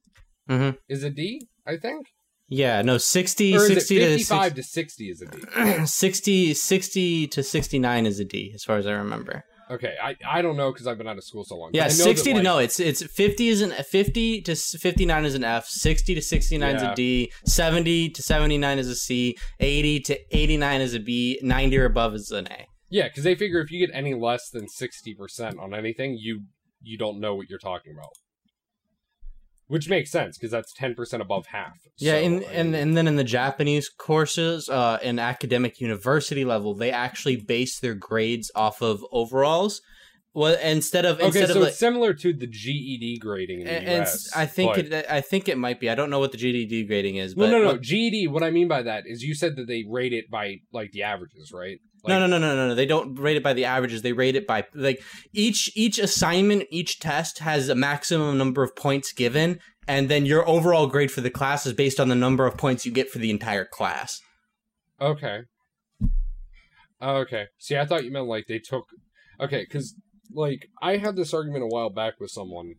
Mhm. 0.47 0.77
Is 0.87 1.03
a 1.03 1.09
D, 1.09 1.47
I 1.65 1.77
think? 1.77 2.07
Yeah 2.47 2.81
no 2.81 2.97
60 2.97 3.57
60 3.57 3.99
to 3.99 4.05
55 4.05 4.55
to 4.55 4.63
60 4.63 5.09
is 5.09 5.21
a 5.21 5.25
D? 5.25 5.85
60, 5.85 6.53
60 6.53 6.53
60 6.53 7.27
to 7.27 7.43
69 7.43 8.05
is 8.05 8.19
a 8.19 8.25
d 8.25 8.51
as 8.53 8.63
far 8.63 8.77
as 8.77 8.87
i 8.87 8.91
remember 8.91 9.43
Okay, 9.71 9.95
I, 10.03 10.17
I 10.27 10.41
don't 10.41 10.57
know 10.57 10.73
because 10.73 10.87
I've 10.87 10.97
been 10.97 11.07
out 11.07 11.17
of 11.17 11.23
school 11.23 11.45
so 11.45 11.55
long. 11.55 11.71
yeah 11.73 11.87
60 11.87 12.33
that, 12.33 12.37
to 12.37 12.43
no 12.43 12.57
it's 12.59 12.79
it's 12.81 13.01
50 13.01 13.47
is 13.47 13.61
an 13.61 13.71
50 13.71 14.41
to 14.41 14.55
59 14.55 15.25
is 15.25 15.35
an 15.35 15.43
f 15.45 15.65
60 15.67 16.15
to 16.15 16.21
69 16.21 16.75
is 16.75 16.83
a 16.83 16.93
d 16.93 17.31
70 17.45 18.09
to 18.09 18.21
79 18.21 18.77
is 18.77 18.89
a 18.89 18.95
c 18.95 19.37
80 19.61 19.99
to 20.01 20.37
89 20.37 20.81
is 20.81 20.93
a 20.93 20.99
b 20.99 21.39
90 21.41 21.77
or 21.77 21.85
above 21.85 22.13
is 22.13 22.29
an 22.29 22.47
a 22.47 22.67
Yeah, 22.89 23.07
because 23.07 23.23
they 23.23 23.35
figure 23.35 23.61
if 23.61 23.71
you 23.71 23.79
get 23.83 23.95
any 23.95 24.13
less 24.13 24.49
than 24.49 24.67
sixty 24.67 25.15
percent 25.15 25.57
on 25.59 25.73
anything, 25.73 26.17
you 26.19 26.43
you 26.81 26.97
don't 26.97 27.19
know 27.19 27.33
what 27.33 27.49
you're 27.49 27.57
talking 27.57 27.93
about. 27.93 28.11
Which 29.67 29.89
makes 29.89 30.11
sense 30.11 30.37
because 30.37 30.51
that's 30.51 30.73
ten 30.73 30.93
percent 30.93 31.21
above 31.21 31.45
half. 31.47 31.73
Yeah, 31.97 32.13
So, 32.13 32.17
in, 32.19 32.33
I 32.43 32.47
and 32.47 32.71
mean- 32.71 32.81
and 32.81 32.97
then 32.97 33.07
in 33.07 33.15
the 33.15 33.23
Japanese 33.23 33.89
courses, 33.89 34.67
uh, 34.69 34.99
in 35.01 35.19
academic 35.19 35.79
university 35.79 36.43
level, 36.45 36.75
they 36.75 36.91
actually 36.91 37.37
base 37.37 37.79
their 37.79 37.95
grades 37.95 38.51
off 38.55 38.81
of 38.81 39.03
overalls. 39.11 39.81
Well, 40.35 40.57
instead 40.63 41.05
of 41.05 41.17
okay, 41.17 41.27
instead 41.27 41.49
so 41.49 41.57
of 41.57 41.61
like, 41.63 41.73
similar 41.73 42.13
to 42.15 42.33
the 42.33 42.47
GED 42.47 43.19
grading 43.19 43.61
in 43.61 43.65
the 43.67 43.71
and, 43.71 43.87
and 43.87 44.01
US. 44.03 44.35
I 44.35 44.47
think 44.47 44.75
but- 44.75 44.85
it 44.87 45.05
I 45.09 45.21
think 45.21 45.47
it 45.47 45.57
might 45.57 45.79
be. 45.79 45.89
I 45.89 45.95
don't 45.95 46.09
know 46.09 46.19
what 46.19 46.31
the 46.31 46.39
GDD 46.39 46.87
grading 46.87 47.17
is, 47.17 47.35
Well, 47.35 47.47
but 47.47 47.51
no, 47.51 47.63
no, 47.63 47.67
what- 47.73 47.81
GED. 47.81 48.27
What 48.27 48.41
I 48.43 48.49
mean 48.49 48.67
by 48.67 48.81
that 48.81 49.03
is 49.05 49.21
you 49.21 49.35
said 49.35 49.55
that 49.57 49.67
they 49.67 49.83
rate 49.87 50.11
it 50.11 50.29
by 50.31 50.57
like 50.71 50.91
the 50.91 51.03
averages, 51.03 51.51
right? 51.53 51.77
No, 52.05 52.19
no, 52.19 52.27
no, 52.27 52.37
no, 52.37 52.55
no, 52.55 52.67
no. 52.69 52.75
They 52.75 52.85
don't 52.85 53.15
rate 53.15 53.37
it 53.37 53.43
by 53.43 53.53
the 53.53 53.65
averages. 53.65 54.01
They 54.01 54.13
rate 54.13 54.35
it 54.35 54.45
by 54.45 54.65
like 54.73 55.01
each 55.31 55.71
each 55.75 55.99
assignment, 55.99 56.65
each 56.69 56.99
test 56.99 57.39
has 57.39 57.69
a 57.69 57.75
maximum 57.75 58.37
number 58.37 58.63
of 58.63 58.75
points 58.75 59.13
given, 59.13 59.59
and 59.87 60.09
then 60.09 60.25
your 60.25 60.47
overall 60.47 60.87
grade 60.87 61.11
for 61.11 61.21
the 61.21 61.29
class 61.29 61.65
is 61.65 61.73
based 61.73 61.99
on 61.99 62.09
the 62.09 62.15
number 62.15 62.45
of 62.45 62.57
points 62.57 62.85
you 62.85 62.91
get 62.91 63.09
for 63.09 63.19
the 63.19 63.29
entire 63.29 63.65
class. 63.65 64.21
Okay. 64.99 65.41
Okay. 67.01 67.45
See, 67.57 67.77
I 67.77 67.85
thought 67.85 68.03
you 68.03 68.11
meant 68.11 68.27
like 68.27 68.47
they 68.47 68.59
took. 68.59 68.85
Okay, 69.39 69.65
because 69.67 69.95
like 70.33 70.67
I 70.81 70.97
had 70.97 71.15
this 71.15 71.33
argument 71.33 71.63
a 71.63 71.67
while 71.67 71.89
back 71.89 72.19
with 72.19 72.31
someone, 72.31 72.75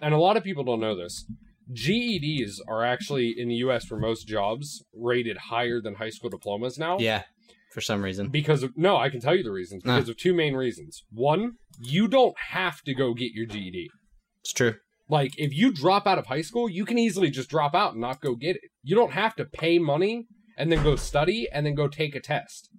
and 0.00 0.14
a 0.14 0.18
lot 0.18 0.36
of 0.36 0.44
people 0.44 0.64
don't 0.64 0.80
know 0.80 0.96
this. 0.96 1.24
GEDs 1.72 2.60
are 2.68 2.84
actually 2.84 3.34
in 3.36 3.48
the 3.48 3.56
U.S. 3.56 3.84
for 3.84 3.98
most 3.98 4.28
jobs 4.28 4.84
rated 4.94 5.36
higher 5.36 5.80
than 5.80 5.94
high 5.94 6.10
school 6.10 6.30
diplomas 6.30 6.78
now. 6.78 6.98
Yeah, 6.98 7.22
for 7.76 7.82
some 7.82 8.02
reason. 8.02 8.30
Because 8.30 8.62
of 8.62 8.72
no, 8.74 8.96
I 8.96 9.10
can 9.10 9.20
tell 9.20 9.34
you 9.34 9.42
the 9.42 9.52
reasons. 9.52 9.82
Because 9.82 10.08
of 10.08 10.16
two 10.16 10.32
main 10.32 10.54
reasons. 10.54 11.04
One, 11.12 11.56
you 11.78 12.08
don't 12.08 12.34
have 12.48 12.80
to 12.84 12.94
go 12.94 13.12
get 13.12 13.32
your 13.34 13.44
GED. 13.44 13.90
It's 14.40 14.54
true. 14.54 14.76
Like, 15.10 15.32
if 15.36 15.54
you 15.54 15.74
drop 15.74 16.06
out 16.06 16.18
of 16.18 16.24
high 16.24 16.40
school, 16.40 16.70
you 16.70 16.86
can 16.86 16.98
easily 16.98 17.28
just 17.28 17.50
drop 17.50 17.74
out 17.74 17.92
and 17.92 18.00
not 18.00 18.22
go 18.22 18.34
get 18.34 18.56
it. 18.56 18.62
You 18.82 18.96
don't 18.96 19.12
have 19.12 19.34
to 19.36 19.44
pay 19.44 19.78
money 19.78 20.24
and 20.56 20.72
then 20.72 20.82
go 20.82 20.96
study 20.96 21.48
and 21.52 21.66
then 21.66 21.74
go 21.74 21.86
take 21.86 22.16
a 22.16 22.20
test. 22.20 22.70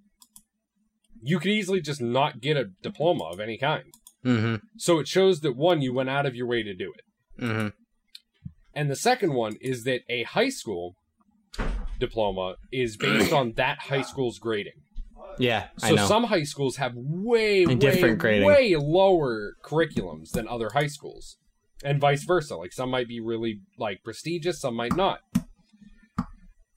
You 1.22 1.38
could 1.38 1.52
easily 1.52 1.80
just 1.80 2.02
not 2.02 2.40
get 2.40 2.56
a 2.56 2.70
diploma 2.82 3.22
of 3.26 3.38
any 3.38 3.56
kind. 3.56 3.84
Mm-hmm. 4.26 4.56
So 4.78 4.98
it 4.98 5.06
shows 5.06 5.42
that 5.42 5.54
one, 5.56 5.80
you 5.80 5.94
went 5.94 6.10
out 6.10 6.26
of 6.26 6.34
your 6.34 6.48
way 6.48 6.64
to 6.64 6.74
do 6.74 6.92
it. 6.92 7.44
Mm-hmm. 7.44 7.68
And 8.74 8.90
the 8.90 8.96
second 8.96 9.34
one 9.34 9.54
is 9.60 9.84
that 9.84 10.00
a 10.10 10.24
high 10.24 10.48
school 10.48 10.96
diploma 12.00 12.56
is 12.72 12.96
based 12.96 13.32
on 13.40 13.52
that 13.52 13.82
high 13.82 14.02
school's 14.02 14.40
grading. 14.40 14.72
Yeah, 15.38 15.68
I 15.82 15.90
So 15.90 16.06
some 16.06 16.24
high 16.24 16.42
schools 16.44 16.76
have 16.76 16.92
way, 16.94 17.66
way, 17.66 17.74
different 17.74 18.18
grading. 18.18 18.46
way 18.46 18.76
lower 18.76 19.54
curriculums 19.62 20.30
than 20.30 20.48
other 20.48 20.70
high 20.72 20.86
schools, 20.86 21.38
and 21.84 22.00
vice 22.00 22.24
versa. 22.24 22.56
Like 22.56 22.72
some 22.72 22.90
might 22.90 23.08
be 23.08 23.20
really 23.20 23.60
like 23.78 24.02
prestigious, 24.02 24.60
some 24.60 24.74
might 24.74 24.96
not. 24.96 25.20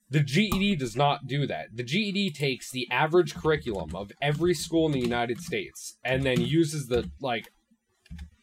The 0.09 0.19
GED 0.19 0.75
does 0.75 0.95
not 0.95 1.25
do 1.25 1.47
that. 1.47 1.67
The 1.73 1.83
GED 1.83 2.31
takes 2.31 2.69
the 2.69 2.85
average 2.91 3.33
curriculum 3.33 3.95
of 3.95 4.11
every 4.21 4.53
school 4.53 4.85
in 4.85 4.91
the 4.91 4.99
United 4.99 5.39
States 5.39 5.97
and 6.03 6.23
then 6.23 6.41
uses 6.41 6.87
the 6.87 7.09
like 7.21 7.49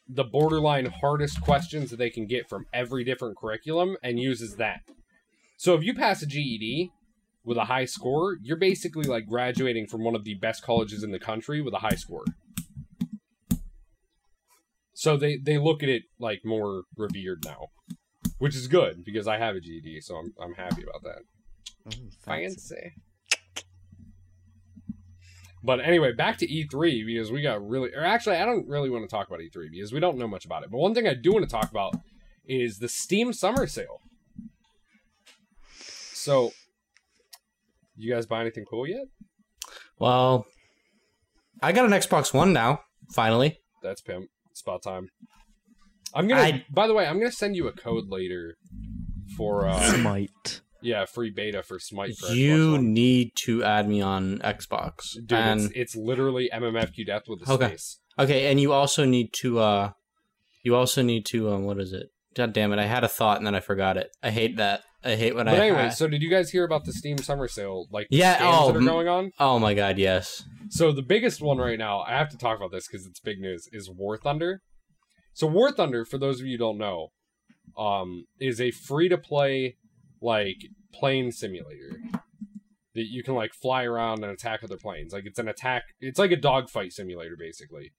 the 0.08 0.24
borderline 0.24 0.86
hardest 0.86 1.42
questions 1.42 1.90
that 1.90 1.98
they 1.98 2.08
can 2.08 2.26
get 2.26 2.48
from 2.48 2.64
every 2.72 3.04
different 3.04 3.36
curriculum 3.36 3.98
and 4.02 4.18
uses 4.18 4.56
that. 4.56 4.80
So 5.58 5.74
if 5.74 5.84
you 5.84 5.92
pass 5.92 6.22
a 6.22 6.26
GED, 6.26 6.90
with 7.48 7.56
a 7.56 7.64
high 7.64 7.86
score, 7.86 8.36
you're 8.42 8.58
basically 8.58 9.04
like 9.04 9.26
graduating 9.26 9.86
from 9.86 10.04
one 10.04 10.14
of 10.14 10.24
the 10.24 10.34
best 10.34 10.62
colleges 10.62 11.02
in 11.02 11.12
the 11.12 11.18
country 11.18 11.62
with 11.62 11.72
a 11.72 11.78
high 11.78 11.94
score. 11.94 12.24
So 14.92 15.16
they 15.16 15.38
they 15.38 15.56
look 15.56 15.82
at 15.82 15.88
it 15.88 16.02
like 16.20 16.42
more 16.44 16.82
revered 16.94 17.44
now, 17.46 17.68
which 18.38 18.54
is 18.54 18.68
good 18.68 19.02
because 19.02 19.26
I 19.26 19.38
have 19.38 19.56
a 19.56 19.60
GED, 19.60 20.02
so 20.02 20.16
I'm 20.16 20.34
I'm 20.38 20.54
happy 20.54 20.82
about 20.82 21.02
that. 21.04 21.22
Mm-hmm. 21.88 22.08
Fancy. 22.22 22.74
Fancy. 22.74 22.92
But 25.64 25.80
anyway, 25.80 26.12
back 26.12 26.36
to 26.38 26.46
E3 26.46 27.04
because 27.04 27.32
we 27.32 27.42
got 27.42 27.66
really, 27.66 27.90
or 27.94 28.04
actually, 28.04 28.36
I 28.36 28.44
don't 28.44 28.68
really 28.68 28.90
want 28.90 29.08
to 29.08 29.08
talk 29.08 29.26
about 29.26 29.40
E3 29.40 29.70
because 29.72 29.92
we 29.92 30.00
don't 30.00 30.18
know 30.18 30.28
much 30.28 30.44
about 30.44 30.62
it. 30.64 30.70
But 30.70 30.78
one 30.78 30.94
thing 30.94 31.08
I 31.08 31.14
do 31.14 31.32
want 31.32 31.44
to 31.44 31.50
talk 31.50 31.70
about 31.70 31.94
is 32.46 32.78
the 32.78 32.88
Steam 32.88 33.32
Summer 33.32 33.66
Sale. 33.66 34.00
So, 36.12 36.52
you 37.98 38.12
guys 38.14 38.26
buy 38.26 38.40
anything 38.40 38.64
cool 38.70 38.86
yet? 38.86 39.06
Well, 39.98 40.46
I 41.62 41.72
got 41.72 41.84
an 41.84 41.90
Xbox 41.92 42.32
One 42.32 42.52
now. 42.52 42.80
Finally. 43.14 43.58
That's 43.82 44.00
pimp. 44.00 44.26
It's 44.50 44.62
about 44.62 44.82
time. 44.82 45.08
I'm 46.14 46.26
gonna. 46.28 46.40
I- 46.40 46.64
By 46.70 46.86
the 46.86 46.94
way, 46.94 47.06
I'm 47.06 47.18
gonna 47.18 47.32
send 47.32 47.56
you 47.56 47.68
a 47.68 47.72
code 47.72 48.04
later 48.08 48.56
for 49.36 49.66
uh 49.68 49.78
Smite. 49.94 50.62
yeah 50.82 51.04
free 51.04 51.30
beta 51.30 51.62
for 51.62 51.78
Smite. 51.78 52.16
For 52.18 52.28
Xbox 52.28 52.34
You 52.36 52.72
One. 52.72 52.92
need 52.94 53.32
to 53.44 53.62
add 53.64 53.88
me 53.88 54.00
on 54.00 54.38
Xbox. 54.38 55.14
dude, 55.14 55.32
and 55.32 55.60
it's, 55.66 55.72
it's 55.74 55.96
literally 55.96 56.50
MMFQ 56.52 57.06
death 57.06 57.22
with 57.28 57.46
a 57.48 57.52
Okay. 57.52 57.68
space. 57.68 58.00
okay, 58.18 58.50
and 58.50 58.60
you 58.60 58.72
also 58.72 59.04
need 59.04 59.32
to 59.40 59.58
uh 59.58 59.90
you 60.64 60.74
also 60.74 61.02
need 61.02 61.24
to 61.26 61.50
um 61.50 61.64
what 61.64 61.78
is 61.78 61.92
it? 61.92 62.08
God 62.34 62.52
damn 62.52 62.72
it, 62.72 62.78
I 62.78 62.86
had 62.86 63.04
a 63.04 63.08
thought 63.08 63.38
and 63.38 63.46
then 63.46 63.54
I 63.54 63.60
forgot 63.60 63.96
it. 63.96 64.08
I 64.22 64.30
hate 64.30 64.56
that. 64.56 64.82
I 65.04 65.14
hate 65.14 65.34
when 65.34 65.46
But 65.46 65.60
I 65.60 65.66
anyway, 65.68 65.84
ha- 65.84 65.90
so 65.90 66.08
did 66.08 66.22
you 66.22 66.30
guys 66.30 66.50
hear 66.50 66.64
about 66.64 66.84
the 66.84 66.92
Steam 66.92 67.18
Summer 67.18 67.46
Sale? 67.46 67.86
Like 67.90 68.08
the 68.10 68.16
Yeah, 68.16 68.38
oh, 68.40 68.72
that 68.72 68.78
are 68.78 68.84
going 68.84 69.08
on. 69.08 69.30
Oh 69.38 69.58
my 69.58 69.74
god, 69.74 69.98
yes. 69.98 70.44
So 70.70 70.92
the 70.92 71.02
biggest 71.02 71.40
one 71.40 71.58
right 71.58 71.78
now, 71.78 72.00
I 72.00 72.18
have 72.18 72.28
to 72.30 72.38
talk 72.38 72.56
about 72.58 72.72
this 72.72 72.88
because 72.88 73.06
it's 73.06 73.20
big 73.20 73.38
news, 73.38 73.68
is 73.72 73.88
War 73.88 74.16
Thunder. 74.16 74.62
So 75.32 75.46
War 75.46 75.70
Thunder, 75.70 76.04
for 76.04 76.18
those 76.18 76.40
of 76.40 76.46
you 76.46 76.54
who 76.54 76.58
don't 76.58 76.78
know, 76.78 77.08
um, 77.76 78.24
is 78.40 78.60
a 78.60 78.72
free 78.72 79.08
to 79.08 79.16
play 79.16 79.76
like 80.20 80.56
plane 80.92 81.30
simulator 81.30 82.00
that 82.94 83.06
you 83.06 83.22
can 83.22 83.34
like 83.34 83.54
fly 83.54 83.84
around 83.84 84.24
and 84.24 84.32
attack 84.32 84.64
other 84.64 84.76
planes. 84.76 85.12
Like 85.12 85.26
it's 85.26 85.38
an 85.38 85.46
attack. 85.46 85.84
It's 86.00 86.18
like 86.18 86.32
a 86.32 86.36
dogfight 86.36 86.92
simulator 86.92 87.36
basically. 87.38 87.92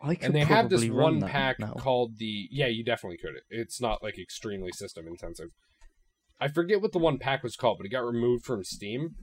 I 0.00 0.14
could 0.14 0.26
and 0.26 0.34
they 0.34 0.44
have 0.44 0.68
this 0.68 0.88
one 0.88 1.20
pack 1.20 1.58
now. 1.58 1.72
called 1.72 2.18
the 2.18 2.46
yeah 2.52 2.68
you 2.68 2.84
definitely 2.84 3.18
could 3.18 3.32
it's 3.50 3.80
not 3.80 4.00
like 4.00 4.16
extremely 4.16 4.70
system 4.70 5.08
intensive 5.08 5.48
i 6.40 6.48
forget 6.48 6.80
what 6.80 6.92
the 6.92 6.98
one 6.98 7.18
pack 7.18 7.42
was 7.42 7.56
called 7.56 7.78
but 7.78 7.86
it 7.86 7.90
got 7.90 8.04
removed 8.04 8.44
from 8.44 8.64
steam. 8.64 9.14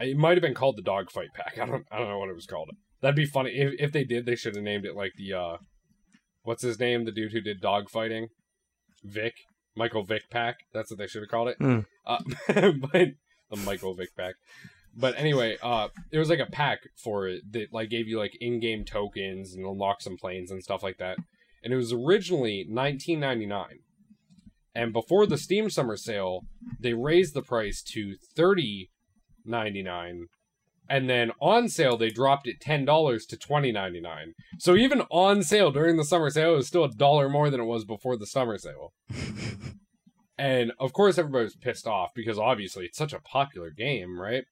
It 0.00 0.16
might 0.16 0.36
have 0.36 0.42
been 0.42 0.54
called 0.54 0.76
the 0.76 0.82
dogfight 0.82 1.30
pack. 1.34 1.58
I 1.60 1.66
don't 1.66 1.84
i 1.90 1.98
don't 1.98 2.08
know 2.08 2.18
what 2.18 2.30
it 2.30 2.34
was 2.34 2.46
called. 2.46 2.70
That'd 3.00 3.16
be 3.16 3.26
funny. 3.26 3.50
If, 3.50 3.74
if 3.78 3.92
they 3.92 4.04
did 4.04 4.26
they 4.26 4.36
should 4.36 4.54
have 4.54 4.64
named 4.64 4.84
it 4.84 4.94
like 4.94 5.12
the 5.16 5.32
uh 5.34 5.56
what's 6.42 6.62
his 6.62 6.78
name? 6.78 7.04
The 7.04 7.12
dude 7.12 7.32
who 7.32 7.40
did 7.40 7.60
dogfighting? 7.60 8.28
Vic? 9.04 9.34
Michael 9.76 10.04
vick 10.04 10.30
pack? 10.30 10.56
That's 10.72 10.90
what 10.90 10.98
they 10.98 11.06
should 11.06 11.22
have 11.22 11.30
called 11.30 11.48
it. 11.48 11.56
Hmm. 11.58 11.80
uh, 12.06 12.18
but 12.48 13.08
the 13.50 13.56
michael 13.64 13.94
vick 13.94 14.16
pack. 14.16 14.34
But 14.96 15.16
anyway, 15.16 15.56
uh, 15.62 15.88
there 16.10 16.18
was 16.18 16.28
like 16.28 16.40
a 16.40 16.46
pack 16.46 16.80
for 16.96 17.28
it 17.28 17.52
that 17.52 17.72
like 17.72 17.88
gave 17.88 18.08
you 18.08 18.18
like 18.18 18.36
in-game 18.40 18.84
tokens 18.84 19.54
and 19.54 19.64
unlock 19.64 20.02
some 20.02 20.16
planes 20.16 20.50
and 20.50 20.62
stuff 20.62 20.82
like 20.82 20.98
that. 20.98 21.18
And 21.62 21.72
it 21.72 21.76
was 21.76 21.92
originally 21.92 22.66
19.99. 22.70 23.66
And 24.78 24.92
before 24.92 25.26
the 25.26 25.36
Steam 25.36 25.70
Summer 25.70 25.96
Sale, 25.96 26.42
they 26.78 26.94
raised 26.94 27.34
the 27.34 27.42
price 27.42 27.82
to 27.82 28.14
30.99. 28.36 30.20
And 30.88 31.10
then 31.10 31.32
on 31.40 31.68
sale, 31.68 31.96
they 31.96 32.10
dropped 32.10 32.46
it 32.46 32.60
ten 32.60 32.84
dollars 32.84 33.26
to 33.26 33.36
twenty 33.36 33.72
ninety 33.72 34.00
nine. 34.00 34.34
So 34.58 34.74
even 34.74 35.02
on 35.10 35.42
sale 35.42 35.70
during 35.70 35.96
the 35.96 36.04
summer 36.04 36.30
sale, 36.30 36.54
it 36.54 36.58
was 36.58 36.68
still 36.68 36.84
a 36.84 36.90
dollar 36.90 37.28
more 37.28 37.50
than 37.50 37.60
it 37.60 37.64
was 37.64 37.84
before 37.84 38.16
the 38.16 38.26
summer 38.26 38.56
sale. 38.56 38.94
And 40.40 40.70
of 40.78 40.92
course, 40.92 41.18
everybody 41.18 41.46
was 41.46 41.56
pissed 41.56 41.88
off 41.88 42.10
because 42.14 42.38
obviously 42.38 42.84
it's 42.84 42.96
such 42.96 43.12
a 43.12 43.20
popular 43.20 43.70
game, 43.70 44.20
right? 44.20 44.44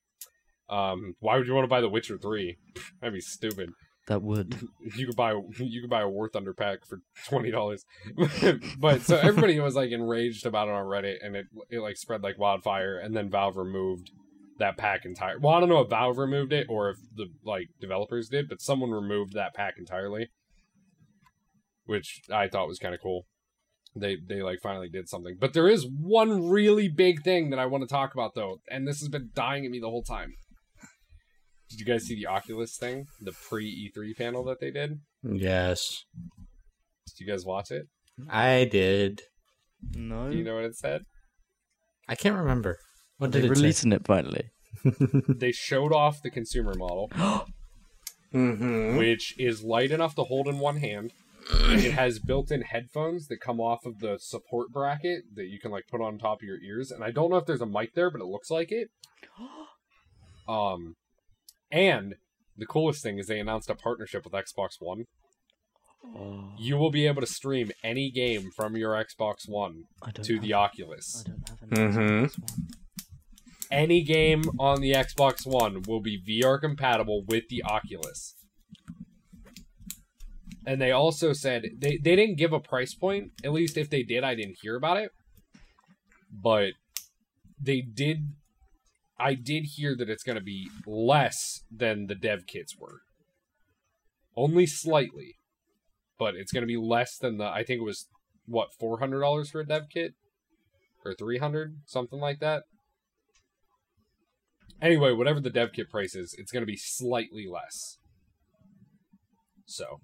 Um, 0.69 1.15
why 1.21 1.37
would 1.37 1.47
you 1.47 1.55
want 1.55 1.63
to 1.63 1.69
buy 1.69 1.81
The 1.81 1.89
Witcher 1.89 2.19
Three? 2.19 2.57
That'd 3.01 3.15
be 3.15 3.21
stupid. 3.21 3.71
That 4.07 4.23
would. 4.23 4.57
You 4.97 5.07
could 5.07 5.17
buy 5.17 5.33
you 5.33 5.81
could 5.81 5.91
buy 5.91 6.03
a 6.03 6.09
War 6.09 6.29
Thunder 6.29 6.55
pack 6.55 6.87
for 6.87 7.01
twenty 7.27 7.51
dollars. 7.51 7.85
but 8.79 9.03
so 9.03 9.17
everybody 9.17 9.59
was 9.59 9.75
like 9.75 9.91
enraged 9.91 10.47
about 10.47 10.69
it 10.69 10.75
on 10.75 10.85
Reddit, 10.85 11.17
and 11.23 11.35
it 11.35 11.47
it 11.69 11.81
like 11.81 11.97
spread 11.97 12.23
like 12.23 12.39
wildfire. 12.39 12.97
And 12.97 13.17
then 13.17 13.29
Valve 13.29 13.57
removed 13.57 14.13
that 14.59 14.77
pack 14.77 15.05
entirely. 15.05 15.41
Well, 15.43 15.55
I 15.55 15.61
don't 15.61 15.69
know 15.69 15.81
if 15.81 15.91
Valve 15.91 16.19
removed 16.19 16.53
it 16.53 16.67
or 16.69 16.91
if 16.91 16.99
the 17.15 17.27
like 17.45 17.69
developers 17.81 18.29
did, 18.29 18.49
but 18.49 18.61
someone 18.61 18.91
removed 18.91 19.33
that 19.35 19.55
pack 19.55 19.75
entirely, 19.77 20.29
which 21.85 22.23
I 22.33 22.49
thought 22.49 22.69
was 22.69 22.79
kind 22.79 22.95
of 22.95 23.01
cool. 23.01 23.27
They 23.95 24.17
they 24.25 24.43
like 24.43 24.61
finally 24.63 24.89
did 24.89 25.09
something. 25.09 25.37
But 25.41 25.53
there 25.53 25.69
is 25.69 25.85
one 25.87 26.49
really 26.49 26.89
big 26.89 27.23
thing 27.23 27.51
that 27.51 27.59
I 27.59 27.67
want 27.67 27.83
to 27.83 27.89
talk 27.89 28.15
about 28.15 28.35
though, 28.35 28.61
and 28.71 28.87
this 28.87 29.01
has 29.01 29.09
been 29.09 29.31
dying 29.35 29.65
at 29.65 29.71
me 29.71 29.81
the 29.81 29.91
whole 29.91 30.05
time. 30.05 30.35
Did 31.71 31.81
you 31.81 31.87
guys 31.87 32.05
see 32.05 32.15
the 32.15 32.27
Oculus 32.27 32.77
thing, 32.77 33.07
the 33.21 33.33
pre 33.33 33.93
E3 33.97 34.17
panel 34.17 34.45
that 34.45 34.61
they 34.61 34.71
did? 34.71 35.01
Yes. 35.23 36.05
Did 37.07 37.21
you 37.25 37.27
guys 37.27 37.45
watch 37.45 37.71
it? 37.71 37.87
I 38.31 38.65
did. 38.71 39.23
No. 39.95 40.31
Do 40.31 40.37
you 40.37 40.45
know 40.45 40.55
what 40.57 40.65
it 40.65 40.77
said? 40.77 41.03
I 42.09 42.15
can't 42.15 42.37
remember. 42.37 42.79
What 43.19 43.33
They're 43.33 43.43
did 43.43 43.51
it 43.51 43.57
say? 43.57 43.61
releasing 43.63 43.93
it 43.93 44.07
finally. 44.07 44.51
They 45.29 45.53
showed 45.53 45.93
off 45.93 46.23
the 46.23 46.31
consumer 46.31 46.75
model. 46.75 47.11
Mm-hmm. 48.35 48.97
which 48.99 49.35
is 49.39 49.63
light 49.63 49.93
enough 49.93 50.15
to 50.17 50.25
hold 50.25 50.47
in 50.49 50.59
one 50.59 50.77
hand. 50.79 51.13
it 51.49 51.93
has 51.93 52.19
built-in 52.19 52.63
headphones 52.63 53.29
that 53.29 53.41
come 53.41 53.61
off 53.61 53.87
of 53.87 54.01
the 54.01 54.19
support 54.21 54.71
bracket 54.73 55.23
that 55.37 55.47
you 55.47 55.59
can 55.61 55.71
like 55.71 55.85
put 55.89 56.03
on 56.03 56.19
top 56.19 56.39
of 56.43 56.47
your 56.47 56.61
ears. 56.61 56.91
And 56.91 57.03
I 57.05 57.13
don't 57.13 57.31
know 57.31 57.37
if 57.37 57.47
there's 57.47 57.63
a 57.63 57.67
mic 57.67 57.95
there, 57.95 58.11
but 58.11 58.21
it 58.21 58.27
looks 58.27 58.51
like 58.51 58.71
it. 58.73 58.89
Um, 60.49 60.95
and 61.71 62.15
the 62.57 62.67
coolest 62.67 63.03
thing 63.03 63.19
is 63.19 63.27
they 63.27 63.41
announced 63.41 63.69
a 63.71 63.75
partnership 63.75 64.25
with 64.25 64.33
Xbox 64.33 64.77
One. 64.81 65.05
Oh, 66.05 66.53
You 66.59 66.77
will 66.77 66.91
be 66.91 67.07
able 67.07 67.21
to 67.21 67.27
stream 67.27 67.71
any 67.83 68.11
game 68.11 68.51
from 68.55 68.77
your 68.77 68.93
Xbox 68.93 69.49
One 69.49 69.85
to 70.23 70.35
have, 70.35 70.43
the 70.43 70.53
Oculus. 70.53 71.25
I 71.27 71.31
don't 71.31 71.49
have 71.49 71.63
an 71.63 71.69
Mhm. 71.71 72.25
Xbox 72.27 72.39
One. 72.39 72.69
Any 73.71 74.03
game 74.05 74.45
on 74.61 74.81
the 74.81 74.93
Xbox 74.93 75.45
One 75.45 75.83
will 75.83 76.01
be 76.01 76.17
VR 76.23 76.59
compatible 76.61 77.25
with 77.27 77.49
the 77.49 77.63
Oculus. 77.65 78.37
And 80.65 80.81
they 80.81 80.93
also 80.93 81.33
said 81.33 81.65
they, 81.79 81.97
they 81.97 82.17
didn't 82.17 82.37
give 82.39 82.53
a 82.53 82.61
price 82.61 82.95
point. 82.95 83.33
At 83.45 83.53
least 83.53 83.77
if 83.77 83.91
they 83.91 84.03
did, 84.03 84.25
I 84.25 84.35
didn't 84.35 84.59
hear 84.63 84.77
about 84.77 84.99
it. 84.99 85.11
But 86.31 86.73
they 87.61 87.81
did 87.81 88.35
I 89.19 89.35
did 89.35 89.65
hear 89.77 89.97
that 89.97 90.11
it's 90.11 90.23
going 90.23 90.39
to 90.39 90.45
be 90.45 90.69
less 90.87 91.63
than 91.71 92.07
the 92.07 92.15
dev 92.15 92.47
kits 92.47 92.77
were. 92.79 93.01
Only 94.37 94.67
slightly. 94.67 95.37
But 96.19 96.35
it's 96.35 96.53
going 96.53 96.63
to 96.63 96.67
be 96.67 96.77
less 96.77 97.17
than 97.19 97.39
the 97.39 97.45
I 97.47 97.63
think 97.65 97.81
it 97.81 97.85
was 97.85 98.09
what 98.47 98.69
$400 98.81 99.51
for 99.51 99.61
a 99.61 99.67
dev 99.67 99.85
kit 99.93 100.15
or 101.05 101.15
300, 101.15 101.81
something 101.87 102.19
like 102.19 102.41
that. 102.41 102.65
Anyway, 104.81 105.13
whatever 105.13 105.41
the 105.41 105.51
dev 105.51 105.73
kit 105.73 105.91
price 105.91 106.15
is, 106.15 106.35
it's 106.39 106.53
going 106.53 106.63
to 106.63 106.67
be 106.67 106.77
slightly 106.77 107.47
less. 107.47 107.99
So, 109.65 110.01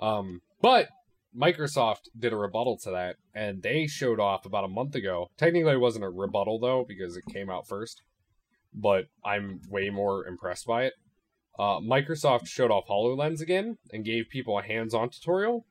um, 0.00 0.40
but 0.60 0.88
Microsoft 1.36 2.08
did 2.18 2.32
a 2.32 2.36
rebuttal 2.36 2.78
to 2.78 2.90
that, 2.90 3.16
and 3.34 3.62
they 3.62 3.86
showed 3.86 4.20
off 4.20 4.46
about 4.46 4.64
a 4.64 4.68
month 4.68 4.94
ago. 4.94 5.28
Technically, 5.36 5.72
it 5.72 5.80
wasn't 5.80 6.04
a 6.04 6.08
rebuttal 6.10 6.58
though 6.60 6.84
because 6.86 7.16
it 7.16 7.24
came 7.32 7.50
out 7.50 7.66
first, 7.66 8.02
but 8.72 9.06
I'm 9.24 9.60
way 9.68 9.90
more 9.90 10.26
impressed 10.26 10.66
by 10.66 10.84
it. 10.84 10.92
Uh, 11.58 11.78
Microsoft 11.80 12.46
showed 12.48 12.70
off 12.70 12.86
Hololens 12.88 13.40
again 13.40 13.78
and 13.92 14.04
gave 14.04 14.28
people 14.28 14.58
a 14.58 14.62
hands-on 14.62 15.10
tutorial, 15.10 15.64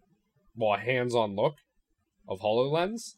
well, 0.55 0.74
a 0.76 0.80
hands-on 0.80 1.36
look 1.36 1.55
of 2.28 2.39
Hololens, 2.41 3.16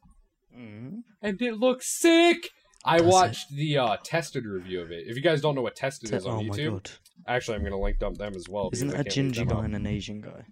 Mm. 0.56 1.02
and 1.22 1.41
it 1.41 1.56
looks 1.58 1.86
sick. 2.00 2.50
I 2.86 3.00
Does 3.00 3.08
it? 3.08 3.10
watched 3.10 3.50
the 3.52 3.78
uh, 3.78 3.98
tested 4.04 4.46
review 4.46 4.82
of 4.82 4.91
it. 4.91 5.04
If 5.08 5.16
you 5.16 5.22
guys 5.22 5.41
don't 5.41 5.54
know 5.56 5.62
what 5.62 5.76
tested 5.76 6.14
is 6.14 6.26
on 6.26 6.34
oh 6.36 6.43
my 6.43 6.56
YouTube, 6.56 6.72
god! 6.72 6.91
Actually, 7.28 7.57
I'm 7.57 7.63
gonna 7.63 7.80
link 7.80 7.97
dump 7.99 8.17
them 8.17 8.36
as 8.36 8.47
well. 8.47 8.69
Isn't 8.71 8.89
that 8.89 8.93
it 8.93 8.97
I 8.97 9.01
a 9.01 9.03
can't 9.05 9.15
leave 9.17 9.34
ginger 9.34 9.45
guy 9.45 9.65
and 9.65 9.76
an 9.76 9.88
Asian 9.88 10.21
guy? 10.21 10.45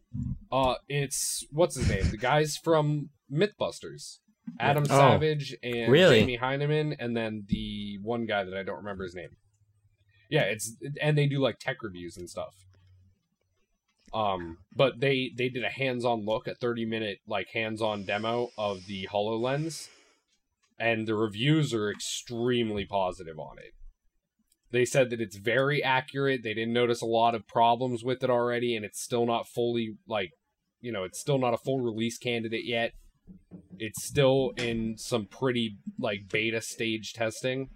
Uh, 0.51 0.75
it's 0.89 1.45
what's 1.51 1.75
his 1.75 1.87
name? 1.89 2.09
the 2.09 2.17
guys 2.17 2.57
from 2.57 3.09
MythBusters, 3.31 4.19
Adam 4.59 4.83
Oh, 4.89 4.97
Savage 4.97 5.55
and 5.61 5.91
really? 5.91 6.19
Jamie 6.21 6.37
Hyneman, 6.39 6.95
and 6.99 7.15
then 7.15 7.45
the 7.47 7.99
one 8.01 8.25
guy 8.25 8.43
that 8.43 8.55
I 8.55 8.63
don't 8.63 8.77
remember 8.77 9.03
his 9.03 9.13
name. 9.15 9.37
Yeah, 10.29 10.43
it's 10.43 10.75
and 10.99 11.15
they 11.17 11.27
do 11.27 11.39
like 11.39 11.59
tech 11.59 11.83
reviews 11.83 12.17
and 12.17 12.27
stuff. 12.29 12.55
Um, 14.13 14.57
but 14.75 14.99
they 14.99 15.31
they 15.35 15.49
did 15.49 15.63
a 15.63 15.69
hands-on 15.69 16.25
look, 16.25 16.47
a 16.47 16.55
30 16.55 16.85
minute 16.85 17.19
like 17.27 17.49
hands-on 17.53 18.05
demo 18.05 18.49
of 18.57 18.85
the 18.87 19.07
Hololens, 19.11 19.89
and 20.79 21.07
the 21.07 21.15
reviews 21.15 21.73
are 21.73 21.89
extremely 21.91 22.85
positive 22.85 23.39
on 23.39 23.57
it. 23.59 23.73
They 24.73 24.85
said 24.85 25.11
that 25.11 25.21
it's 25.21 25.35
very 25.35 25.83
accurate. 25.83 26.41
They 26.41 26.55
didn't 26.55 26.73
notice 26.73 27.03
a 27.03 27.05
lot 27.05 27.35
of 27.35 27.47
problems 27.47 28.03
with 28.03 28.23
it 28.23 28.31
already, 28.31 28.75
and 28.75 28.83
it's 28.83 28.99
still 28.99 29.27
not 29.27 29.47
fully 29.47 29.97
like, 30.07 30.31
you 30.81 30.91
know, 30.91 31.03
it's 31.03 31.19
still 31.19 31.37
not 31.37 31.53
a 31.53 31.59
full 31.59 31.79
release 31.79 32.17
candidate 32.17 32.65
yet. 32.65 32.93
It's 33.77 34.03
still 34.03 34.51
in 34.57 34.97
some 34.97 35.27
pretty 35.27 35.77
like 35.99 36.27
beta 36.27 36.59
stage 36.59 37.13
testing. 37.13 37.69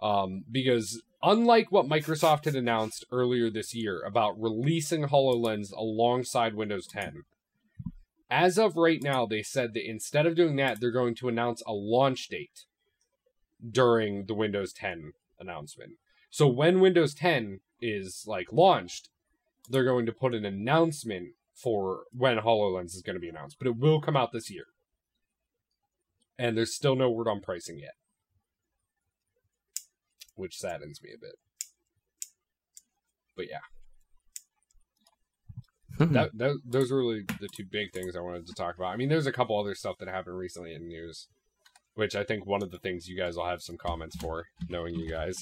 Um, 0.00 0.44
because 0.48 1.02
unlike 1.20 1.72
what 1.72 1.88
Microsoft 1.88 2.44
had 2.44 2.54
announced 2.54 3.04
earlier 3.10 3.50
this 3.50 3.74
year 3.74 4.02
about 4.06 4.40
releasing 4.40 5.08
HoloLens 5.08 5.72
alongside 5.76 6.54
Windows 6.54 6.86
10, 6.86 7.24
as 8.30 8.56
of 8.56 8.76
right 8.76 9.02
now, 9.02 9.26
they 9.26 9.42
said 9.42 9.74
that 9.74 9.90
instead 9.90 10.26
of 10.26 10.36
doing 10.36 10.54
that, 10.56 10.78
they're 10.80 10.92
going 10.92 11.16
to 11.16 11.28
announce 11.28 11.60
a 11.66 11.72
launch 11.72 12.28
date 12.28 12.66
during 13.68 14.26
the 14.26 14.34
Windows 14.34 14.72
10 14.72 15.14
announcement. 15.42 15.92
So 16.30 16.46
when 16.48 16.80
Windows 16.80 17.14
10 17.14 17.60
is 17.80 18.24
like 18.26 18.52
launched, 18.52 19.10
they're 19.68 19.84
going 19.84 20.06
to 20.06 20.12
put 20.12 20.34
an 20.34 20.44
announcement 20.44 21.34
for 21.54 22.04
when 22.12 22.38
HoloLens 22.38 22.94
is 22.94 23.02
going 23.04 23.16
to 23.16 23.20
be 23.20 23.28
announced, 23.28 23.56
but 23.58 23.66
it 23.68 23.76
will 23.76 24.00
come 24.00 24.16
out 24.16 24.32
this 24.32 24.50
year. 24.50 24.64
And 26.38 26.56
there's 26.56 26.74
still 26.74 26.96
no 26.96 27.10
word 27.10 27.28
on 27.28 27.40
pricing 27.40 27.78
yet. 27.78 27.92
Which 30.34 30.56
saddens 30.56 31.02
me 31.02 31.10
a 31.14 31.20
bit. 31.20 31.36
But 33.36 33.46
yeah, 33.50 33.58
Hmm. 35.98 36.12
that, 36.14 36.30
that 36.38 36.58
those 36.64 36.90
are 36.90 36.96
really 36.96 37.24
the 37.40 37.48
two 37.54 37.64
big 37.70 37.92
things 37.92 38.16
I 38.16 38.20
wanted 38.20 38.46
to 38.46 38.54
talk 38.54 38.76
about. 38.76 38.92
I 38.92 38.96
mean, 38.96 39.08
there's 39.08 39.26
a 39.26 39.32
couple 39.32 39.58
other 39.58 39.74
stuff 39.74 39.96
that 39.98 40.08
happened 40.08 40.38
recently 40.38 40.74
in 40.74 40.88
news, 40.88 41.28
which 41.94 42.14
I 42.16 42.24
think 42.24 42.46
one 42.46 42.62
of 42.62 42.70
the 42.70 42.78
things 42.78 43.06
you 43.08 43.16
guys 43.16 43.36
will 43.36 43.46
have 43.46 43.60
some 43.62 43.76
comments 43.76 44.16
for, 44.16 44.44
knowing 44.68 44.94
you 44.94 45.08
guys. 45.10 45.36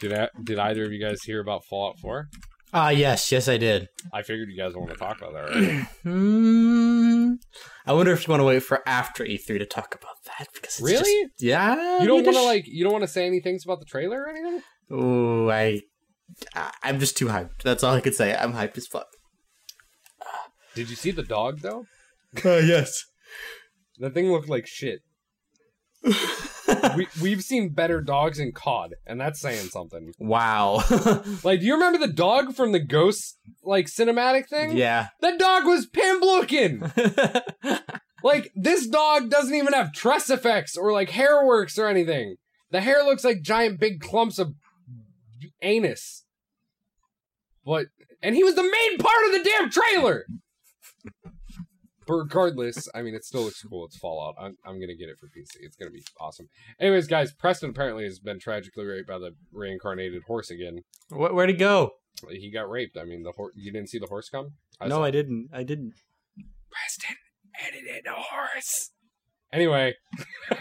Did 0.00 0.12
I, 0.12 0.28
did 0.42 0.58
either 0.58 0.84
of 0.84 0.92
you 0.92 1.00
guys 1.00 1.22
hear 1.22 1.40
about 1.40 1.64
Fallout 1.64 1.98
4? 2.00 2.28
Ah, 2.74 2.88
yes, 2.88 3.30
yes, 3.30 3.48
I 3.48 3.58
did. 3.58 3.86
I 4.14 4.22
figured 4.22 4.48
you 4.50 4.56
guys 4.56 4.74
want 4.74 4.90
to 4.90 4.96
talk 4.96 5.18
about 5.18 5.34
that 5.34 5.44
already. 5.54 5.86
Hmm. 6.02 7.34
I 7.86 7.92
wonder 7.92 8.12
if 8.12 8.26
you 8.26 8.30
want 8.32 8.40
to 8.40 8.44
wait 8.44 8.62
for 8.62 8.82
after 8.86 9.24
E3 9.24 9.58
to 9.58 9.66
talk 9.66 9.94
about 9.94 10.16
that 10.26 10.48
because 10.54 10.78
it's 10.78 10.82
Really? 10.82 11.22
just- 11.28 11.42
yeah. 11.42 12.00
you 12.00 12.06
don't 12.06 12.16
want 12.24 12.26
to 12.26 12.32
just- 12.32 12.44
like 12.46 12.64
you 12.66 12.82
don't 12.84 12.92
want 12.92 13.02
to 13.04 13.08
say 13.08 13.26
any 13.26 13.40
things 13.40 13.64
about 13.64 13.78
the 13.80 13.84
trailer 13.86 14.22
or 14.22 14.28
anything? 14.28 14.62
Oh, 14.90 15.48
I, 15.50 15.80
I- 16.54 16.72
I'm 16.82 16.98
just 16.98 17.16
too 17.16 17.26
hyped. 17.26 17.62
That's 17.62 17.82
all 17.84 17.94
I 17.94 18.00
could 18.00 18.14
say. 18.14 18.34
I'm 18.34 18.52
hyped 18.54 18.76
as 18.78 18.86
fuck. 18.86 19.06
Did 20.74 20.88
you 20.88 20.96
see 20.96 21.10
the 21.10 21.22
dog 21.22 21.60
though? 21.60 21.84
Uh, 22.44 22.56
yes. 22.56 23.04
That 24.02 24.14
thing 24.14 24.32
looked 24.32 24.48
like 24.48 24.66
shit. 24.66 25.02
we 26.96 27.06
we've 27.22 27.42
seen 27.42 27.68
better 27.68 28.00
dogs 28.00 28.40
in 28.40 28.50
COD, 28.50 28.94
and 29.06 29.20
that's 29.20 29.40
saying 29.40 29.68
something. 29.68 30.12
wow. 30.18 30.82
Like, 31.44 31.60
do 31.60 31.66
you 31.66 31.74
remember 31.74 31.98
the 31.98 32.12
dog 32.12 32.54
from 32.56 32.72
the 32.72 32.80
Ghost 32.80 33.38
like 33.62 33.86
cinematic 33.86 34.48
thing? 34.48 34.76
yeah. 34.76 35.08
That 35.20 35.38
dog 35.38 35.66
was 35.66 35.86
pimp 35.86 36.22
looking. 36.22 36.82
Like 38.24 38.52
this 38.54 38.86
dog 38.86 39.30
doesn't 39.30 39.54
even 39.54 39.72
have 39.72 39.88
TressFX 39.90 40.78
or 40.78 40.92
like 40.92 41.10
HairWorks 41.10 41.76
or 41.76 41.88
anything. 41.88 42.36
The 42.70 42.80
hair 42.80 43.02
looks 43.02 43.24
like 43.24 43.42
giant 43.42 43.80
big 43.80 44.00
clumps 44.00 44.38
of 44.38 44.54
anus. 45.60 46.24
But 47.66 47.86
and 48.22 48.36
he 48.36 48.44
was 48.44 48.54
the 48.54 48.62
main 48.62 48.98
part 48.98 49.26
of 49.26 49.32
the 49.32 49.42
damn 49.42 49.70
trailer. 49.70 50.26
But 52.12 52.18
regardless, 52.18 52.88
I 52.94 53.00
mean, 53.00 53.14
it 53.14 53.24
still 53.24 53.44
looks 53.44 53.62
cool. 53.62 53.86
It's 53.86 53.96
Fallout. 53.96 54.34
I'm, 54.38 54.58
I'm 54.66 54.78
gonna 54.78 54.94
get 54.94 55.08
it 55.08 55.16
for 55.18 55.28
PC. 55.28 55.56
It's 55.62 55.76
gonna 55.76 55.90
be 55.90 56.02
awesome. 56.20 56.48
Anyways, 56.78 57.06
guys, 57.06 57.32
Preston 57.32 57.70
apparently 57.70 58.04
has 58.04 58.18
been 58.18 58.38
tragically 58.38 58.84
raped 58.84 59.08
by 59.08 59.18
the 59.18 59.30
reincarnated 59.50 60.22
horse 60.26 60.50
again. 60.50 60.80
Where, 61.08 61.32
where'd 61.32 61.48
he 61.48 61.56
go? 61.56 61.92
He 62.28 62.50
got 62.50 62.68
raped. 62.68 62.98
I 62.98 63.04
mean, 63.04 63.22
the 63.22 63.32
horse. 63.32 63.54
You 63.56 63.72
didn't 63.72 63.88
see 63.88 63.98
the 63.98 64.08
horse 64.08 64.28
come? 64.28 64.52
I 64.78 64.88
no, 64.88 64.96
saw- 64.96 65.04
I 65.04 65.10
didn't. 65.10 65.48
I 65.54 65.62
didn't. 65.62 65.94
Preston 66.70 67.16
edited 67.66 68.06
a 68.06 68.12
horse. 68.14 68.90
Anyway, 69.50 69.94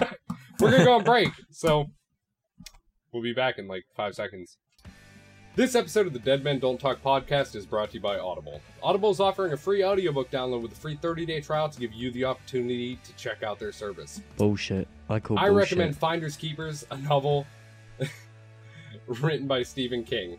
we're 0.61 0.71
gonna 0.71 0.85
go 0.85 0.93
on 0.93 1.03
break, 1.03 1.31
so 1.49 1.87
we'll 3.11 3.23
be 3.23 3.33
back 3.33 3.57
in 3.57 3.67
like 3.67 3.83
five 3.93 4.13
seconds. 4.15 4.55
This 5.53 5.75
episode 5.75 6.07
of 6.07 6.13
the 6.13 6.19
Dead 6.19 6.43
Men 6.45 6.59
Don't 6.59 6.79
Talk 6.79 7.03
podcast 7.03 7.55
is 7.57 7.65
brought 7.65 7.89
to 7.89 7.95
you 7.95 7.99
by 8.01 8.17
Audible. 8.17 8.61
Audible 8.81 9.09
is 9.11 9.19
offering 9.19 9.51
a 9.51 9.57
free 9.57 9.83
audiobook 9.83 10.31
download 10.31 10.61
with 10.61 10.71
a 10.71 10.75
free 10.75 10.95
30-day 10.95 11.41
trial 11.41 11.67
to 11.67 11.77
give 11.79 11.91
you 11.93 12.09
the 12.11 12.23
opportunity 12.23 12.95
to 13.03 13.13
check 13.17 13.43
out 13.43 13.59
their 13.59 13.73
service. 13.73 14.21
Bullshit. 14.37 14.87
I 15.09 15.19
call 15.19 15.37
I 15.37 15.49
bullshit. 15.49 15.57
recommend 15.57 15.97
Finders 15.97 16.37
Keepers, 16.37 16.85
a 16.89 16.97
novel 16.99 17.45
written 19.07 19.45
by 19.45 19.61
Stephen 19.63 20.05
King. 20.05 20.37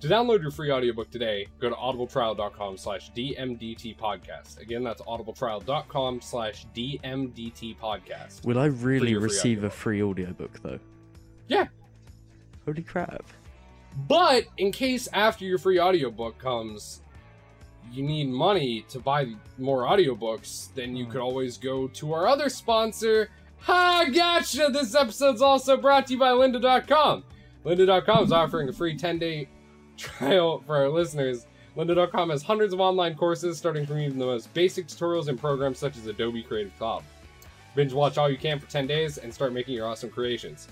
To 0.00 0.08
download 0.08 0.42
your 0.42 0.50
free 0.50 0.72
audiobook 0.72 1.10
today, 1.10 1.46
go 1.60 1.68
to 1.68 1.74
audibletrial.com 1.76 2.76
slash 2.78 3.12
DMDT 3.12 3.96
podcast. 3.96 4.60
Again, 4.60 4.82
that's 4.82 5.02
audibletrial.com 5.02 6.20
slash 6.20 6.66
DMDT 6.74 7.76
podcast. 7.78 8.44
Will 8.44 8.58
I 8.58 8.66
really 8.66 9.14
receive 9.14 9.62
a 9.62 9.70
free 9.70 10.02
audiobook 10.02 10.60
though? 10.62 10.80
Yeah. 11.46 11.66
Holy 12.64 12.82
crap. 12.82 13.24
But 14.08 14.44
in 14.58 14.70
case 14.72 15.08
after 15.12 15.44
your 15.44 15.58
free 15.58 15.80
audiobook 15.80 16.38
comes, 16.38 17.02
you 17.92 18.02
need 18.02 18.28
money 18.28 18.84
to 18.90 19.00
buy 19.00 19.32
more 19.56 19.82
audiobooks, 19.82 20.68
then 20.74 20.94
you 20.94 21.04
hmm. 21.06 21.12
could 21.12 21.20
always 21.20 21.56
go 21.56 21.88
to 21.88 22.12
our 22.12 22.26
other 22.26 22.48
sponsor. 22.48 23.30
Ha, 23.60 24.06
gotcha! 24.12 24.68
This 24.72 24.94
episode's 24.94 25.42
also 25.42 25.76
brought 25.76 26.06
to 26.06 26.12
you 26.12 26.18
by 26.18 26.30
lynda.com. 26.30 27.24
Lynda.com 27.64 28.24
is 28.24 28.32
offering 28.32 28.68
a 28.68 28.72
free 28.72 28.96
10 28.96 29.18
day 29.18 29.48
trial 29.98 30.62
for 30.66 30.76
our 30.76 30.88
listeners, 30.88 31.46
lynda.com 31.76 32.30
has 32.30 32.42
hundreds 32.42 32.72
of 32.72 32.80
online 32.80 33.14
courses 33.14 33.58
starting 33.58 33.84
from 33.84 33.98
even 33.98 34.18
the 34.18 34.24
most 34.24 34.52
basic 34.54 34.86
tutorials 34.86 35.28
in 35.28 35.36
programs 35.36 35.78
such 35.78 35.96
as 35.96 36.06
Adobe 36.06 36.42
Creative 36.42 36.76
Cloud. 36.78 37.02
Binge 37.74 37.92
watch 37.92 38.16
all 38.16 38.30
you 38.30 38.38
can 38.38 38.58
for 38.58 38.70
10 38.70 38.86
days 38.86 39.18
and 39.18 39.32
start 39.32 39.52
making 39.52 39.74
your 39.74 39.86
awesome 39.86 40.10
creations. 40.10 40.68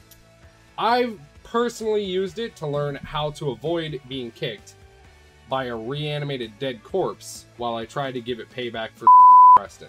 I've 0.78 1.18
personally 1.46 2.04
used 2.04 2.38
it 2.38 2.56
to 2.56 2.66
learn 2.66 2.96
how 2.96 3.30
to 3.30 3.50
avoid 3.50 4.00
being 4.08 4.30
kicked 4.32 4.74
by 5.48 5.66
a 5.66 5.76
reanimated 5.76 6.52
dead 6.58 6.82
corpse 6.82 7.46
while 7.56 7.76
I 7.76 7.84
tried 7.84 8.14
to 8.14 8.20
give 8.20 8.40
it 8.40 8.50
payback 8.50 8.90
for 8.94 9.06
Preston. 9.56 9.88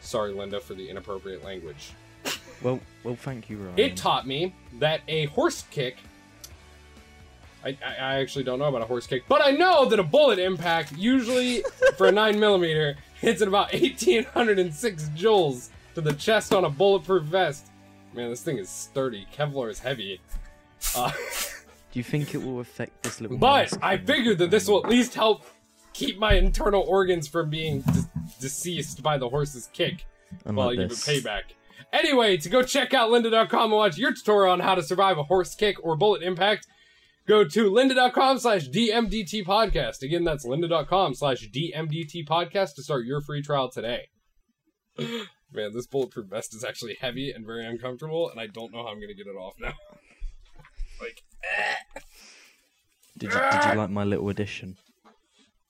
Sorry, 0.00 0.32
Linda, 0.32 0.58
for 0.60 0.74
the 0.74 0.88
inappropriate 0.88 1.44
language. 1.44 1.92
Well, 2.62 2.80
well, 3.04 3.14
thank 3.14 3.50
you, 3.50 3.58
Ryan. 3.58 3.78
It 3.78 3.96
taught 3.96 4.26
me 4.26 4.54
that 4.78 5.02
a 5.06 5.26
horse 5.26 5.64
kick. 5.70 5.98
I, 7.64 7.68
I 7.84 7.94
I 8.00 8.20
actually 8.20 8.44
don't 8.44 8.58
know 8.58 8.66
about 8.66 8.82
a 8.82 8.86
horse 8.86 9.06
kick, 9.06 9.24
but 9.28 9.44
I 9.44 9.50
know 9.50 9.84
that 9.86 9.98
a 9.98 10.02
bullet 10.02 10.38
impact, 10.38 10.92
usually 10.96 11.62
for 11.96 12.06
a 12.06 12.12
9mm, 12.12 12.96
hits 13.20 13.42
at 13.42 13.48
about 13.48 13.72
1806 13.72 15.10
joules 15.10 15.68
to 15.94 16.00
the 16.00 16.14
chest 16.14 16.54
on 16.54 16.64
a 16.64 16.70
bulletproof 16.70 17.24
vest. 17.24 17.69
Man, 18.14 18.28
this 18.30 18.42
thing 18.42 18.58
is 18.58 18.68
sturdy. 18.68 19.26
Kevlar 19.34 19.70
is 19.70 19.78
heavy. 19.78 20.20
Uh, 20.96 21.10
Do 21.92 21.98
you 21.98 22.02
think 22.02 22.34
it 22.34 22.42
will 22.42 22.60
affect 22.60 23.02
this 23.02 23.20
little? 23.20 23.36
but 23.38 23.72
I 23.82 23.96
figured 23.98 24.38
that 24.38 24.50
this 24.50 24.68
will 24.68 24.84
at 24.84 24.90
least 24.90 25.14
help 25.14 25.44
keep 25.92 26.18
my 26.18 26.34
internal 26.34 26.82
organs 26.82 27.28
from 27.28 27.50
being 27.50 27.80
de- 27.82 28.08
deceased 28.40 29.02
by 29.02 29.18
the 29.18 29.28
horse's 29.28 29.68
kick 29.72 30.06
while 30.44 30.68
I 30.68 30.72
Unlike 30.72 30.78
give 30.78 30.90
it 30.92 31.24
payback. 31.24 31.42
Anyway, 31.92 32.36
to 32.36 32.48
go 32.48 32.62
check 32.62 32.94
out 32.94 33.10
lynda.com 33.10 33.64
and 33.64 33.72
watch 33.72 33.98
your 33.98 34.12
tutorial 34.12 34.52
on 34.52 34.60
how 34.60 34.74
to 34.76 34.82
survive 34.82 35.18
a 35.18 35.24
horse 35.24 35.54
kick 35.56 35.76
or 35.84 35.96
bullet 35.96 36.22
impact, 36.22 36.66
go 37.26 37.44
to 37.44 37.70
lynda.com 37.70 38.38
slash 38.38 38.68
DMDT 38.68 39.44
podcast. 39.44 40.02
Again, 40.02 40.22
that's 40.24 40.46
lynda.com 40.46 41.14
slash 41.14 41.48
DMDT 41.50 42.26
podcast 42.28 42.74
to 42.76 42.82
start 42.82 43.04
your 43.04 43.20
free 43.20 43.42
trial 43.42 43.68
today. 43.70 44.08
Man, 45.52 45.72
this 45.74 45.86
bulletproof 45.86 46.26
vest 46.26 46.54
is 46.54 46.64
actually 46.64 46.96
heavy 47.00 47.32
and 47.32 47.44
very 47.44 47.66
uncomfortable, 47.66 48.30
and 48.30 48.38
I 48.40 48.46
don't 48.46 48.72
know 48.72 48.82
how 48.84 48.88
I'm 48.90 48.96
going 49.00 49.08
to 49.08 49.14
get 49.14 49.26
it 49.26 49.36
off 49.36 49.54
now. 49.58 49.72
like, 51.00 51.22
Did 53.18 53.32
you, 53.32 53.38
did 53.38 53.64
you 53.72 53.74
like 53.78 53.90
my 53.90 54.04
little 54.04 54.28
addition? 54.28 54.76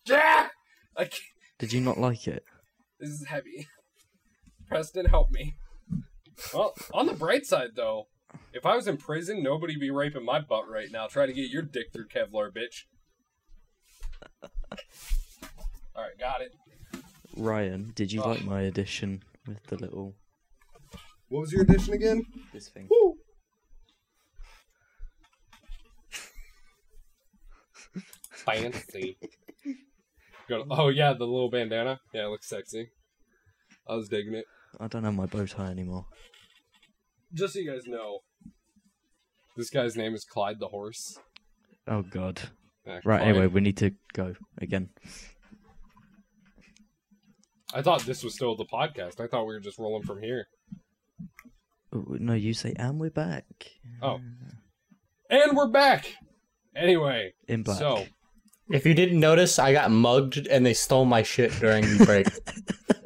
Yeah, 0.07 0.49
I 0.97 1.09
Did 1.59 1.73
you 1.75 1.81
not 1.83 1.99
like 1.99 2.27
it? 2.27 2.45
This 2.99 3.11
is 3.11 3.27
heavy. 3.27 3.69
Preston, 4.67 5.05
help 5.05 5.31
me. 5.31 5.55
Well, 6.55 6.75
on 6.95 7.07
the 7.07 7.13
bright 7.13 7.45
side, 7.47 7.71
though, 7.77 8.09
if 8.53 8.65
I 8.67 8.75
was 8.75 8.89
in 8.89 8.97
prison, 8.97 9.43
nobody'd 9.43 9.79
be 9.79 9.91
raping 9.91 10.25
my 10.25 10.41
butt 10.41 10.69
right 10.69 10.91
now. 10.91 11.07
Try 11.07 11.27
to 11.27 11.33
get 11.35 11.51
your 11.51 11.63
dick 11.63 11.93
through 11.93 12.09
Kevlar, 12.09 12.51
bitch. 12.51 12.87
Alright, 15.95 16.19
got 16.19 16.41
it. 16.41 16.55
Ryan, 17.37 17.93
did 17.95 18.11
you 18.11 18.23
Oh. 18.23 18.31
like 18.31 18.45
my 18.45 18.63
addition 18.63 19.23
with 19.47 19.63
the 19.69 19.77
little 19.77 20.15
What 21.29 21.41
was 21.41 21.53
your 21.53 21.63
addition 21.63 21.95
again? 21.95 22.25
this 22.53 22.69
thing? 22.69 22.89
Woo! 22.91 23.17
Fancy. 28.45 29.17
Go- 30.49 30.67
Oh, 30.71 30.89
yeah, 30.89 31.13
the 31.13 31.25
little 31.27 31.51
bandana. 31.51 32.01
Yeah, 32.13 32.27
it 32.27 32.29
looks 32.31 32.49
sexy. 32.49 32.91
I 33.89 33.95
was 33.95 34.09
digging 34.09 34.35
it. 34.35 34.45
I 34.79 34.87
don't 34.87 35.05
have 35.05 35.15
my 35.15 35.27
bow 35.27 35.47
tie 35.47 35.71
anymore. 35.71 36.07
Just 37.33 37.55
so 37.55 37.61
you 37.61 37.71
guys 37.71 37.87
know, 37.87 38.21
this 39.57 39.71
guy's 39.71 39.97
name 39.97 40.15
is 40.15 40.25
Clyde 40.25 40.59
the 40.61 40.69
Horse. 40.69 41.19
Oh 41.87 42.03
God. 42.03 42.41
Yeah, 42.87 42.95
Right. 42.95 43.03
Clyde. 43.03 43.23
Anyway, 43.23 43.47
we 43.47 43.61
need 43.61 43.77
to 43.79 43.93
go 44.13 44.35
again. 44.59 44.91
I 47.73 47.83
thought 47.83 48.03
this 48.03 48.23
was 48.25 48.35
still 48.35 48.57
the 48.57 48.65
podcast. 48.65 49.21
I 49.21 49.27
thought 49.27 49.47
we 49.47 49.55
were 49.55 49.61
just 49.61 49.79
rolling 49.79 50.03
from 50.03 50.21
here. 50.21 50.49
No, 51.93 52.35
you 52.35 52.55
say, 52.55 52.73
and 52.77 52.99
we're 52.99 53.11
back. 53.11 53.45
Oh. 54.03 54.21
And 55.29 55.57
we're 55.57 55.69
back! 55.69 56.17
Anyway, 56.75 57.35
In 57.49 57.63
black. 57.63 57.79
so, 57.79 58.07
If 58.69 58.87
you 58.87 58.95
didn't 58.95 59.19
notice, 59.19 59.59
I 59.59 59.73
got 59.73 59.91
mugged 59.91 60.47
and 60.47 60.65
they 60.65 60.75
stole 60.75 61.05
my 61.05 61.23
shit 61.23 61.53
during 61.61 61.83
the 61.99 62.05
break. 62.05 62.27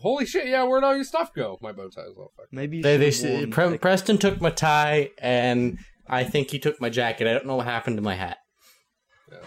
holy 0.00 0.26
shit, 0.26 0.46
yeah, 0.46 0.62
where'd 0.64 0.84
all 0.84 0.94
your 0.94 1.04
stuff 1.04 1.34
go? 1.34 1.58
My 1.60 1.72
bow 1.72 1.88
tie 1.88 2.02
is 2.02 2.16
all 2.16 2.32
fucked. 2.36 2.52
Maybe 2.52 2.78
you 2.78 2.82
they, 2.82 2.96
they, 2.96 3.10
should've 3.10 3.50
Pre- 3.50 3.78
Preston 3.78 4.18
took 4.18 4.40
my 4.40 4.50
tie 4.50 5.10
and 5.18 5.78
I 6.06 6.24
think 6.24 6.50
he 6.50 6.58
took 6.58 6.80
my 6.80 6.88
jacket. 6.88 7.26
I 7.26 7.32
don't 7.32 7.46
know 7.46 7.56
what 7.56 7.66
happened 7.66 7.96
to 7.96 8.02
my 8.02 8.14
hat. 8.14 8.38
Yeah. 9.30 9.38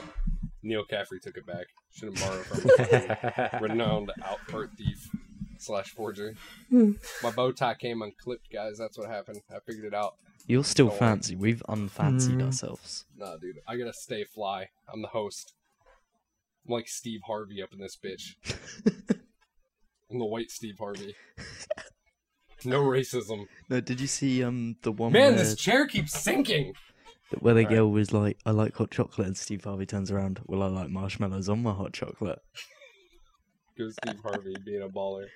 Neal 0.62 0.84
Caffrey 0.84 1.20
took 1.20 1.38
it 1.38 1.46
back. 1.46 1.68
Shouldn't 1.94 2.20
borrow 2.20 2.42
from 2.44 2.70
a 2.80 3.60
renowned 3.62 4.12
outpart 4.22 4.76
thief 4.78 5.10
slash 5.58 5.90
forger. 5.90 6.36
My 6.72 7.32
bow 7.36 7.52
tie 7.52 7.74
came 7.76 8.02
unclipped, 8.02 8.52
guys. 8.52 8.78
That's 8.78 8.98
what 8.98 9.10
happened. 9.10 9.42
I 9.54 9.60
figured 9.60 9.86
it 9.86 9.94
out. 9.94 10.16
You're 10.48 10.64
still 10.64 10.88
Don't 10.88 10.94
worry. 10.94 11.00
fancy. 11.00 11.36
We've 11.36 11.62
unfancied 11.68 12.38
Mm. 12.40 12.46
ourselves. 12.46 13.06
Nah, 13.18 13.38
dude, 13.38 13.60
I 13.68 13.76
gotta 13.78 13.94
stay 13.94 14.24
fly. 14.24 14.70
I'm 14.92 15.02
the 15.02 15.10
host. 15.10 15.54
I'm 16.68 16.74
like 16.74 16.88
Steve 16.88 17.22
Harvey 17.28 17.62
up 17.62 17.74
in 17.74 17.80
this 17.80 17.98
bitch. 17.98 18.36
I'm 20.12 20.18
the 20.20 20.26
white 20.26 20.50
Steve 20.52 20.78
Harvey. 20.80 21.16
No 22.66 22.84
racism. 22.84 23.46
No, 23.70 23.80
did 23.80 24.02
you 24.02 24.08
see 24.08 24.44
um 24.44 24.76
the 24.82 24.92
one 24.92 25.12
Man, 25.14 25.34
where, 25.36 25.44
this 25.44 25.56
chair 25.56 25.88
keeps 25.88 26.14
sinking. 26.20 26.74
Where 27.40 27.54
the 27.54 27.62
Alright. 27.62 27.76
girl 27.76 27.92
was 27.92 28.12
like, 28.14 28.38
"I 28.46 28.52
like 28.52 28.76
hot 28.76 28.92
chocolate," 28.92 29.28
and 29.28 29.38
Steve 29.38 29.64
Harvey 29.64 29.86
turns 29.86 30.12
around, 30.12 30.40
"Well, 30.46 30.64
I 30.64 30.68
like 30.68 30.90
marshmallows 30.90 31.50
on 31.50 31.62
my 31.64 31.74
hot 31.74 31.94
chocolate." 31.94 32.40
Goes 33.78 33.96
Steve 34.04 34.20
Harvey 34.24 34.56
being 34.66 34.82
a 34.82 34.90
baller. 34.90 35.28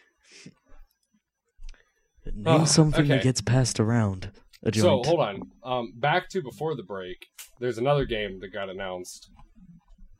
Name 2.26 2.44
Oh, 2.46 2.66
something 2.66 3.08
that 3.08 3.24
gets 3.24 3.41
passed 3.41 3.80
around. 3.80 4.32
A 4.64 4.74
So 4.74 5.02
hold 5.04 5.20
on. 5.20 5.41
Um, 5.64 5.94
back 5.96 6.30
to 6.30 6.41
before 6.41 6.76
the 6.76 6.84
break. 6.84 7.18
There's 7.60 7.78
another 7.78 8.06
game 8.06 8.39
that 8.39 8.54
got 8.54 8.70
announced. 8.70 9.30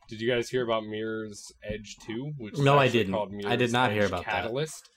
Did 0.10 0.20
you 0.20 0.30
guys 0.30 0.50
hear 0.50 0.64
about 0.64 0.84
Mirror's 0.86 1.52
Edge 1.64 1.96
Two? 2.06 2.34
Which 2.38 2.58
No, 2.58 2.78
I 2.78 2.90
didn't. 2.90 3.14
Called 3.14 3.34
I 3.46 3.56
did 3.56 3.72
not 3.72 3.92
hear 3.92 4.04
Edge 4.04 4.10
about 4.10 4.26
that. 4.26 4.32
Catalyst. 4.44 4.90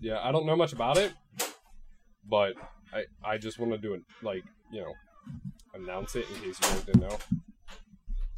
Yeah, 0.00 0.18
I 0.22 0.30
don't 0.30 0.46
know 0.46 0.56
much 0.56 0.72
about 0.72 0.96
it, 0.96 1.12
but 2.28 2.54
I 2.92 3.04
I 3.24 3.38
just 3.38 3.58
want 3.58 3.72
to 3.72 3.78
do 3.78 3.94
it 3.94 4.02
like 4.22 4.44
you 4.70 4.80
know 4.80 4.92
announce 5.74 6.14
it 6.16 6.26
in 6.30 6.36
case 6.42 6.58
you 6.60 6.68
guys 6.68 6.82
didn't 6.84 7.02
know. 7.02 7.18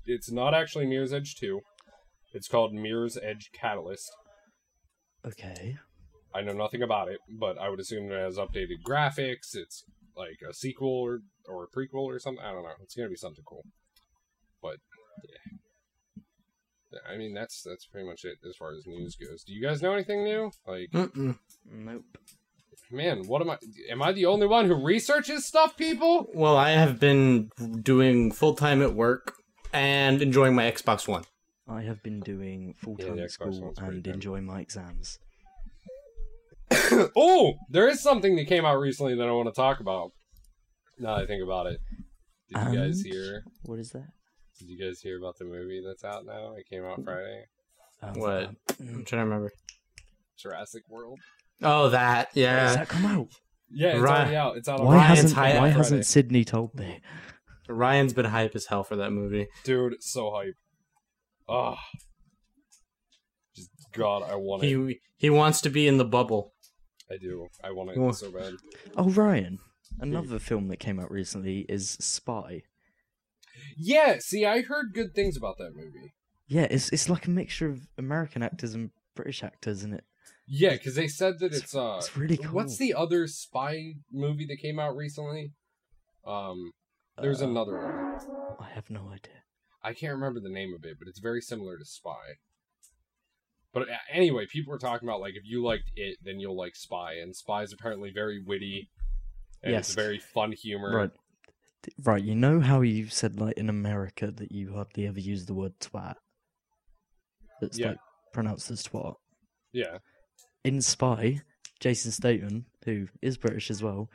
It's 0.07 0.31
not 0.31 0.55
actually 0.55 0.87
Mirror's 0.87 1.13
Edge 1.13 1.35
Two. 1.37 1.61
It's 2.33 2.49
called 2.49 2.73
Mirror's 2.75 3.17
Edge 3.23 3.51
Catalyst. 3.53 4.11
okay. 5.27 5.77
I 6.35 6.43
know 6.43 6.53
nothing 6.53 6.83
about 6.83 7.09
it, 7.09 7.21
but 7.41 7.59
I 7.59 7.71
would 7.71 7.81
assume 7.81 8.13
it 8.13 8.19
has 8.19 8.37
updated 8.37 8.83
graphics. 8.87 9.55
It's 9.55 9.83
like 10.15 10.41
a 10.49 10.53
sequel 10.53 10.89
or, 11.01 11.21
or 11.49 11.65
a 11.65 11.69
prequel 11.69 12.05
or 12.05 12.19
something. 12.19 12.45
I 12.45 12.53
don't 12.53 12.65
know. 12.65 12.71
It's 12.83 12.95
gonna 12.95 13.09
be 13.09 13.17
something 13.17 13.45
cool. 13.47 13.65
But 14.63 14.77
yeah. 15.25 15.53
Yeah, 16.93 17.13
I 17.13 17.17
mean 17.17 17.35
that's 17.35 17.63
that's 17.63 17.87
pretty 17.87 18.07
much 18.07 18.25
it 18.25 18.39
as 18.49 18.57
far 18.57 18.73
as 18.73 18.87
news 18.87 19.17
goes. 19.17 19.43
Do 19.45 19.53
you 19.53 19.63
guys 19.63 19.83
know 19.83 19.93
anything 19.95 20.25
new? 20.25 20.51
Like, 20.67 20.91
Mm-mm. 20.93 21.39
Nope. 21.71 22.05
Man, 22.91 23.27
what 23.27 23.43
am 23.43 23.51
I? 23.51 23.59
Am 23.91 24.03
I 24.03 24.13
the 24.13 24.27
only 24.27 24.47
one 24.47 24.67
who 24.67 24.75
researches 24.75 25.47
stuff, 25.47 25.77
people? 25.77 26.27
Well, 26.35 26.57
I 26.57 26.71
have 26.71 26.99
been 27.01 27.51
doing 27.83 28.33
full 28.33 28.55
time 28.55 28.83
at 28.83 28.95
work 28.95 29.35
and 29.73 30.21
enjoying 30.23 30.55
my 30.55 30.71
Xbox 30.71 31.07
One. 31.09 31.25
I 31.69 31.83
have 31.83 32.03
been 32.03 32.21
doing 32.21 32.75
full 32.79 32.97
Yeah, 32.99 33.07
time 33.09 33.17
the 33.17 33.23
at 33.25 33.29
Xbox 33.31 33.35
school 33.55 33.61
One's 33.67 33.79
pretty 33.79 33.95
and 33.97 34.05
good. 34.05 34.15
enjoying 34.15 34.47
my 34.47 34.61
exams. 34.61 35.19
oh, 37.17 37.55
there 37.71 37.89
is 37.89 38.03
something 38.03 38.37
that 38.37 38.47
came 38.47 38.65
out 38.65 38.79
recently 38.79 39.15
that 39.15 39.29
I 39.29 39.33
want 39.33 39.49
to 39.49 39.55
talk 39.55 39.81
about. 39.81 40.13
Now 40.99 41.17
that 41.17 41.25
I 41.25 41.27
think 41.27 41.43
about 41.43 41.67
it, 41.67 41.81
did 42.53 42.73
you 42.73 42.79
guys 42.79 42.99
And? 43.01 43.07
hear? 43.07 43.45
What 43.63 43.79
is 43.79 43.91
that? 43.93 44.09
Did 44.59 44.69
you 44.69 44.79
guys 44.79 45.01
hear 45.01 45.19
about 45.19 45.39
the 45.39 45.45
movie 45.45 45.83
that's 45.87 46.05
out 46.05 46.27
now? 46.27 46.55
It 46.57 46.69
came 46.69 46.85
out 46.85 47.03
Friday. 47.05 47.45
Um, 48.03 48.15
What? 48.15 48.45
um, 48.45 48.57
I'm 48.81 49.05
trying 49.05 49.21
to 49.21 49.25
remember. 49.25 49.53
Jurassic 50.37 50.83
World. 50.89 51.19
Oh, 51.63 51.91
that. 51.91 52.29
Has 52.29 52.37
Yeah. 52.37 52.75
that 52.75 52.89
come 52.89 53.07
out? 53.07 53.29
Yeah, 53.71 53.89
it's 53.91 54.01
Ri- 54.01 54.09
already 54.09 54.37
out. 54.37 54.57
It's 54.57 54.69
out 54.69 54.83
Why 54.83 54.97
Ryan's 54.97 55.33
hasn't 55.33 55.37
Why 55.37 55.59
on 55.59 55.71
hasn't 55.71 56.07
Sydney 56.07 56.45
told 56.45 56.75
me? 56.75 57.01
Ryan's 57.69 58.15
been 58.15 58.25
hype 58.25 58.55
as 58.57 58.67
hell 58.67 58.83
for 58.85 58.97
that 58.97 59.11
movie. 59.11 59.47
Dude, 59.65 60.03
so 60.03 60.31
hype. 60.31 60.55
Ah. 61.49 61.79
Just 63.55 63.71
God, 63.93 64.23
I 64.23 64.37
want 64.37 64.63
it. 64.65 64.69
He 64.69 65.01
he 65.17 65.31
wants 65.31 65.61
to 65.63 65.71
be 65.71 65.87
in 65.87 65.99
the 65.99 66.05
bubble. 66.05 66.55
I 67.11 67.17
do. 67.17 67.49
I 67.65 67.71
want 67.71 67.91
it 67.91 68.15
so 68.15 68.31
bad. 68.31 68.55
Oh, 68.97 69.11
Ryan. 69.11 69.59
Another 70.01 70.39
film 70.39 70.69
that 70.69 70.77
came 70.79 71.01
out 71.01 71.11
recently 71.11 71.67
is 71.69 71.91
Spy. 72.01 72.63
Yeah, 73.77 74.19
see, 74.21 74.45
I 74.47 74.61
heard 74.63 74.93
good 74.95 75.15
things 75.15 75.37
about 75.37 75.59
that 75.59 75.73
movie. 75.75 76.13
Yeah, 76.47 76.67
it's 76.71 76.91
it's 76.91 77.09
like 77.09 77.27
a 77.27 77.31
mixture 77.31 77.69
of 77.69 77.89
American 77.99 78.43
actors 78.43 78.75
and 78.75 78.91
British 79.15 79.43
actors 79.43 79.83
in 79.83 79.93
it. 79.93 80.05
Yeah, 80.51 80.71
because 80.73 80.95
they 80.95 81.09
said 81.09 81.39
that 81.41 81.47
It's- 81.47 81.63
it's 81.63 81.75
uh 81.75 81.97
it's 81.99 82.17
really 82.17 82.39
cool. 82.39 82.53
What's 82.53 82.79
the 82.79 82.95
other 82.95 83.27
spy 83.27 83.95
movie 84.11 84.47
that 84.47 84.57
came 84.57 84.79
out 84.79 84.97
recently? 84.97 85.53
Um 86.27 86.73
There's 87.21 87.43
Uh, 87.43 87.49
another 87.49 87.77
one. 87.77 88.57
I 88.61 88.71
have 88.71 88.89
no 88.91 89.09
idea. 89.09 89.43
I 89.83 89.93
can't 89.93 90.15
remember 90.15 90.41
the 90.41 90.49
name 90.49 90.73
of 90.75 90.85
it, 90.85 90.97
but 90.99 91.07
it's 91.09 91.19
very 91.21 91.41
similar 91.41 91.79
to 91.79 91.85
Spy. 91.85 92.39
But 93.73 93.89
anyway, 94.11 94.47
people 94.47 94.71
were 94.73 94.79
talking 94.79 95.09
about 95.09 95.21
like 95.21 95.35
if 95.37 95.45
you 95.45 95.63
liked 95.63 95.91
it, 95.95 96.19
then 96.23 96.41
you'll 96.41 96.57
like 96.57 96.75
Spy, 96.75 97.15
and 97.15 97.35
Spy 97.37 97.63
is 97.63 97.73
apparently 97.73 98.11
very 98.11 98.43
witty, 98.43 98.91
and 99.63 99.75
it's 99.75 99.89
Yes. 99.91 99.95
very 99.95 100.19
fun 100.19 100.53
humor. 100.53 100.97
Right. 100.97 101.11
Right, 102.03 102.23
you 102.25 102.35
know 102.35 102.61
how 102.61 102.81
you 102.81 103.07
said 103.09 103.39
like 103.41 103.57
in 103.57 103.69
America 103.69 104.31
that 104.33 104.51
you 104.53 104.73
hardly 104.75 105.07
ever 105.07 105.21
use 105.21 105.47
the 105.47 105.55
word 105.55 105.79
twat? 105.81 106.17
That's 107.61 107.79
Yeah. 107.79 107.91
like 107.91 107.99
pronounced 108.33 108.71
as 108.71 108.83
twat. 108.85 109.15
Yeah. 109.73 109.99
In 110.65 110.81
Spy, 110.83 111.41
Jason 111.81 112.11
Statham, 112.11 112.67
who 112.85 113.09
is 113.23 113.37
British 113.37 113.71
as 113.71 113.83
well, 113.83 114.11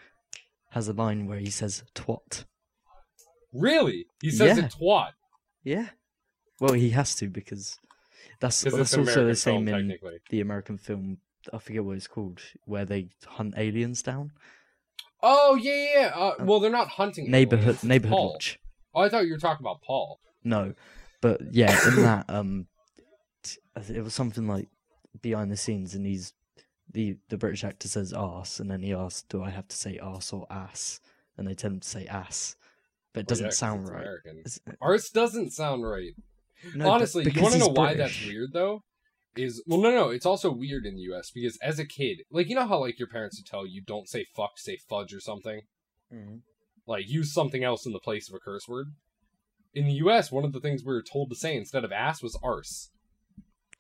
has 0.72 0.88
a 0.88 0.94
line 0.94 1.28
where 1.28 1.40
he 1.40 1.50
says 1.50 1.84
twat. 1.96 2.46
Really? 3.54 4.08
He 4.22 4.32
says 4.32 4.58
Yeah. 4.58 4.66
it 4.66 4.76
twat 4.80 5.12
Yeah. 5.64 5.90
Well, 6.60 6.74
he 6.74 6.92
has 6.92 7.16
to 7.16 7.28
because 7.30 7.78
that's 8.40 8.62
that's 8.62 8.76
also 8.76 9.26
the 9.26 9.36
same 9.36 9.66
film, 9.66 9.92
in 9.92 9.98
the 10.30 10.42
American 10.42 10.78
film. 10.78 11.18
I 11.52 11.58
forget 11.58 11.84
what 11.84 11.98
it's 11.98 12.08
called, 12.08 12.40
where 12.66 12.86
they 12.86 13.10
hunt 13.26 13.54
aliens 13.58 14.02
down. 14.02 14.32
Oh 15.22 15.56
yeah, 15.56 15.74
yeah. 15.74 16.00
yeah. 16.00 16.08
Uh, 16.16 16.36
well, 16.46 16.60
they're 16.60 16.72
not 16.72 16.90
hunting. 16.90 17.30
Neighborhood 17.30 17.66
aliens, 17.66 17.84
neighborhood 17.84 18.16
Paul. 18.18 18.32
watch. 18.34 18.60
Oh, 18.94 19.02
I 19.02 19.10
thought 19.10 19.26
you 19.26 19.34
were 19.34 19.40
talking 19.40 19.64
about 19.66 19.82
Paul. 19.82 20.20
No, 20.44 20.74
but 21.22 21.42
yeah, 21.52 21.78
in 21.88 21.96
that 21.98 22.26
um, 22.30 22.68
it 23.90 24.04
was 24.04 24.14
something 24.14 24.48
like 24.48 24.68
behind 25.24 25.52
the 25.52 25.58
scenes, 25.58 25.96
and 25.96 26.06
he's 26.06 26.34
the 26.92 27.18
the 27.30 27.38
British 27.38 27.64
actor 27.64 27.88
says 27.88 28.14
ass, 28.14 28.60
and 28.60 28.70
then 28.70 28.84
he 28.84 28.94
asks, 28.94 29.24
"Do 29.24 29.42
I 29.42 29.50
have 29.50 29.68
to 29.70 29.76
say 29.76 29.98
ass 29.98 30.32
or 30.32 30.46
ass?" 30.52 31.00
And 31.36 31.48
they 31.48 31.56
tell 31.56 31.72
him 31.72 31.80
to 31.80 31.88
say 31.88 32.06
ass, 32.06 32.56
but 33.14 33.22
it 33.22 33.28
doesn't 33.28 33.48
yeah, 33.48 33.52
sound 33.52 33.90
right. 33.90 34.06
Ours 34.80 35.10
doesn't 35.10 35.52
sound 35.52 35.84
right. 35.84 36.12
no, 36.76 36.88
Honestly, 36.92 37.24
you 37.24 37.42
want 37.42 37.54
to 37.54 37.60
he's 37.60 37.68
know 37.68 37.74
why 37.74 37.96
that's 37.96 38.24
weird 38.24 38.52
though? 38.54 38.84
Is 39.36 39.64
well, 39.66 39.82
no, 39.82 39.90
no, 39.90 40.10
it's 40.10 40.28
also 40.28 40.52
weird 40.52 40.86
in 40.86 40.94
the 40.96 41.02
U.S. 41.04 41.32
because 41.34 41.58
as 41.64 41.80
a 41.80 41.86
kid, 41.88 42.20
like 42.30 42.50
you 42.50 42.56
know 42.56 42.68
how 42.68 42.80
like 42.80 43.00
your 43.00 43.08
parents 43.08 43.40
would 43.40 43.50
tell 43.50 43.66
you 43.66 43.82
don't 43.82 44.08
say 44.08 44.28
fuck, 44.36 44.60
say 44.60 44.78
fudge 44.88 45.12
or 45.12 45.20
something, 45.20 45.62
Mhm. 46.14 46.42
like 46.86 47.10
use 47.10 47.34
something 47.34 47.64
else 47.64 47.88
in 47.88 47.94
the 47.94 48.00
place 48.00 48.30
of 48.30 48.36
a 48.36 48.40
curse 48.40 48.68
word. 48.68 48.90
In 49.74 49.88
the 49.88 49.94
U.S., 49.94 50.32
one 50.32 50.44
of 50.46 50.54
the 50.54 50.60
things 50.60 50.84
we 50.84 50.94
were 50.94 51.02
told 51.02 51.32
to 51.32 51.36
say 51.36 51.56
instead 51.56 51.84
of 51.84 51.92
ass 51.92 52.22
was 52.22 52.38
arse 52.44 52.92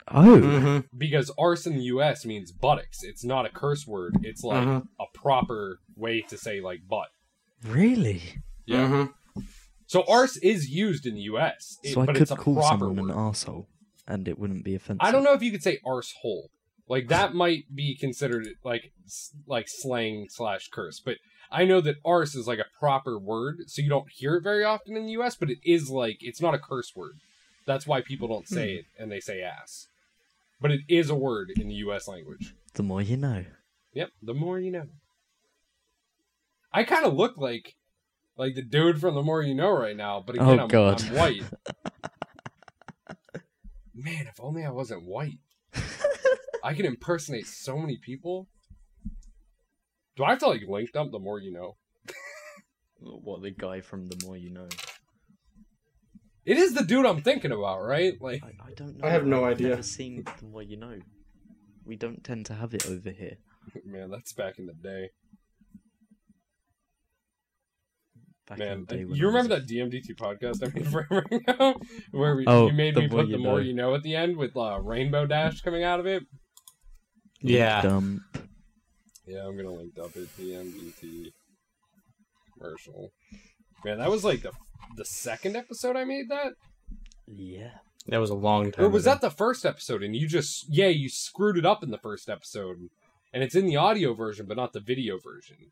Oh, 0.09 0.37
Mm-hmm. 0.41 0.97
because 0.97 1.31
arse 1.37 1.65
in 1.65 1.75
the 1.77 1.83
U.S. 1.83 2.25
means 2.25 2.51
buttocks. 2.51 3.03
It's 3.03 3.23
not 3.23 3.45
a 3.45 3.49
curse 3.49 3.87
word. 3.87 4.17
It's 4.23 4.43
like 4.43 4.65
Mhm. 4.67 4.87
a 4.99 5.05
proper 5.13 5.79
way 5.95 6.21
to 6.29 6.37
say 6.37 6.59
like 6.61 6.87
butt. 6.87 7.07
really? 7.63 8.21
Yeah. 8.65 8.87
Mm-hmm. 8.87 9.41
So 9.87 10.03
arse 10.07 10.37
is 10.37 10.69
used 10.69 11.05
in 11.05 11.15
the 11.15 11.21
U.S. 11.21 11.77
it- 11.83 11.93
So 11.93 12.01
I 12.01 12.05
but 12.05 12.15
could 12.15 12.21
it's 12.23 12.31
a 12.31 12.35
call 12.35 12.55
proper 12.55 12.85
someone 12.85 13.07
word. 13.07 13.09
an 13.11 13.15
arsehole, 13.15 13.65
and 14.07 14.27
it 14.27 14.37
wouldn't 14.39 14.63
be 14.63 14.75
offensive. 14.75 14.99
I 15.01 15.11
don't 15.11 15.23
know 15.23 15.33
if 15.33 15.41
you 15.43 15.51
could 15.51 15.63
say 15.63 15.79
arsehole. 15.85 16.47
Like 16.89 17.07
that 17.07 17.33
might 17.33 17.73
be 17.73 17.95
considered 17.95 18.47
like 18.63 18.91
like 19.47 19.67
slang 19.69 20.27
slash 20.29 20.67
curse, 20.69 20.99
but 20.99 21.17
I 21.51 21.65
know 21.65 21.79
that 21.81 21.95
arse 22.03 22.35
is 22.35 22.47
like 22.47 22.59
a 22.59 22.65
proper 22.79 23.17
word, 23.19 23.63
so 23.67 23.81
you 23.81 23.89
don't 23.89 24.09
hear 24.11 24.35
it 24.35 24.43
very 24.43 24.63
often 24.65 24.97
in 24.97 25.05
the 25.05 25.11
U.S. 25.13 25.35
But 25.35 25.49
it 25.49 25.59
is 25.63 25.89
like 25.89 26.17
it's 26.21 26.41
not 26.41 26.53
a 26.53 26.59
curse 26.59 26.93
word. 26.95 27.19
That's 27.65 27.87
why 27.87 28.01
people 28.01 28.27
don't 28.27 28.47
say 28.47 28.73
it 28.73 28.85
and 28.99 29.09
they 29.11 29.21
say 29.21 29.41
ass. 29.41 29.87
But 30.61 30.71
it 30.71 30.81
is 30.87 31.09
a 31.09 31.15
word 31.15 31.51
in 31.59 31.67
the 31.67 31.75
U.S. 31.75 32.07
language. 32.07 32.55
The 32.73 32.83
more 32.83 33.01
you 33.01 33.17
know. 33.17 33.43
Yep. 33.93 34.09
The 34.21 34.33
more 34.33 34.59
you 34.59 34.71
know. 34.71 34.85
I 36.71 36.83
kind 36.83 37.05
of 37.05 37.13
look 37.13 37.37
like 37.37 37.75
like 38.35 38.55
the 38.55 38.63
dude 38.63 38.99
from 38.99 39.13
the 39.15 39.21
more 39.21 39.43
you 39.43 39.53
know 39.53 39.69
right 39.69 39.95
now, 39.95 40.23
but 40.25 40.35
again, 40.35 40.59
Oh, 40.59 40.63
I'm, 40.63 40.67
God. 40.67 41.03
I'm 41.03 41.13
white. 41.13 41.43
Man, 43.93 44.27
if 44.27 44.39
only 44.39 44.65
I 44.65 44.71
wasn't 44.71 45.05
white. 45.05 45.37
I 46.63 46.73
can 46.73 46.85
impersonate 46.85 47.45
so 47.45 47.77
many 47.77 47.97
people. 47.97 48.47
Do 50.15 50.23
I 50.23 50.31
have 50.31 50.39
to 50.39 50.47
like 50.47 50.63
link 50.67 50.91
dump 50.93 51.11
the 51.11 51.19
more 51.19 51.39
you 51.39 51.51
know? 51.51 51.75
What 52.99 53.41
the 53.41 53.51
guy 53.51 53.81
from 53.81 54.07
the 54.07 54.17
more 54.25 54.37
you 54.37 54.49
know? 54.49 54.69
It 56.45 56.57
is 56.57 56.73
the 56.73 56.83
dude 56.83 57.05
I'm 57.05 57.21
thinking 57.21 57.51
about, 57.51 57.83
right? 57.83 58.13
Like, 58.21 58.43
I, 58.43 58.47
I 58.69 58.73
don't 58.75 58.97
know. 58.97 59.07
I 59.07 59.11
have 59.11 59.25
no 59.25 59.45
I've 59.45 59.53
idea. 59.53 59.69
Never 59.69 59.83
seen 59.83 60.23
the 60.39 60.45
more 60.45 60.61
you 60.61 60.77
know. 60.77 60.99
We 61.85 61.95
don't 61.95 62.23
tend 62.23 62.45
to 62.47 62.53
have 62.55 62.73
it 62.73 62.85
over 62.87 63.09
here. 63.11 63.37
man, 63.85 64.09
that's 64.09 64.33
back 64.33 64.59
in 64.59 64.65
the 64.65 64.73
day. 64.73 65.09
Back 68.47 68.57
Man, 68.59 68.71
in 68.73 68.79
the 68.81 68.95
day 68.97 69.05
when 69.05 69.15
you 69.15 69.23
I 69.23 69.31
was 69.31 69.35
remember 69.47 69.55
a- 69.55 69.59
that 69.61 69.67
DMDT 69.69 70.15
podcast 70.17 70.67
I 70.67 70.73
made 70.77 70.87
forever 70.91 71.23
ago, 71.31 71.79
where 72.11 72.35
we, 72.35 72.43
Oh, 72.45 72.67
you 72.67 72.73
made 72.73 72.95
me 72.97 73.07
put 73.07 73.27
You 73.27 73.33
the 73.33 73.37
more 73.37 73.61
you 73.61 73.73
know 73.73 73.95
at 73.95 74.03
the 74.03 74.15
end 74.15 74.35
with 74.35 74.55
uh, 74.57 74.79
Rainbow 74.81 75.25
Dash 75.25 75.61
coming 75.61 75.83
out 75.83 76.01
of 76.01 76.05
it. 76.07 76.23
Yeah. 77.41 77.81
Dump. 77.81 78.21
Yeah, 79.25 79.47
I'm 79.47 79.55
gonna 79.55 79.71
link 79.71 79.93
up 79.97 80.13
it. 80.17 80.27
DMDT 80.37 81.31
commercial. 82.57 83.11
Man, 83.85 83.99
that 83.99 84.09
was 84.11 84.25
like 84.25 84.41
the 84.41 84.51
the 84.95 85.05
second 85.05 85.55
episode 85.55 85.95
I 85.95 86.03
made 86.03 86.29
that, 86.29 86.53
Yeah. 87.27 87.71
That 88.07 88.17
was 88.19 88.29
a 88.29 88.35
long 88.35 88.71
time. 88.71 88.83
or 88.85 88.89
was 88.89 89.03
ago. 89.05 89.13
that 89.13 89.21
the 89.21 89.29
first 89.31 89.65
episode? 89.65 90.03
And 90.03 90.13
you 90.15 90.27
just 90.27 90.65
yeah, 90.69 90.87
you 90.87 91.07
screwed 91.09 91.57
it 91.57 91.65
up 91.65 91.83
in 91.83 91.89
the 91.89 91.97
first 91.97 92.29
episode, 92.29 92.89
and 93.33 93.41
it's 93.43 93.55
in 93.55 93.65
the 93.65 93.77
audio 93.77 94.13
version, 94.13 94.45
but 94.45 94.57
not 94.57 94.73
the 94.73 94.81
video 94.81 95.17
version. 95.17 95.71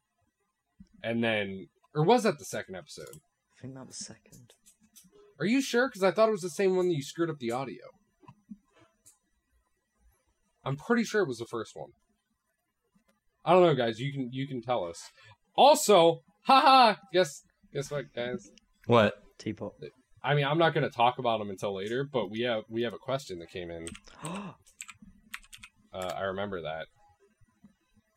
And 1.03 1.21
then, 1.23 1.67
or 1.93 2.03
was 2.03 2.23
that 2.23 2.39
the 2.39 2.45
second 2.45 2.75
episode? 2.75 3.19
I 3.57 3.61
think 3.61 3.73
that 3.75 3.85
was 3.85 3.97
second. 3.97 4.53
Are 5.39 5.45
you 5.45 5.61
sure? 5.61 5.89
Because 5.89 6.03
I 6.03 6.11
thought 6.11 6.29
it 6.29 6.31
was 6.33 6.41
the 6.41 6.49
same 6.49 6.75
one 6.77 6.87
that 6.87 6.95
you 6.95 7.03
screwed 7.03 7.29
up 7.29 7.39
the 7.39 7.51
audio. 7.51 7.83
I'm 10.63 10.77
pretty 10.77 11.03
sure 11.03 11.21
it 11.21 11.27
was 11.27 11.39
the 11.39 11.45
first 11.45 11.75
one. 11.75 11.89
I 13.43 13.51
don't 13.53 13.63
know, 13.63 13.73
guys. 13.75 13.99
You 13.99 14.13
can 14.13 14.29
you 14.31 14.47
can 14.47 14.61
tell 14.61 14.85
us. 14.85 15.09
Also, 15.55 16.21
haha. 16.45 16.95
Guess 17.11 17.41
guess 17.73 17.89
what, 17.91 18.13
guys? 18.15 18.51
What? 18.87 19.15
Teapot. 19.37 19.73
I 20.23 20.35
mean, 20.35 20.45
I'm 20.45 20.57
not 20.59 20.73
going 20.73 20.83
to 20.83 20.95
talk 20.95 21.17
about 21.17 21.39
them 21.39 21.49
until 21.49 21.73
later, 21.75 22.03
but 22.03 22.29
we 22.29 22.41
have 22.41 22.63
we 22.69 22.83
have 22.83 22.93
a 22.93 22.97
question 22.99 23.39
that 23.39 23.49
came 23.49 23.69
in. 23.71 23.87
Uh, 25.93 26.09
I 26.17 26.21
remember 26.21 26.61
that 26.61 26.85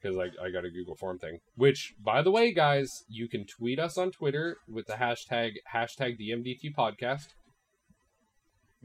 because 0.01 0.17
I, 0.17 0.27
I 0.45 0.51
got 0.51 0.65
a 0.65 0.71
Google 0.71 0.95
form 0.95 1.19
thing. 1.19 1.41
Which, 1.57 1.95
by 2.01 2.23
the 2.23 2.31
way, 2.31 2.53
guys, 2.53 3.03
you 3.09 3.29
can 3.29 3.47
tweet 3.47 3.81
us 3.81 3.99
on 3.99 4.13
Twitter 4.13 4.59
with 4.69 4.87
the 4.87 4.93
hashtag 4.93 5.55
hashtag 5.75 6.17
DMDT 6.21 6.73
podcast 6.73 7.29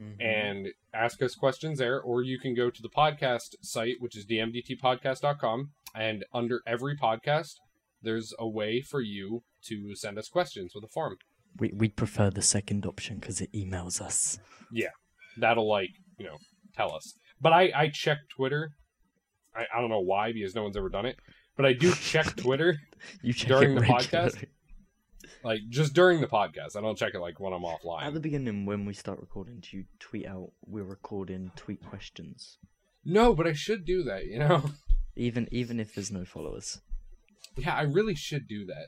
Mhm. 0.00 0.16
and 0.20 0.68
ask 0.94 1.22
us 1.22 1.34
questions 1.36 1.78
there, 1.78 2.00
or 2.00 2.22
you 2.22 2.38
can 2.40 2.54
go 2.54 2.68
to 2.70 2.82
the 2.82 2.88
podcast 2.88 3.54
site, 3.62 3.96
which 4.00 4.16
is 4.16 4.26
dmdtpodcast.com, 4.26 5.70
and 5.94 6.24
under 6.32 6.62
every 6.66 6.96
podcast, 6.96 7.56
there's 8.02 8.32
a 8.38 8.48
way 8.48 8.80
for 8.80 9.00
you 9.02 9.42
to 9.66 9.94
send 9.94 10.18
us 10.18 10.28
questions 10.28 10.72
with 10.74 10.82
a 10.82 10.88
form. 10.88 11.16
We 11.58 11.72
we'd 11.74 11.96
prefer 11.96 12.30
the 12.30 12.42
second 12.42 12.86
option 12.86 13.18
because 13.18 13.40
it 13.40 13.52
emails 13.52 14.00
us. 14.00 14.38
Yeah, 14.72 14.90
that'll 15.38 15.68
like 15.68 15.90
you 16.18 16.26
know 16.26 16.36
tell 16.76 16.94
us. 16.94 17.14
But 17.40 17.52
I 17.52 17.72
I 17.74 17.88
check 17.88 18.18
Twitter. 18.28 18.72
I, 19.54 19.64
I 19.74 19.80
don't 19.80 19.90
know 19.90 20.00
why 20.00 20.32
because 20.32 20.54
no 20.54 20.62
one's 20.62 20.76
ever 20.76 20.88
done 20.88 21.06
it, 21.06 21.16
but 21.56 21.66
I 21.66 21.72
do 21.72 21.92
check 21.92 22.36
Twitter 22.36 22.76
You 23.22 23.32
check 23.32 23.48
During 23.48 23.74
the 23.74 23.80
podcast? 23.80 24.44
like 25.42 25.60
just 25.68 25.92
during 25.94 26.20
the 26.20 26.26
podcast. 26.28 26.76
I 26.76 26.80
don't 26.80 26.96
check 26.96 27.14
it 27.14 27.20
like 27.20 27.40
when 27.40 27.52
I'm 27.52 27.62
offline. 27.62 28.02
At 28.04 28.14
the 28.14 28.20
beginning, 28.20 28.66
when 28.66 28.84
we 28.84 28.94
start 28.94 29.18
recording, 29.20 29.60
do 29.60 29.76
you 29.78 29.84
tweet 29.98 30.26
out 30.26 30.52
we're 30.66 30.84
recording 30.84 31.50
tweet 31.56 31.84
questions, 31.84 32.58
No, 33.04 33.34
but 33.34 33.46
I 33.46 33.52
should 33.54 33.84
do 33.84 34.02
that. 34.04 34.26
You 34.26 34.38
know. 34.38 34.70
even 35.16 35.48
even 35.50 35.80
if 35.80 35.94
there's 35.94 36.12
no 36.12 36.24
followers. 36.24 36.80
Yeah, 37.56 37.74
I 37.74 37.82
really 37.82 38.14
should 38.14 38.46
do 38.46 38.64
that. 38.66 38.86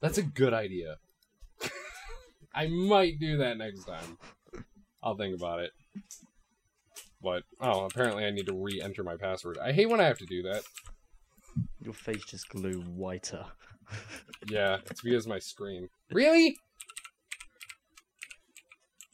That's 0.00 0.18
a 0.18 0.22
good 0.22 0.52
idea. 0.52 0.96
I 2.56 2.68
might 2.68 3.20
do 3.20 3.36
that 3.36 3.58
next 3.58 3.84
time. 3.84 4.16
I'll 5.02 5.16
think 5.16 5.36
about 5.36 5.60
it. 5.60 5.72
But 7.22 7.42
oh, 7.60 7.84
apparently 7.84 8.24
I 8.24 8.30
need 8.30 8.46
to 8.46 8.54
re-enter 8.54 9.04
my 9.04 9.16
password. 9.16 9.58
I 9.58 9.72
hate 9.72 9.90
when 9.90 10.00
I 10.00 10.04
have 10.04 10.18
to 10.18 10.26
do 10.26 10.42
that. 10.44 10.62
Your 11.80 11.92
face 11.92 12.24
just 12.24 12.48
grew 12.48 12.80
whiter. 12.82 13.44
Yeah, 14.48 14.78
it's 14.90 15.00
because 15.00 15.26
of 15.26 15.30
my 15.30 15.38
screen. 15.38 15.88
Really? 16.12 16.56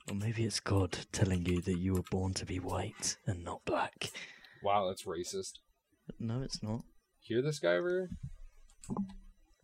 Or 0.09 0.15
maybe 0.15 0.45
it's 0.45 0.61
God 0.61 0.99
telling 1.13 1.47
you 1.47 1.61
that 1.63 1.79
you 1.79 1.95
were 1.95 2.05
born 2.11 2.35
to 2.35 2.47
be 2.47 2.59
white 2.59 3.17
and 3.27 3.45
not 3.45 3.65
black. 3.65 4.11
Wow, 4.63 4.89
that's 4.89 5.05
racist. 5.05 5.59
No, 6.19 6.43
it's 6.43 6.63
not. 6.63 6.83
Hear 7.21 7.41
this 7.41 7.59
guy 7.59 7.77
over 7.77 8.09
here? 8.89 8.97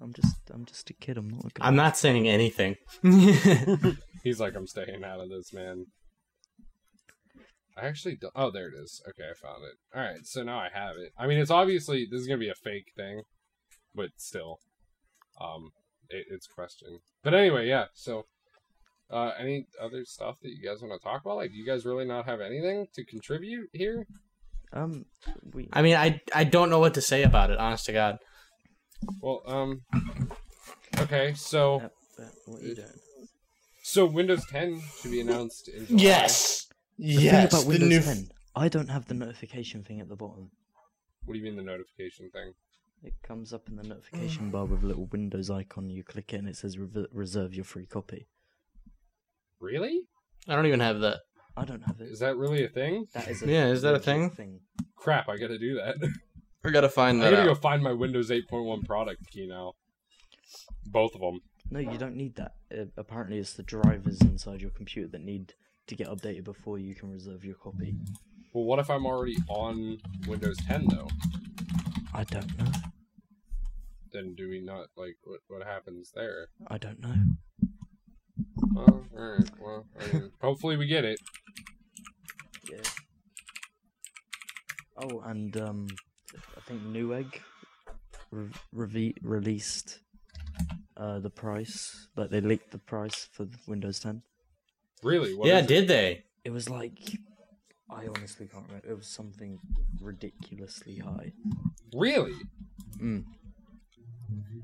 I'm 0.01 0.13
just 0.13 0.37
I'm 0.53 0.65
just 0.65 0.91
a 0.91 0.95
kid. 0.95 1.19
I'm 1.19 1.29
not 1.29 1.41
a 1.41 1.49
god. 1.49 1.67
I'm 1.67 1.77
not 1.77 1.97
saying 1.97 2.29
anything. 2.29 2.77
He's 4.23 4.41
like, 4.41 4.55
I'm 4.55 4.67
staying 4.67 5.03
out 5.05 5.21
of 5.21 5.29
this, 5.29 5.53
man. 5.53 5.87
I 7.77 7.87
actually 7.87 8.17
don't. 8.17 8.33
Oh, 8.35 8.51
there 8.51 8.69
it 8.69 8.75
is. 8.81 9.03
Okay, 9.09 9.25
I 9.29 9.35
found 9.35 9.63
it. 9.65 9.97
All 9.97 10.03
right, 10.03 10.25
so 10.25 10.43
now 10.43 10.59
I 10.59 10.69
have 10.73 10.97
it. 10.97 11.13
I 11.19 11.27
mean, 11.27 11.39
it's 11.39 11.51
obviously 11.51 12.07
this 12.11 12.21
is 12.21 12.27
gonna 12.27 12.39
be 12.39 12.49
a 12.49 12.55
fake 12.55 12.93
thing, 12.97 13.23
but 13.95 14.11
still, 14.17 14.59
um, 15.41 15.71
it, 16.09 16.27
it's 16.31 16.47
question. 16.47 16.99
But 17.23 17.35
anyway, 17.35 17.67
yeah. 17.69 17.87
So, 17.95 18.27
uh, 19.11 19.33
any 19.39 19.67
other 19.81 20.05
stuff 20.05 20.37
that 20.43 20.51
you 20.51 20.69
guys 20.69 20.81
want 20.81 21.01
to 21.01 21.05
talk 21.05 21.23
about? 21.23 21.37
Like, 21.37 21.51
do 21.51 21.57
you 21.57 21.67
guys 21.67 21.85
really 21.85 22.05
not 22.05 22.27
have 22.27 22.41
anything 22.41 22.87
to 22.95 23.05
contribute 23.05 23.69
here? 23.73 24.07
Um, 24.73 25.07
we. 25.53 25.69
I 25.73 25.83
mean, 25.83 25.97
I 25.97 26.21
I 26.35 26.45
don't 26.45 26.71
know 26.71 26.81
what 26.81 26.95
to 26.95 27.01
say 27.01 27.23
about 27.23 27.51
it. 27.51 27.59
Honest 27.59 27.87
to 27.87 27.93
God. 27.93 28.19
Well, 29.21 29.43
um, 29.47 29.83
okay. 30.99 31.35
So, 31.35 31.91
what 32.47 32.63
you 32.63 32.75
doing? 32.75 32.89
so 33.83 34.07
Windows 34.07 34.45
10 34.51 34.81
should 35.01 35.11
be 35.11 35.21
announced 35.21 35.69
in 35.69 35.87
July. 35.87 36.03
Yes. 36.03 36.67
The 36.99 37.17
thing 37.17 37.45
about 37.47 37.63
the 37.63 37.69
Windows 37.69 37.89
new 37.89 38.01
10, 38.01 38.29
I 38.57 38.69
don't 38.69 38.89
have 38.89 39.07
the 39.07 39.15
notification 39.15 39.85
thing 39.85 40.01
at 40.01 40.09
the 40.09 40.17
bottom. 40.17 40.51
What 41.25 41.35
do 41.35 41.39
you 41.39 41.45
mean 41.45 41.57
the 41.57 41.63
notification 41.63 42.31
thing? 42.31 42.53
It 43.05 43.15
comes 43.23 43.53
up 43.53 43.69
in 43.69 43.77
the 43.77 43.85
notification 43.85 44.51
bar 44.51 44.65
with 44.65 44.83
a 44.83 44.87
little 44.87 45.07
Windows 45.07 45.51
icon. 45.51 45.89
You 45.89 46.03
click 46.03 46.33
it 46.33 46.39
and 46.39 46.49
it 46.49 46.57
says 46.57 46.77
"Rev- 46.79 47.07
reserve 47.13 47.55
your 47.55 47.65
free 47.65 47.87
copy. 47.87 48.27
Really? 49.61 50.03
I 50.49 50.57
don't 50.57 50.67
even 50.67 50.81
have 50.81 51.01
that. 51.01 51.19
I 51.57 51.65
don't 51.65 51.83
have 51.83 52.01
it. 52.01 52.09
Is 52.11 52.19
that 52.21 52.37
really 52.37 52.65
a 52.65 52.69
thing? 52.69 53.07
That 53.15 53.29
is 53.29 53.43
a 53.43 53.47
Yeah, 53.51 53.67
is 53.69 53.83
that 53.83 53.95
a 53.95 53.99
thing? 54.01 54.31
thing. 54.31 54.61
Crap! 54.97 55.29
I 55.29 55.37
gotta 55.37 55.59
do 55.59 55.75
that. 55.77 55.97
I 56.69 56.71
gotta 56.71 56.89
find 56.89 57.23
that. 57.23 57.29
I 57.29 57.31
gotta 57.31 57.51
out. 57.51 57.55
go 57.55 57.61
find 57.61 57.83
my 57.83 57.93
Windows 57.93 58.31
8.1 58.31 58.85
product 58.85 59.27
key 59.31 59.47
now. 59.47 59.73
Both 60.87 61.15
of 61.15 61.21
them. 61.21 61.41
No, 61.71 61.81
you 61.81 61.99
don't 61.99 62.17
need 62.17 62.37
that. 62.37 62.53
Uh, 62.73 62.85
apparently, 62.97 63.39
it's 63.39 63.55
the 63.55 63.63
drivers 63.63 64.21
inside 64.21 64.61
your 64.61 64.71
computer 64.71 65.09
that 65.09 65.23
need 65.23 65.55
to 65.87 65.95
get 65.95 66.09
updated 66.09 66.45
before 66.45 66.79
you 66.79 66.95
can 66.95 67.11
reserve 67.11 67.45
your 67.45 67.55
copy. 67.55 67.95
Well, 68.53 68.65
what 68.65 68.79
if 68.79 68.91
I'm 68.91 69.07
already 69.07 69.37
on 69.49 69.99
Windows 70.27 70.57
10 70.67 70.89
though? 70.89 71.09
I 72.15 72.25
don't 72.25 72.59
know. 72.59 72.73
Then 74.13 74.35
do 74.35 74.49
we 74.49 74.61
not 74.61 74.87
like 74.97 75.17
what? 75.25 75.41
What 75.49 75.67
happens 75.67 76.13
there? 76.15 76.49
I 76.67 76.79
don't 76.79 77.01
know. 77.01 77.15
Well, 78.75 79.05
all 79.17 79.37
right. 79.37 79.51
Well, 79.61 79.87
I 80.01 80.13
mean, 80.13 80.33
hopefully 80.41 80.77
we 80.77 80.87
get 80.87 81.05
it. 81.05 81.21
Yeah. 82.71 82.79
Oh, 84.97 85.21
and 85.21 85.57
um, 85.59 85.89
I 85.91 86.08
think 86.69 86.83
Newegg 86.83 87.41
re- 88.31 88.51
reve- 88.73 89.19
released 89.23 90.01
uh 90.97 91.19
the 91.19 91.31
price, 91.31 92.09
like 92.17 92.31
they 92.31 92.41
leaked 92.41 92.71
the 92.71 92.79
price 92.79 93.29
for 93.33 93.49
Windows 93.67 94.01
10. 94.01 94.23
Really? 95.03 95.35
What 95.35 95.49
yeah, 95.49 95.59
is 95.59 95.65
it? 95.65 95.69
did 95.69 95.89
they? 95.89 96.25
It 96.45 96.51
was 96.51 96.69
like 96.69 96.99
I 97.91 98.07
honestly 98.07 98.47
can't 98.47 98.67
remember. 98.67 98.87
It 98.87 98.95
was 98.95 99.07
something 99.07 99.59
ridiculously 100.01 100.99
high. 100.99 101.33
Really? 101.95 102.35
Mm. 103.03 103.25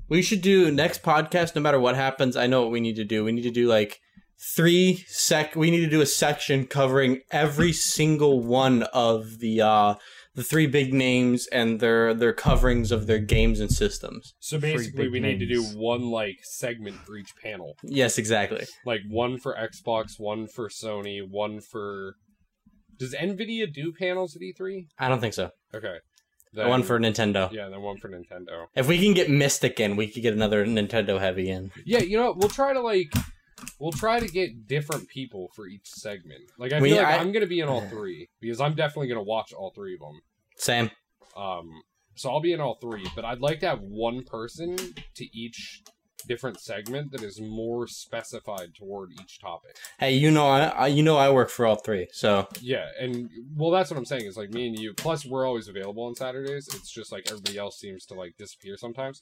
We 0.07 0.21
should 0.21 0.43
do 0.43 0.69
next 0.69 1.01
podcast. 1.01 1.55
No 1.55 1.61
matter 1.61 1.79
what 1.79 1.95
happens, 1.95 2.37
I 2.37 2.45
know 2.45 2.61
what 2.61 2.71
we 2.71 2.79
need 2.79 2.97
to 2.97 3.03
do. 3.03 3.23
We 3.23 3.31
need 3.31 3.43
to 3.43 3.51
do 3.51 3.67
like 3.67 3.99
three 4.37 5.03
sec. 5.07 5.55
We 5.55 5.71
need 5.71 5.79
to 5.79 5.89
do 5.89 6.01
a 6.01 6.05
section 6.05 6.67
covering 6.67 7.21
every 7.31 7.73
single 7.73 8.41
one 8.41 8.83
of 8.93 9.39
the 9.39 9.61
uh 9.61 9.95
the 10.35 10.43
three 10.43 10.67
big 10.67 10.93
names 10.93 11.47
and 11.47 11.79
their 11.79 12.13
their 12.13 12.33
coverings 12.33 12.91
of 12.91 13.07
their 13.07 13.19
games 13.19 13.59
and 13.59 13.71
systems. 13.71 14.35
So 14.39 14.59
basically, 14.59 15.05
big 15.05 15.11
we 15.11 15.19
need 15.19 15.39
to 15.39 15.47
do 15.47 15.63
one 15.63 16.03
like 16.11 16.39
segment 16.43 16.97
for 16.97 17.15
each 17.15 17.31
panel. 17.41 17.75
Yes, 17.83 18.17
exactly. 18.17 18.65
Like 18.85 19.01
one 19.09 19.39
for 19.39 19.55
Xbox, 19.55 20.19
one 20.19 20.47
for 20.47 20.69
Sony, 20.69 21.21
one 21.27 21.61
for. 21.61 22.15
Does 22.97 23.13
Nvidia 23.13 23.73
do 23.73 23.91
panels 23.97 24.35
at 24.35 24.41
E3? 24.41 24.87
I 24.99 25.09
don't 25.09 25.19
think 25.19 25.33
so. 25.33 25.49
Okay. 25.73 25.97
one 26.53 26.83
for 26.83 26.97
Nintendo. 26.97 27.51
Yeah, 27.51 27.65
and 27.65 27.73
then 27.73 27.81
one 27.81 27.97
for 27.97 28.09
Nintendo. 28.09 28.67
If 28.73 28.87
we 28.87 29.03
can 29.03 29.13
get 29.13 29.29
Mystic 29.29 29.79
in, 29.81 29.97
we 29.97 30.07
could 30.07 30.23
get 30.23 30.33
another 30.33 30.65
Nintendo 30.65 31.19
heavy 31.19 31.49
in. 31.49 31.71
Yeah, 31.85 31.99
you 31.99 32.17
know, 32.17 32.33
we'll 32.37 32.47
try 32.47 32.71
to 32.71 32.79
like, 32.79 33.11
we'll 33.79 33.91
try 33.91 34.19
to 34.19 34.27
get 34.27 34.67
different 34.67 35.07
people 35.07 35.49
for 35.55 35.67
each 35.67 35.87
segment. 35.87 36.41
Like, 36.57 36.73
I 36.73 36.81
We- 36.81 36.89
feel 36.89 36.97
like 36.97 37.07
I- 37.07 37.17
I'm 37.17 37.31
gonna 37.31 37.45
be 37.45 37.59
in 37.59 37.67
all 37.67 37.81
three 37.89 38.29
because 38.39 38.59
I'm 38.61 38.75
definitely 38.75 39.07
gonna 39.07 39.23
watch 39.23 39.53
all 39.53 39.71
three 39.71 39.93
of 39.95 39.99
them. 39.99 40.21
Same. 40.57 40.91
Um, 41.35 41.83
so 42.15 42.29
I'll 42.29 42.39
be 42.39 42.53
in 42.53 42.61
all 42.61 42.75
three, 42.75 43.05
but 43.15 43.25
I'd 43.25 43.41
like 43.41 43.59
to 43.61 43.67
have 43.67 43.81
one 43.81 44.23
person 44.23 44.75
to 45.15 45.37
each 45.37 45.83
different 46.27 46.59
segment 46.59 47.11
that 47.11 47.21
is 47.21 47.39
more 47.39 47.85
specified 47.87 48.73
toward 48.73 49.11
each 49.21 49.39
topic. 49.39 49.77
Hey, 49.99 50.13
you 50.15 50.31
know 50.31 50.47
I, 50.47 50.61
I 50.69 50.87
you 50.87 51.03
know 51.03 51.17
I 51.17 51.29
work 51.29 51.49
for 51.49 51.67
all 51.67 51.75
three, 51.75 52.07
so 52.11 52.47
Yeah, 52.61 52.89
and 52.99 53.29
well, 53.55 53.69
that's 53.69 53.91
what 53.91 53.97
I'm 53.97 54.05
saying. 54.05 54.25
Is 54.25 54.35
like 54.37 54.49
me 54.51 54.67
and 54.67 54.79
you. 54.79 54.93
Plus, 54.95 55.23
we're 55.25 55.45
always 55.45 55.67
available 55.67 56.03
on 56.05 56.15
Saturdays. 56.15 56.67
It's 56.73 56.89
just 56.91 57.11
like 57.11 57.27
everybody 57.29 57.57
else 57.59 57.77
seems 57.79 58.05
to 58.07 58.15
like 58.15 58.37
disappear 58.37 58.75
sometimes. 58.77 59.21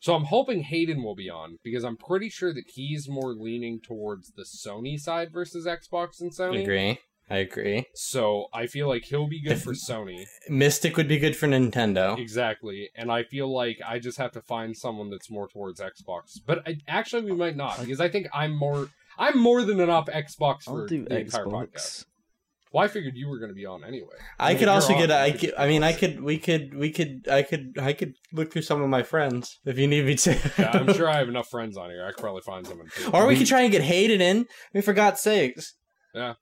So 0.00 0.14
I'm 0.14 0.24
hoping 0.24 0.62
Hayden 0.62 1.02
will 1.02 1.16
be 1.16 1.28
on 1.28 1.58
because 1.64 1.84
I'm 1.84 1.96
pretty 1.96 2.28
sure 2.28 2.52
that 2.54 2.64
he's 2.68 3.08
more 3.08 3.34
leaning 3.34 3.80
towards 3.80 4.32
the 4.32 4.44
Sony 4.44 4.98
side 4.98 5.32
versus 5.32 5.66
Xbox 5.66 6.20
and 6.20 6.32
Sony. 6.32 6.58
I 6.58 6.60
agree. 6.60 6.98
I 7.30 7.36
agree. 7.38 7.86
So 7.94 8.46
I 8.54 8.66
feel 8.66 8.88
like 8.88 9.04
he'll 9.04 9.28
be 9.28 9.42
good 9.42 9.52
If- 9.52 9.62
for 9.62 9.74
Sony. 9.74 10.26
Mystic 10.48 10.96
would 10.96 11.08
be 11.08 11.18
good 11.18 11.36
for 11.36 11.46
Nintendo. 11.46 12.18
Exactly, 12.18 12.88
and 12.94 13.12
I 13.12 13.22
feel 13.24 13.52
like 13.52 13.80
I 13.86 13.98
just 13.98 14.16
have 14.18 14.32
to 14.32 14.40
find 14.40 14.76
someone 14.76 15.10
that's 15.10 15.30
more 15.30 15.46
towards 15.48 15.80
Xbox. 15.80 16.40
But 16.44 16.66
I, 16.66 16.78
actually, 16.88 17.30
we 17.30 17.36
might 17.36 17.56
not 17.56 17.78
because 17.80 18.00
I 18.00 18.08
think 18.08 18.28
I'm 18.32 18.54
more. 18.56 18.88
I'm 19.18 19.38
more 19.38 19.62
than 19.64 19.80
enough 19.80 20.06
Xbox 20.06 20.62
for 20.62 20.82
I'll 20.82 20.86
do 20.86 21.04
the 21.04 21.18
entire 21.18 21.44
podcast. 21.44 22.06
Well, 22.72 22.84
I 22.84 22.88
figured 22.88 23.14
you 23.16 23.28
were 23.28 23.38
going 23.38 23.50
to 23.50 23.54
be 23.54 23.64
on 23.64 23.82
anyway. 23.82 24.14
I 24.38 24.50
mean, 24.50 24.58
could 24.58 24.68
also 24.68 24.92
get. 24.94 25.10
I 25.10 25.32
could- 25.32 25.54
I 25.56 25.66
mean, 25.68 25.82
I 25.82 25.92
could. 25.92 26.22
We 26.22 26.38
could. 26.38 26.74
We 26.74 26.90
could. 26.92 27.26
I 27.30 27.42
could. 27.42 27.76
I 27.80 27.92
could 27.94 28.14
look 28.32 28.52
through 28.52 28.62
some 28.62 28.82
of 28.82 28.88
my 28.90 29.02
friends 29.02 29.58
if 29.64 29.78
you 29.78 29.86
need 29.86 30.04
me 30.04 30.16
to. 30.16 30.36
Yeah, 30.58 30.70
I'm 30.74 30.92
sure 30.94 31.08
I 31.08 31.18
have 31.18 31.28
enough 31.28 31.48
friends 31.48 31.76
on 31.76 31.90
here. 31.90 32.04
I 32.04 32.12
could 32.12 32.20
probably 32.20 32.42
find 32.42 32.66
someone 32.66 32.88
too. 32.94 33.10
Or 33.12 33.26
we 33.26 33.36
could 33.36 33.46
try 33.46 33.62
and 33.62 33.72
get 33.72 33.82
Hayden 33.82 34.20
in. 34.20 34.38
I 34.40 34.44
mean, 34.74 34.82
for 34.82 34.92
God's 34.92 35.20
sakes. 35.20 35.74
Yeah. 36.14 36.34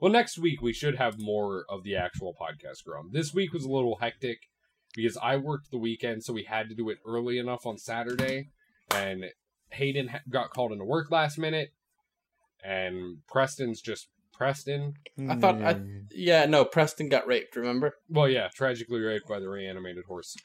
Well, 0.00 0.12
next 0.12 0.38
week 0.38 0.60
we 0.62 0.72
should 0.72 0.96
have 0.96 1.18
more 1.18 1.64
of 1.68 1.84
the 1.84 1.96
actual 1.96 2.34
podcast 2.40 2.84
grown. 2.84 3.10
This 3.12 3.32
week 3.32 3.52
was 3.52 3.64
a 3.64 3.70
little 3.70 3.98
hectic 4.00 4.48
because 4.94 5.16
I 5.22 5.36
worked 5.36 5.70
the 5.70 5.78
weekend, 5.78 6.24
so 6.24 6.32
we 6.32 6.42
had 6.44 6.68
to 6.68 6.74
do 6.74 6.88
it 6.90 6.98
early 7.06 7.38
enough 7.38 7.66
on 7.66 7.78
Saturday, 7.78 8.50
and 8.90 9.24
Hayden 9.70 10.10
got 10.28 10.50
called 10.50 10.72
into 10.72 10.84
work 10.84 11.10
last 11.12 11.38
minute, 11.38 11.72
and 12.64 13.18
Preston's 13.28 13.80
just 13.80 14.08
Preston. 14.32 14.94
I 15.28 15.36
thought 15.36 15.62
I- 15.62 15.74
Mm. 15.74 16.06
Yeah. 16.12 16.46
No. 16.46 16.64
Preston 16.64 17.08
got 17.08 17.26
raped. 17.26 17.56
Remember? 17.56 17.94
Well, 18.08 18.28
yeah, 18.28 18.48
tragically 18.54 19.00
raped 19.00 19.28
by 19.28 19.38
the 19.40 19.48
reanimated 19.48 20.04
horse. 20.06 20.36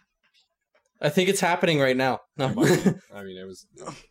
I 1.00 1.10
think 1.10 1.30
it's 1.30 1.42
happening 1.42 1.80
right 1.80 1.96
now. 1.96 2.22
No. 2.38 2.46
I 3.14 3.24
mean, 3.24 3.38
it 3.38 3.46
was. 3.46 3.68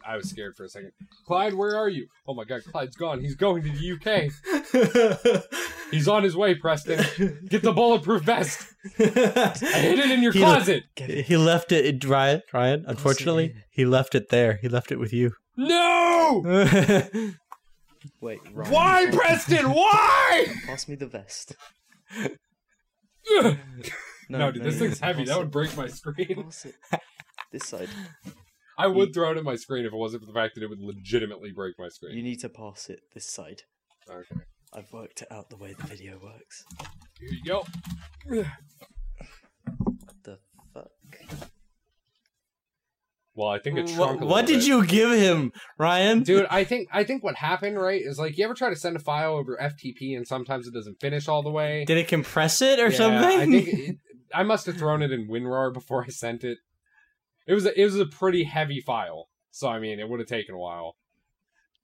I 0.06 0.16
was 0.16 0.30
scared 0.30 0.54
for 0.56 0.62
a 0.64 0.68
second. 0.68 0.92
Clyde, 1.26 1.54
where 1.54 1.76
are 1.76 1.88
you? 1.88 2.06
Oh 2.28 2.34
my 2.34 2.44
God, 2.44 2.62
Clyde's 2.70 2.94
gone. 2.94 3.20
He's 3.20 3.34
going 3.34 3.64
to 3.64 3.70
the 3.70 3.92
UK. 3.96 5.42
He's 5.90 6.06
on 6.06 6.22
his 6.22 6.36
way, 6.36 6.54
Preston. 6.54 6.98
Get 7.48 7.62
the 7.62 7.72
bulletproof 7.72 8.22
vest. 8.22 8.72
I 9.00 9.02
hid 9.02 9.98
it 9.98 10.10
in 10.12 10.22
your 10.22 10.30
He- 10.32 10.38
closet. 10.38 10.84
Get 10.94 11.10
it. 11.10 11.24
He 11.26 11.36
left 11.36 11.72
it, 11.72 11.84
it 11.86 12.04
Ryan. 12.04 12.42
Ryan, 12.52 12.84
unfortunately, 12.86 13.54
he 13.70 13.84
left 13.84 14.14
it 14.14 14.28
there. 14.30 14.58
He 14.62 14.68
left 14.68 14.92
it 14.92 15.00
with 15.00 15.12
you. 15.12 15.32
No! 15.56 16.42
Wait, 18.20 18.40
Why, 18.52 19.06
Preston? 19.12 19.70
Why? 19.70 20.46
Pass 20.66 20.88
me 20.88 20.94
the 20.94 21.06
vest. 21.06 21.54
no, 23.30 23.56
No, 24.28 24.50
dude, 24.52 24.62
this 24.64 24.78
thing's 24.78 25.00
heavy. 25.00 25.24
That 25.24 25.38
would 25.38 25.50
break 25.50 25.76
my 25.76 25.88
screen. 25.88 26.44
Pass 26.44 26.66
it. 26.66 26.74
This 27.52 27.66
side. 27.66 27.88
I 28.78 28.86
would 28.88 29.14
throw 29.14 29.30
it 29.30 29.38
at 29.38 29.44
my 29.44 29.56
screen 29.56 29.86
if 29.86 29.92
it 29.92 29.96
wasn't 29.96 30.22
for 30.22 30.26
the 30.26 30.34
fact 30.34 30.54
that 30.54 30.62
it 30.62 30.68
would 30.68 30.80
legitimately 30.80 31.52
break 31.52 31.78
my 31.78 31.88
screen. 31.88 32.12
You 32.12 32.20
screen. 32.20 32.24
need 32.24 32.40
to 32.40 32.48
pass 32.50 32.90
it 32.90 33.00
this 33.14 33.26
side. 33.26 33.62
Okay. 34.10 34.40
I've 34.74 34.92
worked 34.92 35.22
it 35.22 35.28
out 35.32 35.48
the 35.48 35.56
way 35.56 35.72
the 35.72 35.86
video 35.86 36.18
works. 36.22 36.64
Here 37.18 37.30
you 37.30 37.42
go. 37.44 37.64
The 40.24 40.38
fuck? 40.74 40.90
Well, 43.36 43.48
I 43.48 43.58
think 43.58 43.78
it 43.78 43.88
shrunk 43.88 44.20
what 44.20 44.26
a 44.26 44.26
what 44.26 44.46
did 44.46 44.60
bit. 44.60 44.66
you 44.66 44.84
give 44.86 45.12
him, 45.12 45.52
Ryan? 45.78 46.22
Dude, 46.22 46.46
I 46.50 46.64
think 46.64 46.88
I 46.90 47.04
think 47.04 47.22
what 47.22 47.36
happened, 47.36 47.78
right, 47.78 48.00
is 48.02 48.18
like 48.18 48.38
you 48.38 48.44
ever 48.44 48.54
try 48.54 48.70
to 48.70 48.76
send 48.76 48.96
a 48.96 48.98
file 48.98 49.34
over 49.36 49.58
FTP 49.60 50.16
and 50.16 50.26
sometimes 50.26 50.66
it 50.66 50.72
doesn't 50.72 51.00
finish 51.00 51.28
all 51.28 51.42
the 51.42 51.50
way. 51.50 51.84
Did 51.84 51.98
it 51.98 52.08
compress 52.08 52.62
it 52.62 52.80
or 52.80 52.88
Yeah, 52.88 52.96
something? 52.96 53.40
I 53.40 53.46
think 53.46 53.68
it, 53.68 53.96
I 54.34 54.42
must 54.42 54.64
have 54.66 54.76
thrown 54.78 55.02
it 55.02 55.12
in 55.12 55.28
WinRAR 55.28 55.72
before 55.72 56.02
I 56.04 56.08
sent 56.08 56.44
it. 56.44 56.58
It 57.46 57.54
was 57.54 57.66
a, 57.66 57.80
it 57.80 57.84
was 57.84 58.00
a 58.00 58.06
pretty 58.06 58.44
heavy 58.44 58.80
file, 58.80 59.28
so 59.50 59.68
I 59.68 59.78
mean, 59.78 60.00
it 60.00 60.08
would 60.08 60.18
have 60.20 60.28
taken 60.28 60.54
a 60.54 60.58
while. 60.58 60.96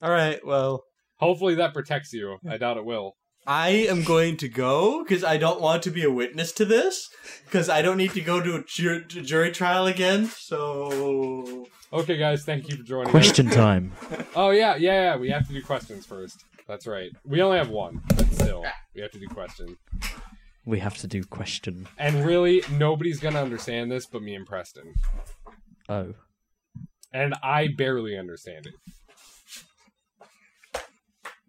All 0.00 0.11
right. 0.11 0.44
Well, 0.44 0.82
Hopefully 1.16 1.55
that 1.55 1.72
protects 1.72 2.12
you. 2.12 2.38
I 2.48 2.57
doubt 2.57 2.78
it 2.78 2.84
will. 2.84 3.14
I 3.47 3.68
am 3.70 4.05
going 4.05 4.36
to 4.38 4.49
go 4.49 5.03
because 5.03 5.24
I 5.24 5.36
don't 5.36 5.61
want 5.61 5.82
to 5.84 5.90
be 5.90 6.05
a 6.05 6.11
witness 6.11 6.53
to 6.53 6.64
this 6.64 7.09
because 7.45 7.68
I 7.68 7.82
don't 7.82 7.97
need 7.97 8.12
to 8.12 8.20
go 8.20 8.40
to 8.40 8.57
a 8.57 8.62
ju- 8.64 9.05
jury 9.05 9.51
trial 9.51 9.86
again. 9.86 10.26
So 10.26 11.66
Okay, 11.93 12.16
guys, 12.16 12.45
thank 12.45 12.68
you 12.70 12.76
for 12.76 12.82
joining. 12.84 13.07
us. 13.09 13.11
Question 13.11 13.51
time. 13.51 13.93
Oh 14.34 14.51
yeah, 14.51 14.76
yeah, 14.76 15.03
yeah. 15.12 15.16
We 15.16 15.28
have 15.30 15.47
to 15.49 15.53
do 15.53 15.61
questions 15.62 16.07
first. 16.07 16.45
That's 16.66 16.86
right. 16.86 17.11
We 17.24 17.43
only 17.43 17.59
have 17.59 17.68
one, 17.68 18.01
but 18.16 18.32
still, 18.32 18.64
we 18.95 19.03
have 19.03 19.11
to 19.11 19.18
do 19.18 19.26
questions. 19.28 19.76
We 20.64 20.78
have 20.78 20.97
to 20.99 21.07
do 21.09 21.22
question. 21.24 21.88
And 21.99 22.24
really, 22.24 22.62
nobody's 22.70 23.18
gonna 23.20 23.43
understand 23.43 23.90
this 23.90 24.07
but 24.07 24.22
me 24.22 24.34
and 24.34 24.47
Preston. 24.47 24.95
Oh. 25.88 26.14
and 27.12 27.34
I 27.43 27.68
barely 27.76 28.16
understand 28.16 28.66
it. 28.66 28.74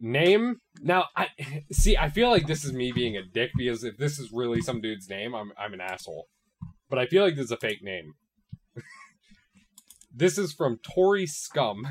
Name 0.06 0.60
now, 0.82 1.06
I 1.16 1.30
see. 1.72 1.96
I 1.96 2.10
feel 2.10 2.30
like 2.30 2.46
this 2.46 2.66
is 2.66 2.74
me 2.74 2.92
being 2.92 3.16
a 3.16 3.24
dick 3.24 3.52
because 3.56 3.86
if 3.86 3.96
this 3.96 4.20
is 4.20 4.34
really 4.34 4.60
some 4.60 4.82
dude's 4.82 5.08
name, 5.10 5.34
I'm 5.34 5.54
I'm 5.58 5.74
an 5.74 5.80
asshole. 5.80 6.28
But 6.90 7.00
I 7.00 7.06
feel 7.06 7.24
like 7.24 7.36
this 7.36 7.46
is 7.46 7.52
a 7.52 7.58
fake 7.58 7.82
name. 7.82 8.16
this 10.14 10.38
is 10.38 10.52
from 10.52 10.78
Tory 10.84 11.26
Scum. 11.26 11.88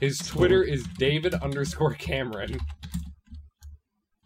His 0.00 0.16
Twitter 0.18 0.62
is 0.62 0.86
David 0.96 1.34
underscore 1.34 1.92
Cameron. 1.92 2.58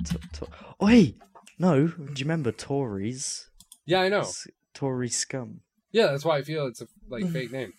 T- 0.04 0.16
t- 0.32 0.46
oh, 0.80 0.86
Oi! 0.86 1.14
No, 1.58 1.88
do 1.88 2.04
you 2.16 2.24
remember 2.24 2.52
Tories? 2.52 3.50
Yeah, 3.86 4.02
I 4.02 4.08
know. 4.08 4.20
S- 4.20 4.46
Tory 4.72 5.08
scum. 5.08 5.62
Yeah, 5.90 6.06
that's 6.06 6.24
why 6.24 6.36
I 6.38 6.42
feel 6.42 6.66
it's 6.66 6.80
a 6.80 6.86
like 7.08 7.28
fake 7.30 7.50
name. 7.58 7.72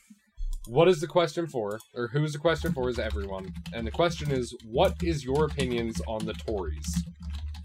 What 0.70 0.88
is 0.88 1.02
the 1.02 1.08
question 1.08 1.48
for? 1.48 1.80
Or 1.96 2.10
who 2.10 2.24
is 2.24 2.34
the 2.34 2.38
question 2.38 2.74
for? 2.74 2.90
Is 2.90 3.00
everyone. 3.00 3.52
And 3.74 3.88
the 3.88 3.92
question 3.92 4.30
is, 4.30 4.56
what 4.64 4.94
is 5.02 5.26
your 5.26 5.46
opinions 5.46 6.00
on 6.08 6.24
the 6.28 6.34
Tories, 6.34 7.04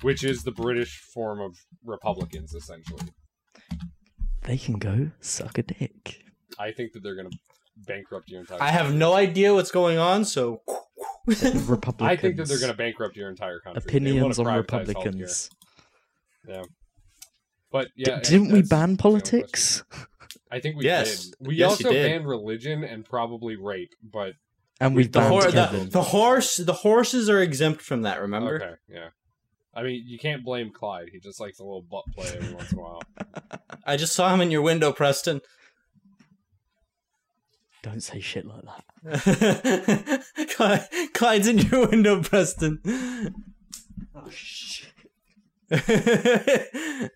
which 0.01 0.25
is 0.25 0.43
the 0.43 0.53
British 0.53 1.01
form 1.13 1.39
of 1.39 1.55
Republicans, 1.85 2.55
essentially. 2.55 3.03
They 4.45 4.57
can 4.57 4.79
go 4.79 5.11
suck 5.21 5.59
a 5.59 5.65
dick. 5.65 6.25
I 6.59 6.73
think 6.73 6.93
that 6.93 7.03
they're 7.03 7.15
gonna 7.15 7.37
bankrupt 7.87 8.31
your 8.31 8.41
entire. 8.41 8.63
I 8.63 8.71
have 8.71 8.95
no 8.95 9.13
idea 9.13 9.53
what's 9.53 9.71
going 9.71 9.99
on, 9.99 10.25
so 10.25 10.63
Republicans. 11.27 12.09
I 12.09 12.17
think 12.17 12.37
that 12.37 12.49
they're 12.49 12.61
gonna 12.61 12.73
bankrupt 12.73 13.17
your 13.17 13.29
entire 13.29 13.61
country. 13.61 13.83
Opinions 13.87 14.39
on 14.39 14.47
Republicans. 14.47 15.51
healthcare. 16.49 16.65
But 17.71 17.89
D- 17.97 18.05
yeah, 18.07 18.21
didn't 18.21 18.51
we 18.51 18.63
ban 18.63 18.69
the 18.69 18.85
only 18.85 18.97
politics? 18.97 19.85
question. 20.49 20.59
I 20.59 20.61
think 20.61 20.77
we 20.77 20.85
Yes. 20.85 21.27
did. 21.27 21.35
We 21.41 21.57
Yes, 21.57 21.71
also 21.71 21.89
you 21.91 21.95
did. 21.97 22.09
banned 22.11 22.27
religion 22.29 22.85
and 22.85 23.05
probably 23.05 23.57
rape, 23.57 23.95
but 24.03 24.35
And 24.81 24.95
we 24.97 25.05
the, 25.05 25.19
banned 25.21 25.33
hor- 25.33 25.51
the, 25.51 25.89
the 25.91 26.03
horse 26.03 26.57
the 26.57 26.73
horses 26.73 27.29
are 27.29 27.41
exempt 27.41 27.81
from 27.83 28.03
that. 28.03 28.21
Remember? 28.21 28.57
okay, 28.57 28.75
yeah. 28.89 29.09
I 29.77 29.83
mean, 29.83 30.05
you 30.07 30.19
can't 30.19 30.45
blame 30.45 30.71
Clyde. 30.73 31.09
He 31.11 31.19
just 31.19 31.41
likes 31.41 31.59
a 31.59 31.65
little 31.65 31.83
butt 31.83 32.05
play 32.15 32.29
every 32.37 32.55
once 32.55 32.71
in 32.73 32.79
a 32.79 32.83
while. 32.83 33.03
I 33.85 33.97
just 33.97 34.13
saw 34.15 34.33
him 34.33 34.41
in 34.41 34.51
your 34.53 34.63
window, 34.63 34.93
Preston. 34.93 35.41
Don't 37.83 38.01
say 38.03 38.21
shit 38.21 38.47
like 38.47 38.63
that. 39.05 40.25
Clyde, 40.57 40.89
Clyde's 41.13 41.49
in 41.49 41.59
your 41.59 41.89
window, 41.89 42.23
Preston. 42.23 42.81
Oh 44.15 44.31
shit. 44.31 44.91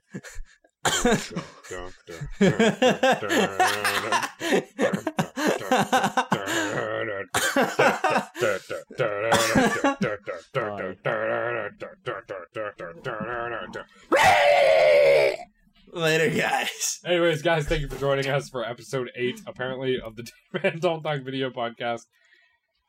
Later, 15.92 16.30
guys. 16.30 17.00
Anyways, 17.04 17.42
guys, 17.42 17.66
thank 17.66 17.80
you 17.80 17.88
for 17.88 17.98
joining 17.98 18.28
us 18.28 18.48
for 18.48 18.64
episode 18.64 19.10
eight, 19.16 19.40
apparently, 19.46 20.00
of 20.00 20.16
the 20.16 20.30
Man 20.62 20.78
Don't 20.78 21.02
Talk 21.02 21.22
video 21.22 21.50
podcast. 21.50 22.02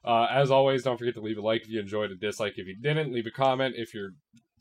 Uh, 0.03 0.27
as 0.31 0.51
always, 0.51 0.83
don't 0.83 0.97
forget 0.97 1.15
to 1.15 1.21
leave 1.21 1.37
a 1.37 1.41
like 1.41 1.63
if 1.63 1.69
you 1.69 1.79
enjoyed, 1.79 2.11
a 2.11 2.15
dislike 2.15 2.53
if 2.57 2.67
you 2.67 2.75
didn't, 2.79 3.13
leave 3.13 3.25
a 3.25 3.31
comment 3.31 3.75
if 3.77 3.93
your 3.93 4.11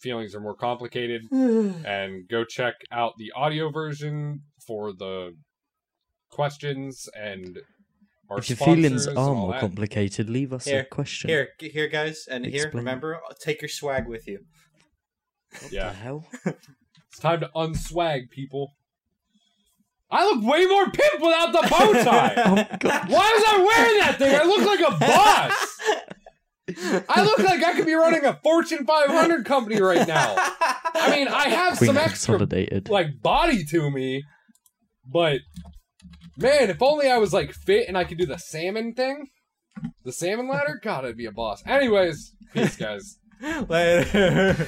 feelings 0.01 0.35
are 0.35 0.41
more 0.41 0.55
complicated, 0.55 1.23
and 1.33 2.29
go 2.29 2.45
check 2.45 2.75
out 2.93 3.13
the 3.19 3.33
audio 3.37 3.71
version 3.71 4.43
for 4.67 4.93
the 4.93 5.35
questions 6.31 7.09
and 7.17 7.59
our 8.31 8.39
If 8.39 8.51
your 8.51 8.57
feelings 8.59 9.07
are 9.07 9.35
more 9.35 9.53
that. 9.53 9.61
complicated, 9.61 10.29
leave 10.29 10.53
us 10.53 10.67
Here, 10.67 10.81
a 10.81 10.85
question. 10.85 11.29
Here, 11.31 11.49
here, 11.61 11.89
guys, 11.89 12.27
and 12.31 12.45
here, 12.45 12.71
remember, 12.75 13.19
take 13.41 13.63
your 13.63 13.71
swag 13.71 14.07
with 14.07 14.27
you. 14.29 14.41
What 15.63 15.73
Yeah. 15.73 15.89
the 15.91 15.95
hell? 15.95 16.27
It's 17.11 17.21
time 17.21 17.41
to 17.41 17.51
unswag, 17.57 18.31
people. 18.31 18.75
I 20.11 20.25
look 20.25 20.45
way 20.45 20.67
more 20.67 20.91
pimp 20.91 21.21
without 21.23 21.53
the 21.53 21.67
bow 21.69 21.93
tie. 22.05 22.35
Oh. 22.47 22.55
Why 23.09 23.33
was 23.35 23.45
I 23.47 23.57
wearing 23.69 23.99
that 24.01 24.17
thing? 24.19 24.35
I 24.35 24.45
look 24.45 24.67
like 24.67 24.81
a 24.81 24.99
boss. 24.99 25.81
I 27.09 27.23
look 27.23 27.39
like 27.39 27.63
I 27.63 27.75
could 27.75 27.87
be 27.87 27.95
running 27.95 28.25
a 28.25 28.39
Fortune 28.43 28.85
500 28.87 29.45
company 29.45 29.81
right 29.81 30.07
now. 30.07 30.35
I 30.37 31.11
mean, 31.15 31.29
I 31.29 31.49
have 31.49 31.79
Queen 31.79 31.89
some 31.89 31.97
extra 31.97 32.47
like 32.89 33.21
body 33.23 33.65
to 33.65 33.91
me, 33.91 34.23
but 35.05 35.41
man, 36.37 36.71
if 36.71 36.83
only 36.83 37.11
I 37.11 37.19
was 37.19 37.33
like 37.33 37.53
fit 37.53 37.89
and 37.89 37.97
I 37.97 38.05
could 38.05 38.19
do 38.19 38.27
the 38.27 38.39
salmon 38.39 38.95
thing, 38.95 39.29
the 40.05 40.13
salmon 40.13 40.49
ladder. 40.49 40.81
God, 40.83 41.05
I'd 41.05 41.17
be 41.17 41.27
a 41.27 41.33
boss. 41.33 41.63
Anyways, 41.67 42.33
peace, 42.53 42.77
guys. 42.77 43.19
Later. 43.69 44.67